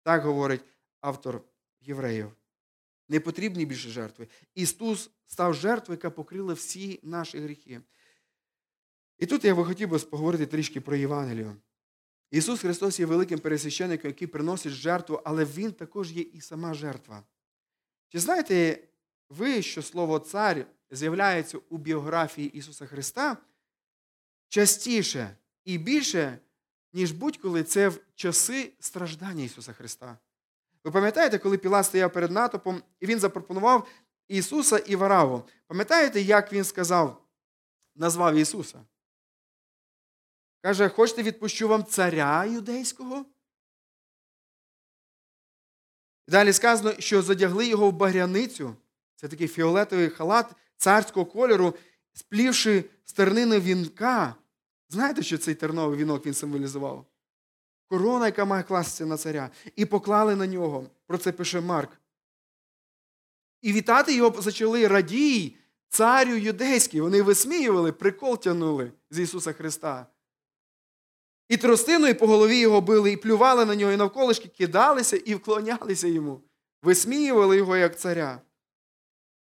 Так 0.03 0.23
говорить 0.23 0.65
автор 1.01 1.43
євреїв. 1.81 2.33
Не 3.09 3.21
потрібні 3.21 3.67
більше 3.67 3.89
жертви. 3.89 4.29
Ісус 4.55 5.11
став 5.27 5.55
жертвою, 5.55 5.97
яка 5.97 6.11
покрила 6.11 6.55
всі 6.55 7.01
наші 7.03 7.39
гріхи. 7.39 7.81
І 9.21 9.27
тут 9.27 9.45
я 9.45 9.55
би 9.55 9.65
хотів 9.65 9.89
би 9.89 9.99
поговорити 9.99 10.47
трішки 10.47 10.81
про 10.81 10.97
Євангелію. 10.97 11.57
Ісус 12.31 12.61
Христос 12.61 13.01
є 13.01 13.07
великим 13.07 13.39
пересвященником, 13.39 14.11
який 14.11 14.29
приносить 14.29 14.73
жертву, 14.73 15.21
але 15.25 15.45
Він 15.45 15.73
також 15.73 16.13
є 16.13 16.23
і 16.23 16.41
сама 16.41 16.75
жертва. 16.75 17.23
Чи 18.09 18.19
знаєте 18.19 18.79
ви, 19.29 19.63
що 19.63 19.83
слово 19.83 20.19
цар 20.19 20.67
з'являється 20.91 21.59
у 21.69 21.79
біографії 21.79 22.49
Ісуса 22.49 22.87
Христа 22.87 23.37
частіше 24.49 25.37
і 25.65 25.79
більше, 25.79 26.39
ніж 26.93 27.13
будь-коли 27.13 27.65
це 27.65 27.89
в 27.89 28.01
часи 28.15 28.73
страждання 28.81 29.45
Ісуса 29.45 29.73
Христа? 29.73 30.19
Ви 30.85 30.91
пам'ятаєте, 30.91 31.39
коли 31.39 31.59
Пілат 31.59 31.87
стояв 31.87 32.13
перед 32.13 32.31
натопом, 32.31 32.83
і 33.01 33.07
він 33.07 33.21
запропонував 33.21 33.89
Ісуса 34.29 34.79
і 34.79 34.97
Вараву? 34.97 35.43
Пам'ятаєте, 35.67 36.21
як 36.21 36.53
він 36.53 36.65
сказав, 36.65 37.23
назвав 37.95 38.35
Ісуса? 38.35 38.85
Каже, 40.63 40.89
хочете 40.89 41.23
відпущу 41.23 41.69
вам 41.69 41.85
царя 41.85 42.45
юдейського? 42.45 43.25
Далі 46.29 46.53
сказано, 46.53 46.95
що 46.99 47.23
задягли 47.23 47.67
його 47.67 47.91
в 47.91 47.93
багряницю. 47.93 48.77
Це 49.17 49.29
такий 49.29 49.49
фіолетовий 49.49 50.09
халат 50.09 50.47
царського 50.77 51.27
кольору, 51.27 51.75
сплівши 52.13 52.85
з 53.05 53.13
тернини 53.13 53.61
вінка. 53.61 54.35
Знаєте, 54.89 55.23
що 55.23 55.39
цей 55.39 55.55
терновий 55.55 55.99
вінок 55.99 56.27
він 56.27 56.35
символізував? 56.35 57.07
Корона, 57.87 58.27
яка 58.27 58.45
має 58.45 58.63
кластися 58.63 59.07
на 59.07 59.17
царя. 59.17 59.51
І 59.77 59.85
поклали 59.87 60.37
на 60.37 60.47
нього. 60.47 60.87
Про 61.07 61.19
це 61.19 61.33
пише 61.33 61.61
Марк. 61.61 62.01
І 63.61 63.73
вітати 63.73 64.15
його 64.15 64.33
почали 64.33 64.89
радій, 64.89 65.57
царю 65.89 66.35
юдейський. 66.35 67.01
Вони 67.01 67.23
висміювали, 67.23 67.93
прикол 67.93 68.39
тянули 68.39 68.93
з 69.11 69.19
Ісуса 69.19 69.53
Христа. 69.53 70.07
І 71.51 71.57
тростиною 71.57 72.15
по 72.15 72.27
голові 72.27 72.59
його 72.59 72.81
били, 72.81 73.13
і 73.13 73.17
плювали 73.17 73.65
на 73.65 73.75
нього, 73.75 73.93
і 73.93 73.97
навколишки 73.97 74.49
кидалися 74.49 75.17
і 75.17 75.35
вклонялися 75.35 76.09
йому, 76.09 76.43
висміювали 76.83 77.57
його 77.57 77.77
як 77.77 77.99
царя. 77.99 78.41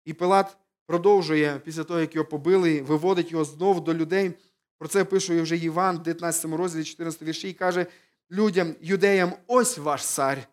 І 0.04 0.12
Пилат 0.12 0.56
продовжує, 0.86 1.60
після 1.64 1.84
того, 1.84 2.00
як 2.00 2.14
його 2.14 2.28
побили, 2.28 2.82
виводить 2.82 3.32
його 3.32 3.44
знову 3.44 3.80
до 3.80 3.94
людей. 3.94 4.32
Про 4.78 4.88
це 4.88 5.04
пише 5.04 5.42
вже 5.42 5.56
Іван 5.56 5.98
в 5.98 6.02
19 6.02 6.44
розділі, 6.44 6.84
14 6.84 7.22
вірші, 7.22 7.50
і 7.50 7.54
каже 7.54 7.86
людям, 8.30 8.74
юдеям, 8.80 9.32
ось 9.46 9.78
ваш 9.78 10.06
цар. 10.06 10.48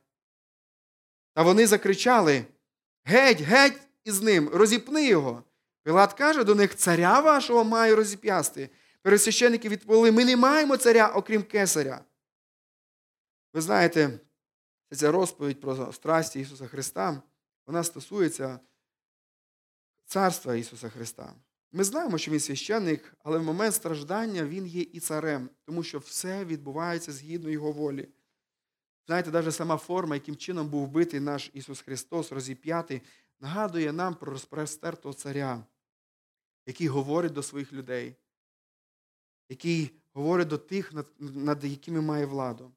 Та 1.33 1.43
вони 1.43 1.67
закричали: 1.67 2.45
Геть, 3.03 3.41
геть 3.41 3.81
із 4.03 4.21
ним, 4.21 4.49
розіпни 4.49 5.07
його. 5.07 5.43
Пилат 5.83 6.13
каже 6.13 6.43
до 6.43 6.55
них, 6.55 6.75
царя 6.75 7.19
вашого 7.19 7.63
маю 7.63 7.95
розіп'ясти. 7.95 8.69
Пересвященники 9.03 9.69
відповіли, 9.69 10.11
ми 10.11 10.25
не 10.25 10.37
маємо 10.37 10.77
царя, 10.77 11.07
окрім 11.07 11.43
кесаря. 11.43 12.05
Ви 13.53 13.61
знаєте, 13.61 14.19
ця 14.91 15.11
розповідь 15.11 15.61
про 15.61 15.93
страсті 15.93 16.39
Ісуса 16.39 16.67
Христа, 16.67 17.21
вона 17.65 17.83
стосується 17.83 18.59
царства 20.05 20.55
Ісуса 20.55 20.89
Христа. 20.89 21.33
Ми 21.71 21.83
знаємо, 21.83 22.17
що 22.17 22.31
Він 22.31 22.39
священник, 22.39 23.13
але 23.19 23.37
в 23.37 23.43
момент 23.43 23.75
страждання 23.75 24.45
Він 24.45 24.67
є 24.67 24.81
і 24.81 24.99
царем, 24.99 25.49
тому 25.65 25.83
що 25.83 25.99
все 25.99 26.45
відбувається 26.45 27.11
згідно 27.11 27.49
Його 27.49 27.71
волі. 27.71 28.09
Знаєте, 29.05 29.31
навіть 29.31 29.55
сама 29.55 29.77
форма, 29.77 30.15
яким 30.15 30.35
чином 30.35 30.69
був 30.69 30.85
вбитий 30.85 31.19
наш 31.19 31.49
Ісус 31.53 31.81
Христос, 31.81 32.31
розіп'ятий, 32.31 33.01
нагадує 33.39 33.93
нам 33.93 34.15
про 34.15 34.31
розпростертого 34.31 35.13
царя, 35.13 35.63
який 36.65 36.87
говорить 36.87 37.33
до 37.33 37.43
своїх 37.43 37.73
людей 37.73 38.15
який 39.49 39.91
говорить 40.13 40.47
до 40.47 40.57
тих, 40.57 40.93
над, 41.19 41.63
якими 41.63 42.01
має 42.01 42.25
владу. 42.25 42.71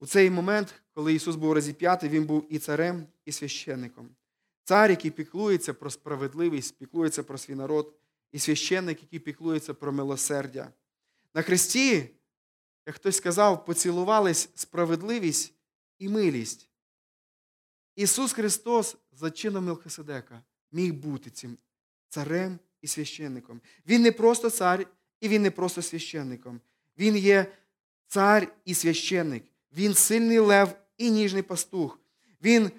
У 0.00 0.06
цей 0.06 0.30
момент, 0.30 0.74
коли 0.92 1.14
Ісус 1.14 1.36
був 1.36 1.52
розіп'ятий, 1.52 2.10
Він 2.10 2.26
був 2.26 2.46
і 2.50 2.58
царем, 2.58 3.06
і 3.24 3.32
священником. 3.32 4.16
Цар, 4.64 4.90
який 4.90 5.10
піклується 5.10 5.74
про 5.74 5.90
справедливість, 5.90 6.78
піклується 6.78 7.22
про 7.22 7.38
свій 7.38 7.54
народ, 7.54 7.94
і 8.32 8.38
священник, 8.38 9.02
який 9.02 9.18
піклується 9.18 9.74
про 9.74 9.92
милосердя. 9.92 10.72
На 11.34 11.42
Христі, 11.42 12.10
як 12.86 12.96
хтось 12.96 13.16
сказав, 13.16 13.64
поцілувались 13.64 14.50
справедливість 14.54 15.54
і 15.98 16.08
милість. 16.08 16.68
Ісус 17.96 18.32
Христос 18.32 18.96
за 19.12 19.30
чином 19.30 19.64
Мелхиседека 19.64 20.42
міг 20.72 20.94
бути 20.94 21.30
цим 21.30 21.58
царем 22.08 22.58
і 22.82 22.86
священником. 22.86 23.60
Він 23.86 24.02
не 24.02 24.12
просто 24.12 24.50
цар, 24.50 24.86
і 25.20 25.28
він 25.28 25.42
не 25.42 25.50
просто 25.50 25.82
священником. 25.82 26.60
Він 26.98 27.16
є 27.16 27.52
цар 28.06 28.54
і 28.64 28.74
священник. 28.74 29.44
Він 29.72 29.94
сильний 29.94 30.38
лев 30.38 30.78
і 30.96 31.10
ніжний 31.10 31.42
пастух. 31.42 32.00
Він 32.42 32.70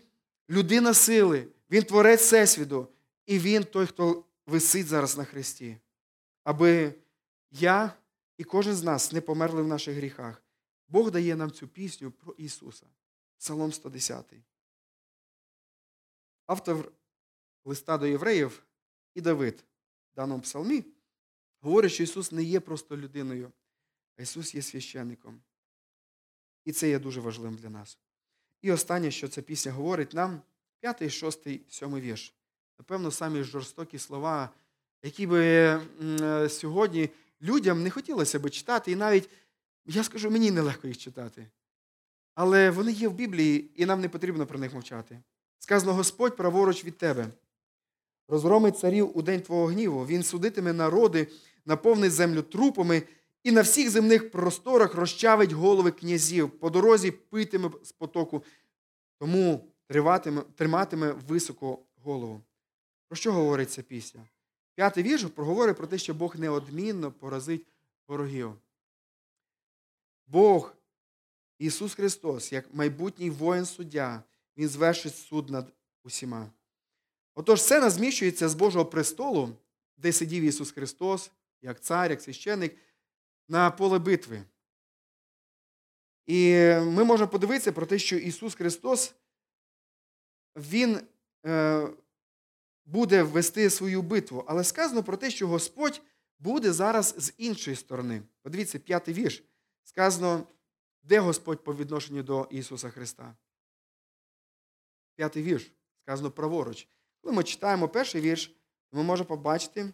людина 0.49 0.93
сили, 0.93 1.47
він 1.71 1.83
творець 1.83 2.21
Всесвіту, 2.21 2.87
і 3.25 3.39
він 3.39 3.63
той, 3.63 3.85
хто 3.85 4.23
висить 4.45 4.87
зараз 4.87 5.17
на 5.17 5.23
хресті. 5.23 5.77
Аби 6.43 6.93
я 7.51 7.93
і 8.37 8.43
кожен 8.43 8.75
з 8.75 8.83
нас 8.83 9.11
не 9.11 9.21
померли 9.21 9.61
в 9.61 9.67
наших 9.67 9.95
гріхах. 9.95 10.43
Бог 10.87 11.11
дає 11.11 11.35
нам 11.35 11.51
цю 11.51 11.67
пісню 11.67 12.11
про 12.11 12.33
Ісуса. 12.33 12.85
Псалом 13.37 13.73
110. 13.73 14.33
Автор 16.45 16.91
листа 17.65 17.97
до 17.97 18.07
євреїв 18.07 18.63
і 19.15 19.21
Давид 19.21 19.63
даному 20.19 20.41
псалмі 20.41 20.85
говорить, 21.61 21.91
що 21.91 22.03
Ісус 22.03 22.31
не 22.31 22.43
є 22.43 22.59
просто 22.59 22.97
людиною, 22.97 23.51
а 24.17 24.21
Ісус 24.21 24.55
є 24.55 24.61
священником. 24.61 25.41
І 26.65 26.71
це 26.71 26.89
є 26.89 26.99
дуже 26.99 27.21
важливим 27.21 27.55
для 27.55 27.69
нас. 27.69 27.97
І 28.61 28.71
останнє, 28.71 29.11
що 29.11 29.27
ця 29.27 29.41
пісня 29.41 29.71
говорить 29.71 30.13
нам, 30.13 30.41
п'ятий, 30.79 31.09
шостий, 31.09 31.61
сьомий 31.69 32.01
вірш. 32.01 32.33
Напевно, 32.79 33.11
самі 33.11 33.43
жорстокі 33.43 33.99
слова, 33.99 34.49
які 35.03 35.27
би 35.27 35.81
сьогодні 36.49 37.09
людям 37.41 37.83
не 37.83 37.89
хотілося 37.89 38.39
би 38.39 38.49
читати, 38.49 38.91
і 38.91 38.95
навіть, 38.95 39.29
я 39.85 40.03
скажу, 40.03 40.31
мені 40.31 40.51
нелегко 40.51 40.87
їх 40.87 40.97
читати. 40.97 41.47
Але 42.33 42.69
вони 42.69 42.91
є 42.91 43.07
в 43.07 43.13
Біблії, 43.13 43.71
і 43.75 43.85
нам 43.85 44.01
не 44.01 44.09
потрібно 44.09 44.45
про 44.45 44.59
них 44.59 44.73
мовчати. 44.73 45.21
Сказано 45.59 45.93
Господь 45.93 46.35
праворуч 46.35 46.85
від 46.85 46.97
тебе. 46.97 47.27
Розгромить 48.29 48.79
царів 48.79 49.17
у 49.17 49.21
день 49.21 49.41
твого 49.41 49.65
гніву, 49.65 50.05
він 50.05 50.23
судитиме 50.23 50.73
народи, 50.73 51.27
наповнить 51.65 52.11
землю 52.11 52.41
трупами 52.41 53.03
і 53.43 53.51
на 53.51 53.61
всіх 53.61 53.89
земних 53.89 54.31
просторах 54.31 54.95
розчавить 54.95 55.51
голови 55.51 55.91
князів, 55.91 56.51
по 56.51 56.69
дорозі 56.69 57.11
питиме 57.11 57.71
з 57.83 57.91
потоку, 57.91 58.43
тому 59.19 59.67
триватиме, 59.87 60.41
триматиме 60.55 61.11
високо 61.11 61.79
голову. 61.95 62.41
Про 63.07 63.15
що 63.15 63.33
говорить 63.33 63.71
ця 63.71 63.81
пісня? 63.81 64.27
П'ятий 64.75 65.03
вірш 65.03 65.23
проговорить 65.23 65.77
про 65.77 65.87
те, 65.87 65.97
що 65.97 66.13
Бог 66.13 66.35
неодмінно 66.39 67.11
поразить 67.11 67.67
ворогів. 68.07 68.53
Бог, 70.27 70.73
Ісус 71.59 71.93
Христос, 71.93 72.51
як 72.51 72.73
майбутній 72.73 73.29
воїн 73.29 73.65
суддя, 73.65 74.23
Він 74.57 74.67
звершить 74.67 75.15
суд 75.15 75.49
над 75.49 75.73
усіма. 76.03 76.49
Отож, 77.39 77.61
сцена 77.61 77.89
зміщується 77.89 78.49
з 78.49 78.55
Божого 78.55 78.85
престолу, 78.85 79.57
де 79.97 80.13
сидів 80.13 80.43
Ісус 80.43 80.71
Христос, 80.71 81.31
як 81.61 81.81
цар, 81.81 82.11
як 82.11 82.21
священник, 82.21 82.77
на 83.47 83.71
поле 83.71 83.99
битви. 83.99 84.43
І 86.25 86.53
ми 86.83 87.03
можемо 87.03 87.29
подивитися 87.29 87.71
про 87.71 87.85
те, 87.85 87.99
що 87.99 88.17
Ісус 88.17 88.55
Христос, 88.55 89.15
Він 90.55 91.01
е, 91.45 91.87
буде 92.85 93.23
вести 93.23 93.69
свою 93.69 94.01
битву. 94.01 94.45
Але 94.47 94.63
сказано 94.63 95.03
про 95.03 95.17
те, 95.17 95.31
що 95.31 95.47
Господь 95.47 96.01
буде 96.39 96.73
зараз 96.73 97.15
з 97.17 97.33
іншої 97.37 97.75
сторони. 97.75 98.21
Подивіться, 98.41 98.79
п'ятий 98.79 99.13
вірш. 99.13 99.43
Сказано, 99.83 100.47
де 101.03 101.19
Господь 101.19 101.63
по 101.63 101.75
відношенню 101.75 102.23
до 102.23 102.47
Ісуса 102.51 102.89
Христа? 102.89 103.35
П'ятий 105.15 105.43
вірш. 105.43 105.71
Сказано 106.03 106.31
праворуч. 106.31 106.87
Коли 107.21 107.35
ми 107.35 107.43
читаємо 107.43 107.89
перший 107.89 108.21
вірш, 108.21 108.55
ми 108.91 109.03
можемо 109.03 109.27
побачити, 109.27 109.93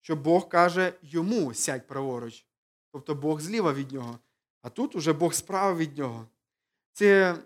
що 0.00 0.16
Бог 0.16 0.48
каже 0.48 0.92
йому 1.02 1.54
сядь 1.54 1.86
праворуч. 1.86 2.46
Тобто 2.92 3.14
Бог 3.14 3.40
зліва 3.40 3.72
від 3.72 3.92
нього. 3.92 4.18
А 4.62 4.68
тут 4.70 4.96
уже 4.96 5.12
Бог 5.12 5.34
справа 5.34 5.74
від 5.78 5.98
нього. 5.98 6.28
Це 6.92 7.36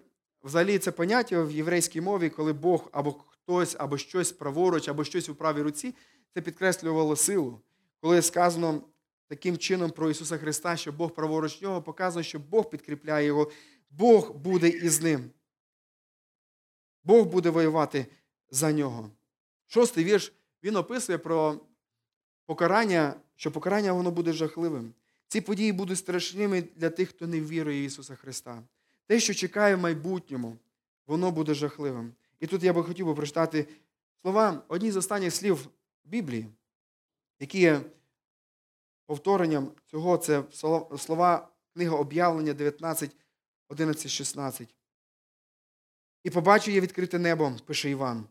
взагалі 0.42 0.78
це 0.78 0.92
поняття 0.92 1.42
в 1.42 1.50
єврейській 1.50 2.00
мові, 2.00 2.30
коли 2.30 2.52
Бог 2.52 2.88
або 2.92 3.12
хтось, 3.12 3.76
або 3.78 3.98
щось 3.98 4.32
праворуч, 4.32 4.88
або 4.88 5.04
щось 5.04 5.28
у 5.28 5.34
правій 5.34 5.62
руці, 5.62 5.94
це 6.34 6.40
підкреслювало 6.40 7.16
силу. 7.16 7.60
Коли 8.00 8.22
сказано 8.22 8.82
таким 9.28 9.58
чином 9.58 9.90
про 9.90 10.10
Ісуса 10.10 10.38
Христа, 10.38 10.76
що 10.76 10.92
Бог 10.92 11.10
праворуч 11.14 11.62
нього, 11.62 11.82
показує, 11.82 12.24
що 12.24 12.38
Бог 12.38 12.70
підкріпляє 12.70 13.26
його, 13.26 13.50
Бог 13.90 14.32
буде 14.32 14.68
із 14.68 15.02
ним. 15.02 15.30
Бог 17.08 17.26
буде 17.26 17.50
воювати 17.50 18.06
за 18.50 18.72
нього. 18.72 19.10
Шостий 19.66 20.04
вірш 20.04 20.32
він 20.62 20.76
описує 20.76 21.18
про 21.18 21.60
покарання, 22.46 23.14
що 23.36 23.52
покарання 23.52 23.92
воно 23.92 24.10
буде 24.10 24.32
жахливим. 24.32 24.94
Ці 25.28 25.40
події 25.40 25.72
будуть 25.72 25.98
страшними 25.98 26.62
для 26.62 26.90
тих, 26.90 27.08
хто 27.08 27.26
не 27.26 27.40
вірує 27.40 27.82
в 27.82 27.84
Ісуса 27.84 28.14
Христа. 28.14 28.62
Те, 29.06 29.20
що 29.20 29.34
чекає 29.34 29.74
в 29.74 29.80
майбутньому, 29.80 30.56
воно 31.06 31.30
буде 31.30 31.54
жахливим. 31.54 32.12
І 32.40 32.46
тут 32.46 32.62
я 32.62 32.72
би 32.72 32.82
хотів 32.82 33.06
би 33.06 33.14
прочитати 33.14 33.66
слова, 34.22 34.62
одні 34.68 34.90
з 34.90 34.96
останніх 34.96 35.34
слів 35.34 35.68
Біблії, 36.04 36.46
які 37.40 37.58
є 37.58 37.80
повторенням 39.06 39.72
цього, 39.86 40.16
це 40.16 40.42
слова 40.98 41.48
книга 41.74 41.96
об'явлення 41.96 42.54
19, 42.54 43.16
11, 43.68 44.10
16. 44.10 44.77
І 46.28 46.30
побачив 46.30 46.74
я 46.74 46.80
відкрите 46.80 47.18
небо, 47.18 47.52
пише 47.66 47.90
Іван. 47.90 48.24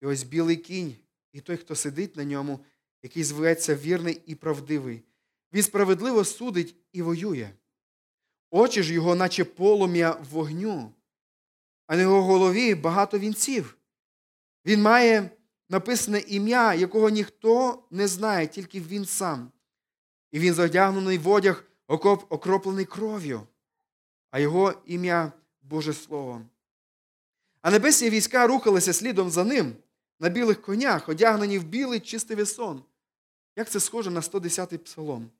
І 0.00 0.06
ось 0.06 0.22
білий 0.22 0.56
кінь, 0.56 0.96
і 1.32 1.40
той, 1.40 1.56
хто 1.56 1.74
сидить 1.74 2.16
на 2.16 2.24
ньому, 2.24 2.60
який 3.02 3.24
зветься 3.24 3.74
вірний 3.74 4.22
і 4.26 4.34
правдивий. 4.34 5.02
Він 5.52 5.62
справедливо 5.62 6.24
судить 6.24 6.74
і 6.92 7.02
воює. 7.02 7.50
Очі 8.50 8.82
ж 8.82 8.94
його, 8.94 9.14
наче 9.14 9.44
полум'я 9.44 10.16
вогню, 10.30 10.92
а 11.86 11.96
на 11.96 12.02
його 12.02 12.22
голові 12.22 12.74
багато 12.74 13.18
вінців. 13.18 13.76
Він 14.66 14.82
має 14.82 15.30
написане 15.68 16.18
ім'я, 16.18 16.74
якого 16.74 17.10
ніхто 17.10 17.82
не 17.90 18.08
знає, 18.08 18.46
тільки 18.46 18.80
він 18.80 19.04
сам. 19.04 19.52
І 20.32 20.38
він 20.38 20.54
задягнений 20.54 21.18
в 21.18 21.28
одяг, 21.28 21.64
окроплений 21.86 22.84
кров'ю, 22.84 23.42
а 24.30 24.38
його 24.38 24.74
ім'я 24.86 25.32
Боже 25.62 25.94
Слово. 25.94 26.42
А 27.62 27.70
небесні 27.70 28.10
війська 28.10 28.46
рухалися 28.46 28.92
слідом 28.92 29.30
за 29.30 29.44
ним 29.44 29.72
на 30.20 30.28
білих 30.28 30.62
конях, 30.62 31.08
одягнені 31.08 31.58
в 31.58 31.64
білий 31.64 32.00
чистий 32.00 32.36
весон. 32.36 32.82
Як 33.56 33.70
це 33.70 33.80
схоже 33.80 34.10
на 34.10 34.20
110-й 34.20 34.78
псалом. 34.78 35.30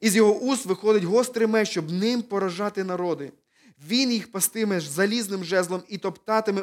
Із 0.00 0.16
його 0.16 0.38
уст 0.38 0.66
виходить 0.66 1.04
гострий 1.04 1.46
меч, 1.46 1.68
щоб 1.68 1.90
ним 1.90 2.22
поражати 2.22 2.84
народи. 2.84 3.32
Він 3.88 4.12
їх 4.12 4.32
пастиме 4.32 4.80
залізним 4.80 5.44
жезлом 5.44 5.82
і 5.88 5.98
топтатиме 5.98 6.62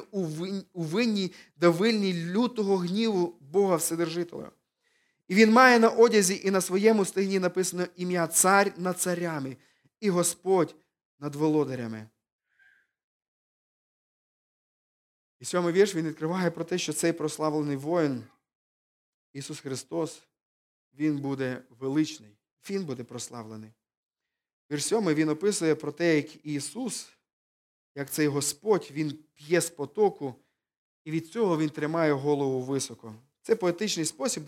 у 0.74 0.84
винній 0.84 1.32
давильній 1.57 2.14
лютого 2.14 2.78
гніву 2.78 3.36
Бога 3.39 3.76
Вседержителя. 3.76 4.51
І 5.28 5.36
він 5.36 5.51
має 5.51 5.80
на 5.80 5.89
одязі 5.89 6.41
і 6.43 6.51
на 6.51 6.62
своєму 6.62 7.05
стегні 7.05 7.39
написано 7.39 7.86
ім'я 7.95 8.28
Цар 8.28 8.74
над 8.78 8.99
царями 8.99 9.57
і 9.99 10.09
Господь 10.09 10.76
над 11.20 11.36
володарями. 11.36 12.07
І 15.42 15.46
сьомий 15.46 15.74
вірш 15.74 15.96
він 15.96 16.08
відкриває 16.08 16.52
про 16.52 16.64
те, 16.64 16.78
що 16.78 16.94
цей 16.94 17.14
прославлений 17.14 17.76
воїн, 17.76 18.24
Ісус 19.34 19.60
Христос, 19.60 20.22
Він 20.94 21.18
буде 21.18 21.62
величний, 21.80 22.38
Він 22.70 22.86
буде 22.86 23.04
прославлений. 23.04 23.72
Вірш 24.72 24.86
сьомий 24.86 25.16
він 25.16 25.30
описує 25.30 25.76
про 25.76 25.92
те, 25.92 26.16
як 26.16 26.46
Ісус, 26.46 27.10
як 27.96 28.12
цей 28.12 28.28
Господь, 28.28 28.89
Він 28.92 29.20
п'є 29.34 29.62
з 29.62 29.70
потоку, 29.70 30.36
і 31.04 31.12
від 31.12 31.28
цього 31.28 31.58
Він 31.58 31.70
тримає 31.70 32.14
голову 32.14 32.62
високо. 32.62 33.16
Це 33.42 33.56
поетичний 33.56 34.06
спосіб 34.06 34.44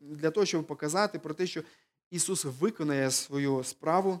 для 0.00 0.30
того, 0.30 0.46
щоб 0.46 0.66
показати 0.66 1.18
про 1.18 1.34
те, 1.34 1.46
що 1.46 1.62
Ісус 2.10 2.44
виконає 2.44 3.10
свою 3.10 3.64
справу, 3.64 4.20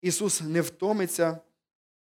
Ісус 0.00 0.40
не 0.40 0.60
втомиться, 0.60 1.40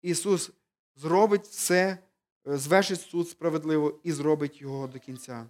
Ісус 0.01 0.51
зробить 0.95 1.45
все, 1.45 1.97
звершить 2.45 3.01
суд 3.01 3.29
справедливо 3.29 3.99
і 4.03 4.11
зробить 4.11 4.61
його 4.61 4.87
до 4.87 4.99
кінця. 4.99 5.45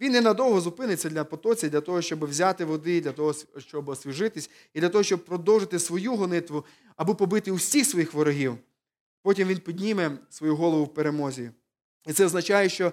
Він 0.00 0.12
ненадовго 0.12 0.60
зупиниться 0.60 1.10
для 1.10 1.24
потоці, 1.24 1.68
для 1.68 1.80
того, 1.80 2.02
щоб 2.02 2.24
взяти 2.24 2.64
води, 2.64 3.00
для 3.00 3.12
того, 3.12 3.34
щоб 3.58 3.88
освіжитись, 3.88 4.50
і 4.74 4.80
для 4.80 4.88
того, 4.88 5.04
щоб 5.04 5.24
продовжити 5.24 5.78
свою 5.78 6.16
гонитву 6.16 6.64
або 6.96 7.14
побити 7.14 7.52
усіх 7.52 7.86
своїх 7.86 8.14
ворогів. 8.14 8.58
Потім 9.22 9.48
Він 9.48 9.58
підніме 9.58 10.18
свою 10.30 10.56
голову 10.56 10.84
в 10.84 10.94
перемозі. 10.94 11.50
І 12.06 12.12
це 12.12 12.24
означає, 12.24 12.68
що 12.68 12.92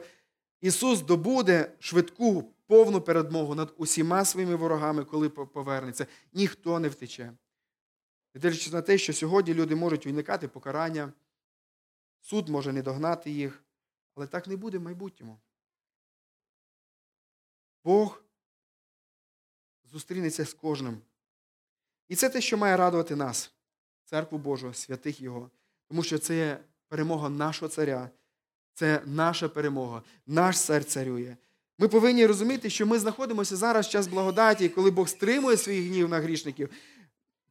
Ісус 0.61 1.01
добуде 1.01 1.71
швидку 1.79 2.53
повну 2.67 3.01
передмогу 3.01 3.55
над 3.55 3.73
усіма 3.77 4.25
своїми 4.25 4.55
ворогами, 4.55 5.03
коли 5.03 5.29
повернеться. 5.29 6.05
Ніхто 6.33 6.79
не 6.79 6.89
втече. 6.89 7.31
І 8.35 8.39
дивлячись 8.39 8.73
на 8.73 8.81
те, 8.81 8.97
що 8.97 9.13
сьогодні 9.13 9.53
люди 9.53 9.75
можуть 9.75 10.05
уникати 10.05 10.47
покарання, 10.47 11.13
суд 12.29 12.49
може 12.49 12.73
не 12.73 12.81
догнати 12.81 13.31
їх, 13.31 13.63
але 14.15 14.27
так 14.27 14.47
не 14.47 14.55
буде 14.55 14.77
в 14.77 14.81
майбутньому. 14.81 15.39
Бог 17.83 18.21
зустрінеться 19.91 20.45
з 20.45 20.53
кожним. 20.53 20.97
І 22.07 22.15
це 22.15 22.29
те, 22.29 22.41
що 22.41 22.57
має 22.57 22.77
радувати 22.77 23.15
нас, 23.15 23.51
церкву 24.05 24.37
Божу, 24.37 24.73
святих 24.73 25.21
Його. 25.21 25.51
Тому 25.87 26.03
що 26.03 26.17
це 26.17 26.37
є 26.37 26.59
перемога 26.87 27.29
нашого 27.29 27.69
царя, 27.69 28.09
це 28.73 29.01
наша 29.05 29.49
перемога, 29.49 30.03
наш 30.25 30.61
цар 30.61 30.85
царює. 30.85 31.35
Ми 31.77 31.87
повинні 31.87 32.25
розуміти, 32.25 32.69
що 32.69 32.85
ми 32.85 32.99
знаходимося 32.99 33.55
зараз 33.55 33.87
в 33.87 33.89
час 33.89 34.07
благодаті, 34.07 34.69
коли 34.69 34.91
Бог 34.91 35.09
стримує 35.09 35.57
свій 35.57 35.87
гнів 35.87 36.09
на 36.09 36.19
грішників, 36.19 36.69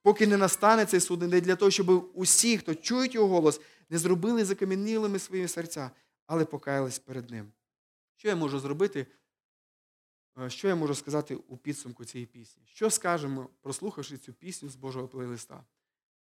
поки 0.02 0.26
не 0.26 0.36
настане 0.36 0.86
цей 0.86 1.00
суд, 1.00 1.22
не 1.22 1.40
для 1.40 1.56
того, 1.56 1.70
щоб 1.70 2.10
усі, 2.14 2.58
хто 2.58 2.74
чують 2.74 3.14
його 3.14 3.28
голос, 3.28 3.60
не 3.88 3.98
зробили 3.98 4.44
закам'янілими 4.44 5.18
свої 5.18 5.48
серця, 5.48 5.90
але 6.26 6.44
покаялись 6.44 6.98
перед 6.98 7.30
ним. 7.30 7.52
Що 8.16 8.28
я 8.28 8.36
можу 8.36 8.58
зробити? 8.58 9.06
Е, 10.38 10.50
що 10.50 10.68
я 10.68 10.74
можу 10.74 10.94
сказати 10.94 11.36
у 11.36 11.56
підсумку 11.56 12.04
цієї 12.04 12.26
пісні? 12.26 12.62
Що 12.66 12.90
скажемо, 12.90 13.48
прослухавши 13.60 14.18
цю 14.18 14.32
пісню 14.32 14.68
з 14.68 14.76
Божого 14.76 15.08
плейлиста? 15.08 15.64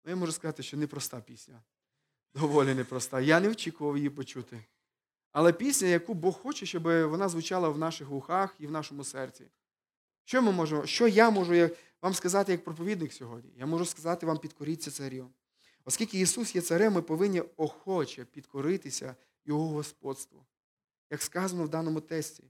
Ну, 0.04 0.10
я 0.10 0.16
можу 0.16 0.32
сказати, 0.32 0.62
що 0.62 0.76
непроста 0.76 1.20
пісня. 1.20 1.62
Доволі 2.34 2.74
непроста. 2.74 3.20
Я 3.20 3.40
не 3.40 3.48
очікував 3.48 3.96
її 3.96 4.10
почути. 4.10 4.64
Але 5.32 5.52
пісня, 5.52 5.88
яку 5.88 6.14
Бог 6.14 6.40
хоче, 6.40 6.66
щоб 6.66 6.82
вона 6.82 7.28
звучала 7.28 7.68
в 7.68 7.78
наших 7.78 8.08
вухах 8.08 8.54
і 8.58 8.66
в 8.66 8.70
нашому 8.70 9.04
серці. 9.04 9.46
Що 10.24 10.42
ми 10.42 10.52
можемо, 10.52 10.86
що 10.86 11.08
я 11.08 11.30
можу 11.30 11.70
вам 12.02 12.14
сказати 12.14 12.52
як 12.52 12.64
проповідник 12.64 13.12
сьогодні? 13.12 13.52
Я 13.56 13.66
можу 13.66 13.84
сказати 13.84 14.26
вам, 14.26 14.38
підкоріться 14.38 14.90
царю. 14.90 15.30
Оскільки 15.84 16.20
Ісус 16.20 16.54
є 16.54 16.60
царем, 16.60 16.92
ми 16.92 17.02
повинні 17.02 17.40
охоче 17.40 18.24
підкоритися 18.24 19.14
Його 19.44 19.68
господству. 19.68 20.44
Як 21.10 21.22
сказано 21.22 21.64
в 21.64 21.68
даному 21.68 22.00
тесті. 22.00 22.44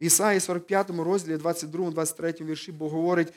В 0.00 0.04
Ісаї 0.04 0.40
45 0.40 0.90
розділі, 0.90 1.36
22, 1.36 1.90
23 1.90 2.34
вірші, 2.40 2.72
Бог 2.72 2.92
говорить: 2.92 3.32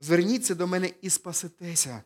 зверніться 0.00 0.54
до 0.54 0.66
мене 0.66 0.90
і 1.02 1.10
спасетеся 1.10 2.02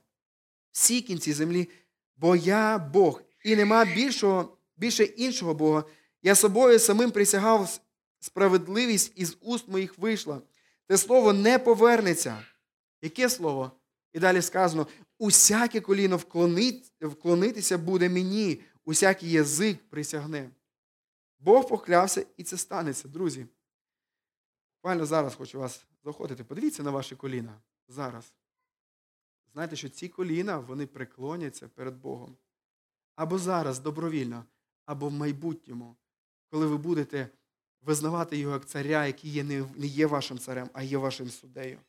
всі 0.73 1.01
кінці 1.01 1.33
землі, 1.33 1.69
бо 2.17 2.37
я 2.37 2.79
Бог, 2.79 3.23
і 3.45 3.57
нема 3.57 3.85
більшого, 3.85 4.57
більше 4.77 5.05
іншого 5.05 5.55
Бога. 5.55 5.85
Я 6.23 6.35
собою 6.35 6.79
самим 6.79 7.11
присягав 7.11 7.81
справедливість 8.21 9.13
із 9.17 9.37
уст 9.41 9.69
моїх 9.69 9.99
вийшла. 9.99 10.41
Те 10.87 10.97
слово 10.97 11.33
не 11.33 11.59
повернеться. 11.59 12.45
Яке 13.03 13.31
слово? 13.31 13.73
І 14.13 14.19
далі 14.19 14.43
сказано: 14.43 14.87
усяке 15.19 15.81
коліно 15.81 16.17
вклонитися 17.01 17.79
буде 17.79 18.09
мені, 18.09 18.61
усякий 18.85 19.31
язик 19.31 19.79
присягне. 19.91 20.51
Бог 21.39 21.69
поклявся, 21.69 22.27
і 22.37 22.45
це 22.45 22.57
станеться, 22.57 23.09
друзі. 23.09 23.47
Буквально 24.77 25.07
зараз 25.07 25.35
хочу 25.35 25.59
вас 25.59 25.87
заходити. 26.05 26.45
Подивіться 26.45 26.83
на 26.83 26.91
ваші 26.91 27.17
коліна. 27.17 27.61
Зараз. 27.89 28.33
Знаєте, 29.53 29.77
що 29.77 29.89
ці 29.89 30.09
коліна 30.09 30.59
вони 30.59 30.87
преклоняться 30.87 31.69
перед 31.69 31.97
Богом. 31.97 32.37
Або 33.15 33.39
зараз 33.39 33.79
добровільно, 33.79 34.45
або 34.85 35.09
в 35.09 35.13
майбутньому, 35.13 35.97
коли 36.51 36.67
ви 36.67 36.77
будете 36.77 37.29
визнавати 37.83 38.37
його 38.37 38.55
як 38.55 38.67
царя, 38.67 39.07
який 39.07 39.31
є, 39.31 39.45
не 39.45 39.87
є 39.87 40.07
вашим 40.07 40.39
царем, 40.39 40.71
а 40.73 40.83
є 40.83 40.99
вашим 40.99 41.31
суддею. 41.31 41.81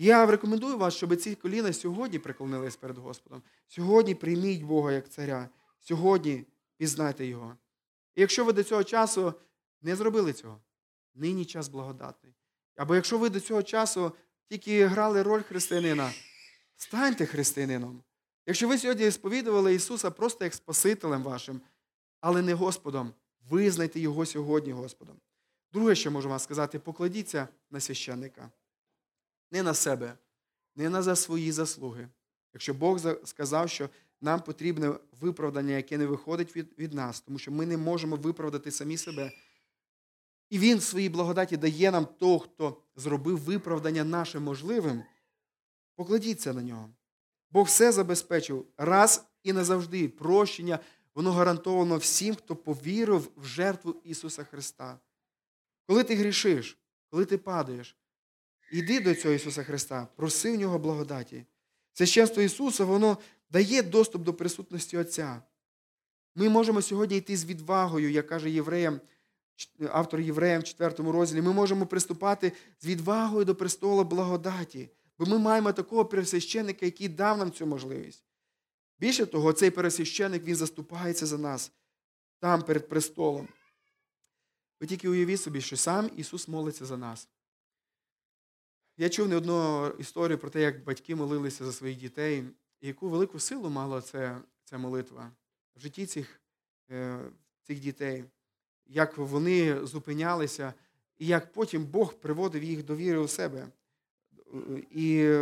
Я 0.00 0.26
рекомендую 0.26 0.78
вас, 0.78 0.94
щоб 0.94 1.16
ці 1.16 1.34
коліна 1.34 1.72
сьогодні 1.72 2.18
преклонились 2.18 2.76
перед 2.76 2.98
Господом. 2.98 3.42
Сьогодні 3.66 4.14
прийміть 4.14 4.62
Бога 4.62 4.92
як 4.92 5.08
царя. 5.08 5.48
Сьогодні 5.80 6.44
пізнайте 6.76 7.26
Його. 7.26 7.56
І 8.14 8.20
якщо 8.20 8.44
ви 8.44 8.52
до 8.52 8.64
цього 8.64 8.84
часу 8.84 9.34
не 9.82 9.96
зробили 9.96 10.32
цього, 10.32 10.60
нині 11.14 11.44
час 11.44 11.68
благодатний. 11.68 12.34
Або 12.76 12.94
якщо 12.94 13.18
ви 13.18 13.30
до 13.30 13.40
цього 13.40 13.62
часу 13.62 14.12
тільки 14.48 14.86
грали 14.86 15.22
роль 15.22 15.42
християнина, 15.42 16.12
станьте 16.76 17.26
християнином. 17.26 18.02
Якщо 18.46 18.68
ви 18.68 18.78
сьогодні 18.78 19.10
сповідували 19.10 19.74
Ісуса 19.74 20.10
просто 20.10 20.44
як 20.44 20.54
Спасителем 20.54 21.22
вашим, 21.22 21.60
але 22.20 22.42
не 22.42 22.54
Господом, 22.54 23.14
визнайте 23.50 24.00
Його 24.00 24.26
сьогодні 24.26 24.72
Господом. 24.72 25.16
Друге, 25.72 25.94
що 25.94 26.10
можу 26.10 26.28
вам 26.28 26.38
сказати, 26.38 26.78
покладіться 26.78 27.48
на 27.70 27.80
священника. 27.80 28.50
Не 29.50 29.62
на 29.62 29.74
себе, 29.74 30.18
не 30.76 30.88
на 30.88 31.02
за 31.02 31.16
свої 31.16 31.52
заслуги. 31.52 32.08
Якщо 32.54 32.74
Бог 32.74 33.00
сказав, 33.24 33.70
що 33.70 33.88
нам 34.20 34.40
потрібне 34.40 34.94
виправдання, 35.20 35.72
яке 35.72 35.98
не 35.98 36.06
виходить 36.06 36.56
від, 36.56 36.78
від 36.78 36.94
нас, 36.94 37.20
тому 37.20 37.38
що 37.38 37.52
ми 37.52 37.66
не 37.66 37.76
можемо 37.76 38.16
виправдати 38.16 38.70
самі 38.70 38.96
себе. 38.96 39.32
І 40.50 40.58
Він 40.58 40.78
в 40.78 40.82
своїй 40.82 41.08
благодаті 41.08 41.56
дає 41.56 41.90
нам 41.90 42.06
того, 42.06 42.38
хто 42.38 42.82
зробив 42.96 43.38
виправдання 43.38 44.04
наше 44.04 44.38
можливим. 44.38 45.02
Покладіться 45.96 46.52
на 46.52 46.62
нього. 46.62 46.90
Бог 47.50 47.66
все 47.66 47.92
забезпечив 47.92 48.66
раз 48.76 49.26
і 49.42 49.52
назавжди 49.52 50.08
прощення 50.08 50.78
Воно 51.18 51.32
гарантовано 51.32 51.96
всім, 51.96 52.34
хто 52.34 52.56
повірив 52.56 53.30
в 53.36 53.44
жертву 53.44 54.00
Ісуса 54.04 54.44
Христа. 54.44 54.98
Коли 55.86 56.04
ти 56.04 56.14
грішиш, 56.14 56.78
коли 57.10 57.24
ти 57.24 57.38
падаєш, 57.38 57.96
йди 58.72 59.00
до 59.00 59.14
цього 59.14 59.34
Ісуса 59.34 59.64
Христа, 59.64 60.08
проси 60.16 60.52
в 60.52 60.58
нього 60.58 60.78
благодаті. 60.78 61.44
Священство 61.92 62.42
Ісуса, 62.42 62.84
воно 62.84 63.18
дає 63.50 63.82
доступ 63.82 64.22
до 64.22 64.34
присутності 64.34 64.96
Отця. 64.96 65.42
Ми 66.34 66.48
можемо 66.48 66.82
сьогодні 66.82 67.16
йти 67.16 67.36
з 67.36 67.44
відвагою, 67.44 68.10
як 68.10 68.26
каже 68.26 68.50
євреям, 68.50 69.00
автор 69.90 70.20
євреям 70.20 70.60
в 70.60 70.64
4 70.64 70.94
розділі. 71.12 71.42
Ми 71.42 71.52
можемо 71.52 71.86
приступати 71.86 72.52
з 72.80 72.86
відвагою 72.86 73.44
до 73.44 73.54
престолу 73.54 74.04
благодаті, 74.04 74.90
бо 75.18 75.26
ми 75.26 75.38
маємо 75.38 75.72
такого 75.72 76.04
пересвященника, 76.04 76.86
який 76.86 77.08
дав 77.08 77.38
нам 77.38 77.52
цю 77.52 77.66
можливість. 77.66 78.24
Більше 79.00 79.26
того, 79.26 79.52
цей 79.52 79.70
пересвященик 79.70 80.44
він 80.44 80.56
заступається 80.56 81.26
за 81.26 81.38
нас 81.38 81.72
там 82.40 82.62
перед 82.62 82.88
престолом. 82.88 83.48
Ви 84.80 84.86
тільки 84.86 85.08
уявіть 85.08 85.40
собі, 85.40 85.60
що 85.60 85.76
сам 85.76 86.10
Ісус 86.16 86.48
молиться 86.48 86.86
за 86.86 86.96
нас. 86.96 87.28
Я 89.00 89.08
чув 89.08 89.28
не 89.28 89.36
одну 89.36 89.88
історію 89.88 90.38
про 90.38 90.50
те, 90.50 90.60
як 90.60 90.84
батьки 90.84 91.14
молилися 91.14 91.64
за 91.64 91.72
своїх 91.72 91.98
дітей, 91.98 92.44
і 92.80 92.86
яку 92.86 93.08
велику 93.08 93.40
силу 93.40 93.70
мала 93.70 94.02
ця, 94.02 94.40
ця 94.64 94.78
молитва 94.78 95.32
в 95.76 95.80
житті 95.80 96.06
цих, 96.06 96.40
е, 96.90 97.20
цих 97.62 97.80
дітей, 97.80 98.24
як 98.86 99.18
вони 99.18 99.86
зупинялися, 99.86 100.74
і 101.18 101.26
як 101.26 101.52
потім 101.52 101.84
Бог 101.84 102.14
приводив 102.14 102.64
їх 102.64 102.84
до 102.84 102.96
віри 102.96 103.18
у 103.18 103.28
себе. 103.28 103.68
І 104.90 105.34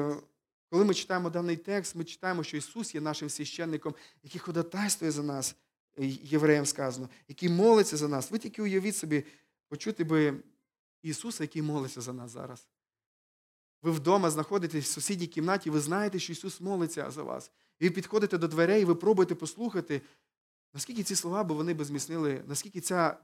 коли 0.70 0.84
ми 0.84 0.94
читаємо 0.94 1.30
даний 1.30 1.56
текст, 1.56 1.94
ми 1.94 2.04
читаємо, 2.04 2.44
що 2.44 2.56
Ісус 2.56 2.94
є 2.94 3.00
нашим 3.00 3.30
священником, 3.30 3.94
який 4.22 4.40
ходатайствує 4.40 5.12
за 5.12 5.22
нас, 5.22 5.56
євреям 6.22 6.66
сказано, 6.66 7.08
який 7.28 7.48
молиться 7.48 7.96
за 7.96 8.08
нас. 8.08 8.30
Ви 8.30 8.38
тільки 8.38 8.62
уявіть 8.62 8.96
собі, 8.96 9.24
почути 9.68 10.04
би 10.04 10.34
Ісуса, 11.02 11.44
який 11.44 11.62
молиться 11.62 12.00
за 12.00 12.12
нас 12.12 12.30
зараз. 12.30 12.68
Ви 13.82 13.90
вдома 13.90 14.30
знаходитесь 14.30 14.84
в 14.84 14.92
сусідній 14.92 15.26
кімнаті, 15.26 15.70
ви 15.70 15.80
знаєте, 15.80 16.18
що 16.18 16.32
Ісус 16.32 16.60
молиться 16.60 17.10
за 17.10 17.22
вас. 17.22 17.50
Ви 17.80 17.90
підходите 17.90 18.38
до 18.38 18.48
дверей, 18.48 18.84
ви 18.84 18.94
пробуєте 18.94 19.34
послухати, 19.34 20.02
наскільки 20.74 21.02
ці 21.02 21.16
слова 21.16 21.44
би 21.44 21.54
вони 21.54 21.74
би 21.74 21.84
зміцнили, 21.84 22.42
наскільки 22.46 22.80
ця, 22.80 23.16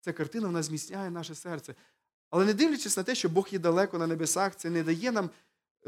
ця 0.00 0.12
картина 0.12 0.46
вона 0.46 0.62
зміцняє 0.62 1.10
наше 1.10 1.34
серце. 1.34 1.74
Але 2.30 2.44
не 2.44 2.54
дивлячись 2.54 2.96
на 2.96 3.02
те, 3.02 3.14
що 3.14 3.28
Бог 3.28 3.48
є 3.50 3.58
далеко 3.58 3.98
на 3.98 4.06
небесах, 4.06 4.56
це 4.56 4.70
не 4.70 4.82
дає 4.82 5.12
нам, 5.12 5.30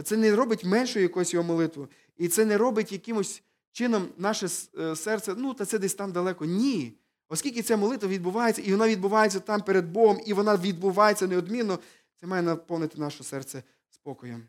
це 0.04 0.16
не 0.16 0.36
робить 0.36 0.64
меншою 0.64 1.02
якоюсь 1.02 1.34
його 1.34 1.46
молитву. 1.46 1.88
І 2.16 2.28
це 2.28 2.44
не 2.44 2.58
робить 2.58 2.92
якимось 2.92 3.42
чином 3.72 4.08
наше 4.18 4.48
е, 4.78 4.96
серце, 4.96 5.34
ну, 5.36 5.54
та 5.54 5.64
це 5.64 5.78
десь 5.78 5.94
там 5.94 6.12
далеко. 6.12 6.44
Ні. 6.44 6.98
Оскільки 7.28 7.62
ця 7.62 7.76
молитва 7.76 8.08
відбувається, 8.08 8.62
і 8.62 8.72
вона 8.72 8.88
відбувається 8.88 9.40
там 9.40 9.60
перед 9.60 9.92
Богом, 9.92 10.20
і 10.26 10.32
вона 10.32 10.56
відбувається 10.56 11.26
неодмінно, 11.26 11.78
це 12.20 12.26
має 12.26 12.42
наповнити 12.42 13.00
наше 13.00 13.24
серце 13.24 13.62
спокоєм. 14.02 14.48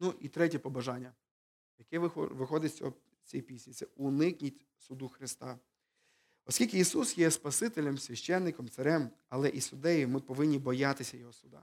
Ну 0.00 0.14
і 0.20 0.28
третє 0.28 0.58
побажання, 0.58 1.14
яке 1.78 1.98
виходить 1.98 2.72
з 2.72 2.92
цієї 3.24 3.42
пісні, 3.42 3.72
це 3.72 3.86
уникніть 3.96 4.66
суду 4.78 5.08
Христа. 5.08 5.58
Оскільки 6.46 6.78
Ісус 6.78 7.18
є 7.18 7.30
Спасителем, 7.30 7.98
священником, 7.98 8.68
царем, 8.68 9.10
але 9.28 9.48
і 9.48 9.60
судею, 9.60 10.08
ми 10.08 10.20
повинні 10.20 10.58
боятися 10.58 11.16
Його 11.16 11.32
суда. 11.32 11.62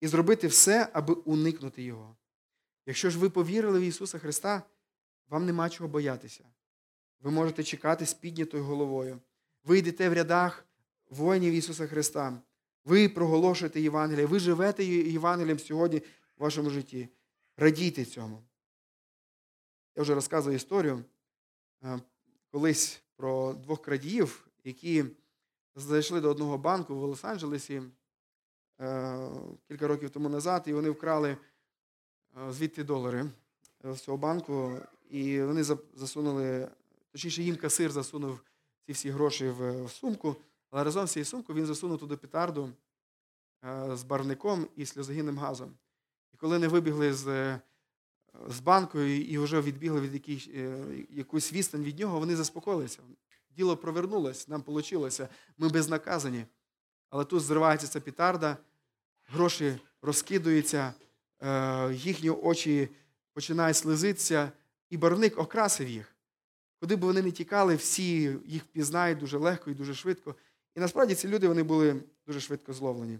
І 0.00 0.08
зробити 0.08 0.46
все, 0.46 0.88
аби 0.92 1.14
уникнути 1.14 1.82
Його. 1.82 2.16
Якщо 2.86 3.10
ж 3.10 3.18
ви 3.18 3.30
повірили 3.30 3.80
в 3.80 3.82
Ісуса 3.82 4.18
Христа, 4.18 4.62
вам 5.28 5.46
нема 5.46 5.70
чого 5.70 5.88
боятися. 5.88 6.44
Ви 7.20 7.30
можете 7.30 7.64
чекати 7.64 8.06
з 8.06 8.14
піднятою 8.14 8.64
головою. 8.64 9.20
Ви 9.64 9.78
йдете 9.78 10.08
в 10.08 10.12
рядах 10.12 10.66
воїнів 11.10 11.52
Ісуса 11.52 11.86
Христа. 11.86 12.42
Ви 12.84 13.08
проголошуєте 13.08 13.80
Євангеліє, 13.80 14.26
ви 14.26 14.38
живете 14.38 14.84
Євангелієм 14.84 15.58
сьогодні 15.58 15.98
в 15.98 16.42
вашому 16.42 16.70
житті. 16.70 17.08
Радійте 17.56 18.04
цьому. 18.04 18.42
Я 19.96 20.02
вже 20.02 20.14
розказував 20.14 20.56
історію 20.56 21.04
е, 21.84 22.00
колись 22.50 23.02
про 23.16 23.52
двох 23.52 23.82
крадіїв, 23.82 24.48
які 24.64 25.04
зайшли 25.74 26.20
до 26.20 26.30
одного 26.30 26.58
банку 26.58 26.94
в 26.94 27.04
Лос-Анджелесі 27.04 27.90
е, 28.80 29.30
кілька 29.68 29.88
років 29.88 30.10
тому 30.10 30.28
назад, 30.28 30.64
і 30.66 30.72
вони 30.72 30.90
вкрали 30.90 31.30
е, 31.30 32.52
звідти 32.52 32.84
долари 32.84 33.30
з 33.84 33.98
цього 34.00 34.16
банку, 34.16 34.80
і 35.10 35.42
вони 35.42 35.64
засунули, 35.94 36.68
точніше, 37.12 37.42
їм 37.42 37.56
касир 37.56 37.92
засунув 37.92 38.40
ці 38.86 38.92
всі 38.92 39.10
гроші 39.10 39.48
в 39.48 39.88
сумку. 39.88 40.36
Але 40.70 40.84
разом 40.84 41.06
з 41.06 41.12
цією 41.12 41.24
сумкою 41.24 41.58
він 41.58 41.66
засунув 41.66 41.98
туди 41.98 42.16
петарду 42.16 42.72
е, 43.64 43.96
з 43.96 44.02
барвником 44.02 44.68
і 44.76 44.86
сльозогінним 44.86 45.38
газом. 45.38 45.74
І 46.34 46.36
коли 46.36 46.56
вони 46.56 46.68
вибігли 46.68 47.14
з 47.14 47.26
е, 47.26 47.60
з 48.48 48.60
банку 48.60 49.00
і 49.00 49.38
вже 49.38 49.60
відбігли 49.60 50.00
від 50.00 50.14
який, 50.14 50.52
е, 50.54 50.84
якусь 51.10 51.52
відстань 51.52 51.82
від 51.82 51.98
нього, 51.98 52.18
вони 52.18 52.36
заспокоїлися. 52.36 53.02
Діло 53.50 53.76
провернулось, 53.76 54.48
нам 54.48 54.64
вийшло, 54.66 55.08
ми 55.58 55.68
безнаказані. 55.68 56.44
Але 57.10 57.24
тут 57.24 57.42
зривається 57.42 57.86
ця 57.86 58.00
петарда, 58.00 58.56
гроші 59.24 59.78
розкидуються, 60.02 60.94
їхні 61.92 62.30
очі 62.30 62.88
починають 63.32 63.76
слизитися, 63.76 64.52
і 64.90 64.96
барвник 64.96 65.38
окрасив 65.38 65.88
їх. 65.88 66.14
Куди 66.80 66.96
б 66.96 67.00
вони 67.00 67.22
не 67.22 67.30
тікали, 67.30 67.76
всі 67.76 68.38
їх 68.44 68.62
впізнають 68.62 69.18
дуже 69.18 69.38
легко 69.38 69.70
і 69.70 69.74
дуже 69.74 69.94
швидко. 69.94 70.34
І 70.74 70.80
насправді 70.80 71.14
ці 71.14 71.28
люди 71.28 71.48
вони 71.48 71.62
були 71.62 72.02
дуже 72.26 72.40
швидко 72.40 72.72
зловлені. 72.72 73.18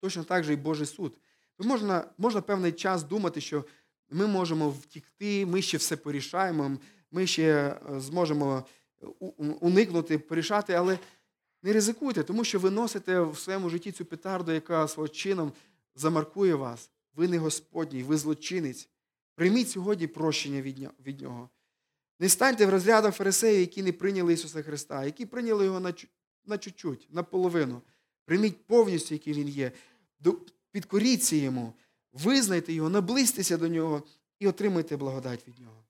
Точно 0.00 0.24
так 0.24 0.44
же 0.44 0.52
і 0.52 0.56
Божий 0.56 0.86
суд. 0.86 1.18
Можна, 1.58 2.04
можна 2.18 2.40
певний 2.40 2.72
час 2.72 3.02
думати, 3.02 3.40
що 3.40 3.64
ми 4.10 4.26
можемо 4.26 4.70
втікти, 4.70 5.46
ми 5.46 5.62
ще 5.62 5.76
все 5.76 5.96
порішаємо, 5.96 6.78
ми 7.10 7.26
ще 7.26 7.44
е, 7.44 8.00
зможемо 8.00 8.64
уникнути, 9.60 10.18
порішати, 10.18 10.72
але 10.72 10.98
не 11.62 11.72
ризикуйте, 11.72 12.22
тому 12.22 12.44
що 12.44 12.58
ви 12.58 12.70
носите 12.70 13.20
в 13.20 13.38
своєму 13.38 13.70
житті 13.70 13.92
цю 13.92 14.04
петарду, 14.04 14.52
яка 14.52 14.88
свого 14.88 15.08
чином 15.08 15.52
замаркує 15.94 16.54
вас. 16.54 16.90
Ви 17.14 17.28
не 17.28 17.38
Господній, 17.38 18.02
ви 18.02 18.16
злочинець. 18.16 18.88
Прийміть 19.34 19.70
сьогодні 19.70 20.06
прощення 20.06 20.60
від 21.06 21.20
нього. 21.20 21.50
Не 22.20 22.28
станьте 22.28 22.66
в 22.66 22.70
розрядах 22.70 23.14
фарисеїв, 23.14 23.60
які 23.60 23.82
не 23.82 23.92
прийняли 23.92 24.32
Ісуса 24.32 24.62
Христа, 24.62 25.04
які 25.04 25.26
прийняли 25.26 25.64
Його 25.64 25.80
на 25.80 25.92
на 26.46 26.58
чуть-чуть, 26.58 27.08
наполовину. 27.10 27.82
Прийміть 28.24 28.66
повністю, 28.66 29.14
який 29.14 29.32
він 29.32 29.48
є. 29.48 29.72
Підкоріться 30.70 31.36
йому, 31.36 31.74
визнайте 32.12 32.72
його, 32.72 32.90
наблизьтеся 32.90 33.56
до 33.56 33.68
нього 33.68 34.02
і 34.38 34.48
отримайте 34.48 34.96
благодать 34.96 35.48
від 35.48 35.58
нього. 35.58 35.84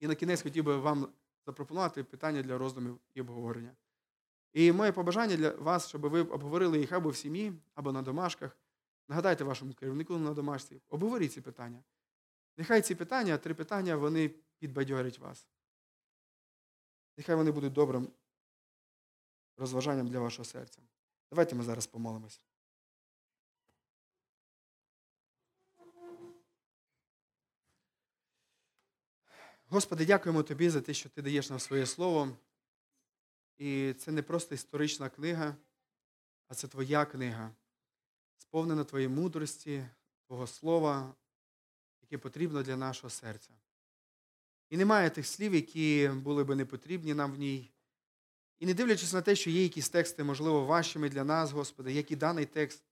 І 0.00 0.06
на 0.06 0.14
кінець 0.14 0.42
хотів 0.42 0.64
би 0.64 0.76
вам 0.76 1.08
запропонувати 1.46 2.04
питання 2.04 2.42
для 2.42 2.58
роздумів 2.58 2.98
і 3.14 3.20
обговорення. 3.20 3.72
І 4.52 4.72
моє 4.72 4.92
побажання 4.92 5.36
для 5.36 5.50
вас, 5.50 5.88
щоб 5.88 6.00
ви 6.00 6.20
обговорили 6.20 6.78
їх 6.78 6.92
або 6.92 7.08
в 7.08 7.16
сім'ї, 7.16 7.52
або 7.74 7.92
на 7.92 8.02
домашках. 8.02 8.56
Нагадайте 9.08 9.44
вашому 9.44 9.72
керівнику 9.72 10.18
на 10.18 10.34
домашці, 10.34 10.80
обговоріть 10.88 11.32
ці 11.32 11.40
питання. 11.40 11.82
Нехай 12.56 12.82
ці 12.82 12.94
питання, 12.94 13.38
три 13.38 13.54
питання, 13.54 13.96
вони 13.96 14.30
підбадьорять 14.58 15.18
вас. 15.18 15.46
Нехай 17.16 17.36
вони 17.36 17.50
будуть 17.50 17.72
добрим 17.72 18.08
розважанням 19.60 20.08
для 20.08 20.20
вашого 20.20 20.44
серця. 20.44 20.80
Давайте 21.30 21.54
ми 21.54 21.64
зараз 21.64 21.86
помолимось. 21.86 22.40
Господи, 29.66 30.06
дякуємо 30.06 30.42
Тобі 30.42 30.70
за 30.70 30.80
те, 30.80 30.94
що 30.94 31.08
Ти 31.08 31.22
даєш 31.22 31.50
нам 31.50 31.60
своє 31.60 31.86
слово. 31.86 32.36
І 33.58 33.94
це 33.98 34.12
не 34.12 34.22
просто 34.22 34.54
історична 34.54 35.08
книга, 35.08 35.56
а 36.48 36.54
це 36.54 36.68
Твоя 36.68 37.04
книга, 37.04 37.50
сповнена 38.38 38.84
Твоєї 38.84 39.08
мудрості, 39.08 39.86
Твого 40.26 40.46
слова, 40.46 41.14
яке 42.02 42.18
потрібно 42.18 42.62
для 42.62 42.76
нашого 42.76 43.10
серця. 43.10 43.50
І 44.70 44.76
немає 44.76 45.10
тих 45.10 45.26
слів, 45.26 45.54
які 45.54 46.10
були 46.14 46.44
би 46.44 46.54
не 46.54 46.64
потрібні 46.64 47.14
нам 47.14 47.32
в 47.32 47.38
ній. 47.38 47.70
І 48.60 48.66
не 48.66 48.74
дивлячись 48.74 49.12
на 49.12 49.22
те, 49.22 49.36
що 49.36 49.50
є 49.50 49.62
якісь 49.62 49.88
тексти, 49.88 50.24
можливо, 50.24 50.64
важчими 50.64 51.08
для 51.08 51.24
нас, 51.24 51.52
Господи, 51.52 51.92
як 51.92 52.10
і 52.10 52.16
даний 52.16 52.46
текст, 52.46 52.82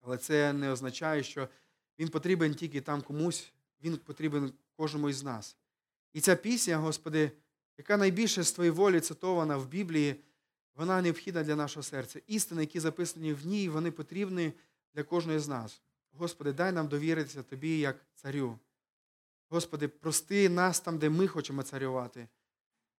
але 0.00 0.18
це 0.18 0.52
не 0.52 0.70
означає, 0.70 1.22
що 1.22 1.48
він 1.98 2.08
потрібен 2.08 2.54
тільки 2.54 2.80
там 2.80 3.02
комусь, 3.02 3.52
він 3.82 3.96
потрібен 3.96 4.52
кожному 4.76 5.08
із 5.08 5.22
нас. 5.22 5.56
І 6.12 6.20
ця 6.20 6.36
пісня, 6.36 6.76
Господи, 6.76 7.30
яка 7.78 7.96
найбільше 7.96 8.42
з 8.42 8.52
Твоєї 8.52 8.70
волі 8.70 9.00
цитована 9.00 9.56
в 9.56 9.68
Біблії, 9.68 10.16
вона 10.74 11.02
необхідна 11.02 11.42
для 11.42 11.56
нашого 11.56 11.82
серця. 11.82 12.20
Істини, 12.26 12.62
які 12.62 12.80
записані 12.80 13.32
в 13.32 13.46
ній, 13.46 13.68
вони 13.68 13.90
потрібні 13.90 14.52
для 14.94 15.02
кожного 15.02 15.40
з 15.40 15.48
нас. 15.48 15.82
Господи, 16.12 16.52
дай 16.52 16.72
нам 16.72 16.88
довіритися 16.88 17.42
Тобі 17.42 17.78
як 17.78 17.96
царю. 18.14 18.58
Господи, 19.48 19.88
прости 19.88 20.48
нас 20.48 20.80
там, 20.80 20.98
де 20.98 21.10
ми 21.10 21.28
хочемо 21.28 21.62
царювати. 21.62 22.28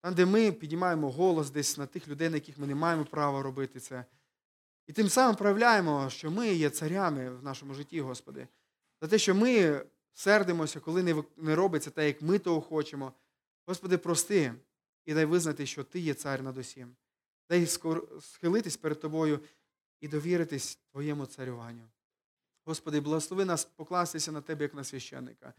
Там, 0.05 0.13
де 0.13 0.25
ми 0.25 0.51
підіймаємо 0.51 1.11
голос 1.11 1.49
десь 1.49 1.77
на 1.77 1.85
тих 1.85 2.07
людей, 2.07 2.29
на 2.29 2.35
яких 2.35 2.57
ми 2.57 2.67
не 2.67 2.75
маємо 2.75 3.05
права 3.05 3.41
робити 3.41 3.79
це. 3.79 4.05
І 4.87 4.93
тим 4.93 5.09
самим 5.09 5.35
проявляємо, 5.35 6.09
що 6.09 6.31
ми 6.31 6.53
є 6.53 6.69
царями 6.69 7.29
в 7.29 7.43
нашому 7.43 7.73
житті, 7.73 8.01
Господи. 8.01 8.47
За 9.01 9.07
те, 9.07 9.17
що 9.17 9.35
ми 9.35 9.81
сердимося, 10.13 10.79
коли 10.79 11.23
не, 11.37 11.55
робиться 11.55 11.89
те, 11.89 12.07
як 12.07 12.21
ми 12.21 12.39
того 12.39 12.61
хочемо. 12.61 13.13
Господи, 13.65 13.97
прости 13.97 14.53
і 15.05 15.13
дай 15.13 15.25
визнати, 15.25 15.65
що 15.65 15.83
Ти 15.83 15.99
є 15.99 16.13
цар 16.13 16.43
над 16.43 16.57
усім. 16.57 16.95
Дай 17.49 17.67
схилитись 18.21 18.77
перед 18.77 18.99
Тобою 18.99 19.39
і 20.01 20.07
довіритись 20.07 20.79
Твоєму 20.91 21.25
царюванню. 21.25 21.89
Господи, 22.65 22.99
благослови 22.99 23.45
нас 23.45 23.65
покластися 23.65 24.31
на 24.31 24.41
Тебе, 24.41 24.63
як 24.63 24.73
на 24.73 24.83
священника. 24.83 25.53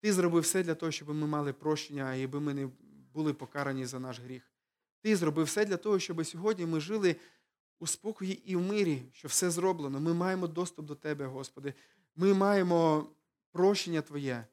Ти 0.00 0.12
зробив 0.12 0.42
все 0.42 0.62
для 0.62 0.74
того, 0.74 0.92
щоб 0.92 1.08
ми 1.08 1.26
мали 1.26 1.52
прощення, 1.52 2.14
і 2.14 2.26
ми 2.26 2.54
не 2.54 2.68
були 3.14 3.34
покарані 3.34 3.86
за 3.86 4.00
наш 4.00 4.20
гріх. 4.20 4.52
Ти 5.02 5.16
зробив 5.16 5.46
все 5.46 5.64
для 5.64 5.76
того, 5.76 5.98
щоб 5.98 6.26
сьогодні 6.26 6.66
ми 6.66 6.80
жили 6.80 7.16
у 7.78 7.86
спокої 7.86 8.50
і 8.52 8.56
в 8.56 8.60
мирі, 8.60 9.02
що 9.12 9.28
все 9.28 9.50
зроблено. 9.50 10.00
Ми 10.00 10.14
маємо 10.14 10.46
доступ 10.46 10.86
до 10.86 10.94
Тебе, 10.94 11.26
Господи. 11.26 11.74
Ми 12.16 12.34
маємо 12.34 13.06
прощення 13.52 14.02
Твоє, 14.02 14.46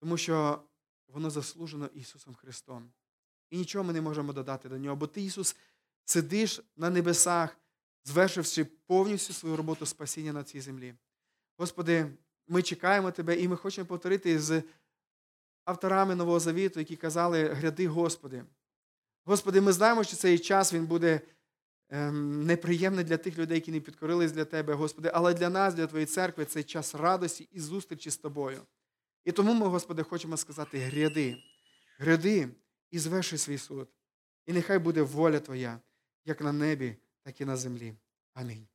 тому 0.00 0.16
що 0.16 0.62
воно 1.08 1.30
заслужено 1.30 1.86
Ісусом 1.86 2.34
Христом. 2.34 2.90
І 3.50 3.58
нічого 3.58 3.84
ми 3.84 3.92
не 3.92 4.00
можемо 4.00 4.32
додати 4.32 4.68
до 4.68 4.78
нього, 4.78 4.96
бо 4.96 5.06
Ти, 5.06 5.22
Ісус, 5.22 5.56
сидиш 6.04 6.60
на 6.76 6.90
небесах, 6.90 7.58
звершивши 8.04 8.64
повністю 8.64 9.32
свою 9.32 9.56
роботу 9.56 9.86
спасіння 9.86 10.32
на 10.32 10.44
цій 10.44 10.60
землі. 10.60 10.94
Господи, 11.56 12.10
ми 12.48 12.62
чекаємо 12.62 13.10
Тебе, 13.10 13.36
і 13.36 13.48
ми 13.48 13.56
хочемо 13.56 13.86
повторити 13.86 14.40
з 14.40 14.62
авторами 15.66 16.14
Нового 16.14 16.40
Завіту, 16.40 16.80
які 16.80 16.96
казали 16.96 17.48
гряди 17.48 17.88
Господи. 17.88 18.44
Господи, 19.24 19.60
ми 19.60 19.72
знаємо, 19.72 20.04
що 20.04 20.16
цей 20.16 20.38
час 20.38 20.74
він 20.74 20.86
буде 20.86 21.20
ем, 21.88 22.46
неприємний 22.46 23.04
для 23.04 23.16
тих 23.16 23.38
людей, 23.38 23.54
які 23.54 23.72
не 23.72 23.80
підкорились 23.80 24.32
для 24.32 24.44
Тебе, 24.44 24.74
Господи, 24.74 25.10
але 25.14 25.34
для 25.34 25.50
нас, 25.50 25.74
для 25.74 25.86
Твоєї 25.86 26.06
церкви, 26.06 26.44
цей 26.44 26.62
час 26.62 26.94
радості 26.94 27.48
і 27.52 27.60
зустрічі 27.60 28.10
з 28.10 28.16
Тобою. 28.16 28.62
І 29.24 29.32
тому 29.32 29.54
ми, 29.54 29.66
Господи, 29.66 30.02
хочемо 30.02 30.36
сказати: 30.36 30.78
гряди, 30.78 31.36
гряди 31.98 32.48
і 32.90 32.98
зверши 32.98 33.38
свій 33.38 33.58
суд. 33.58 33.88
І 34.46 34.52
нехай 34.52 34.78
буде 34.78 35.02
воля 35.02 35.40
Твоя, 35.40 35.80
як 36.24 36.40
на 36.40 36.52
небі, 36.52 36.96
так 37.22 37.40
і 37.40 37.44
на 37.44 37.56
землі. 37.56 37.94
Амінь. 38.34 38.66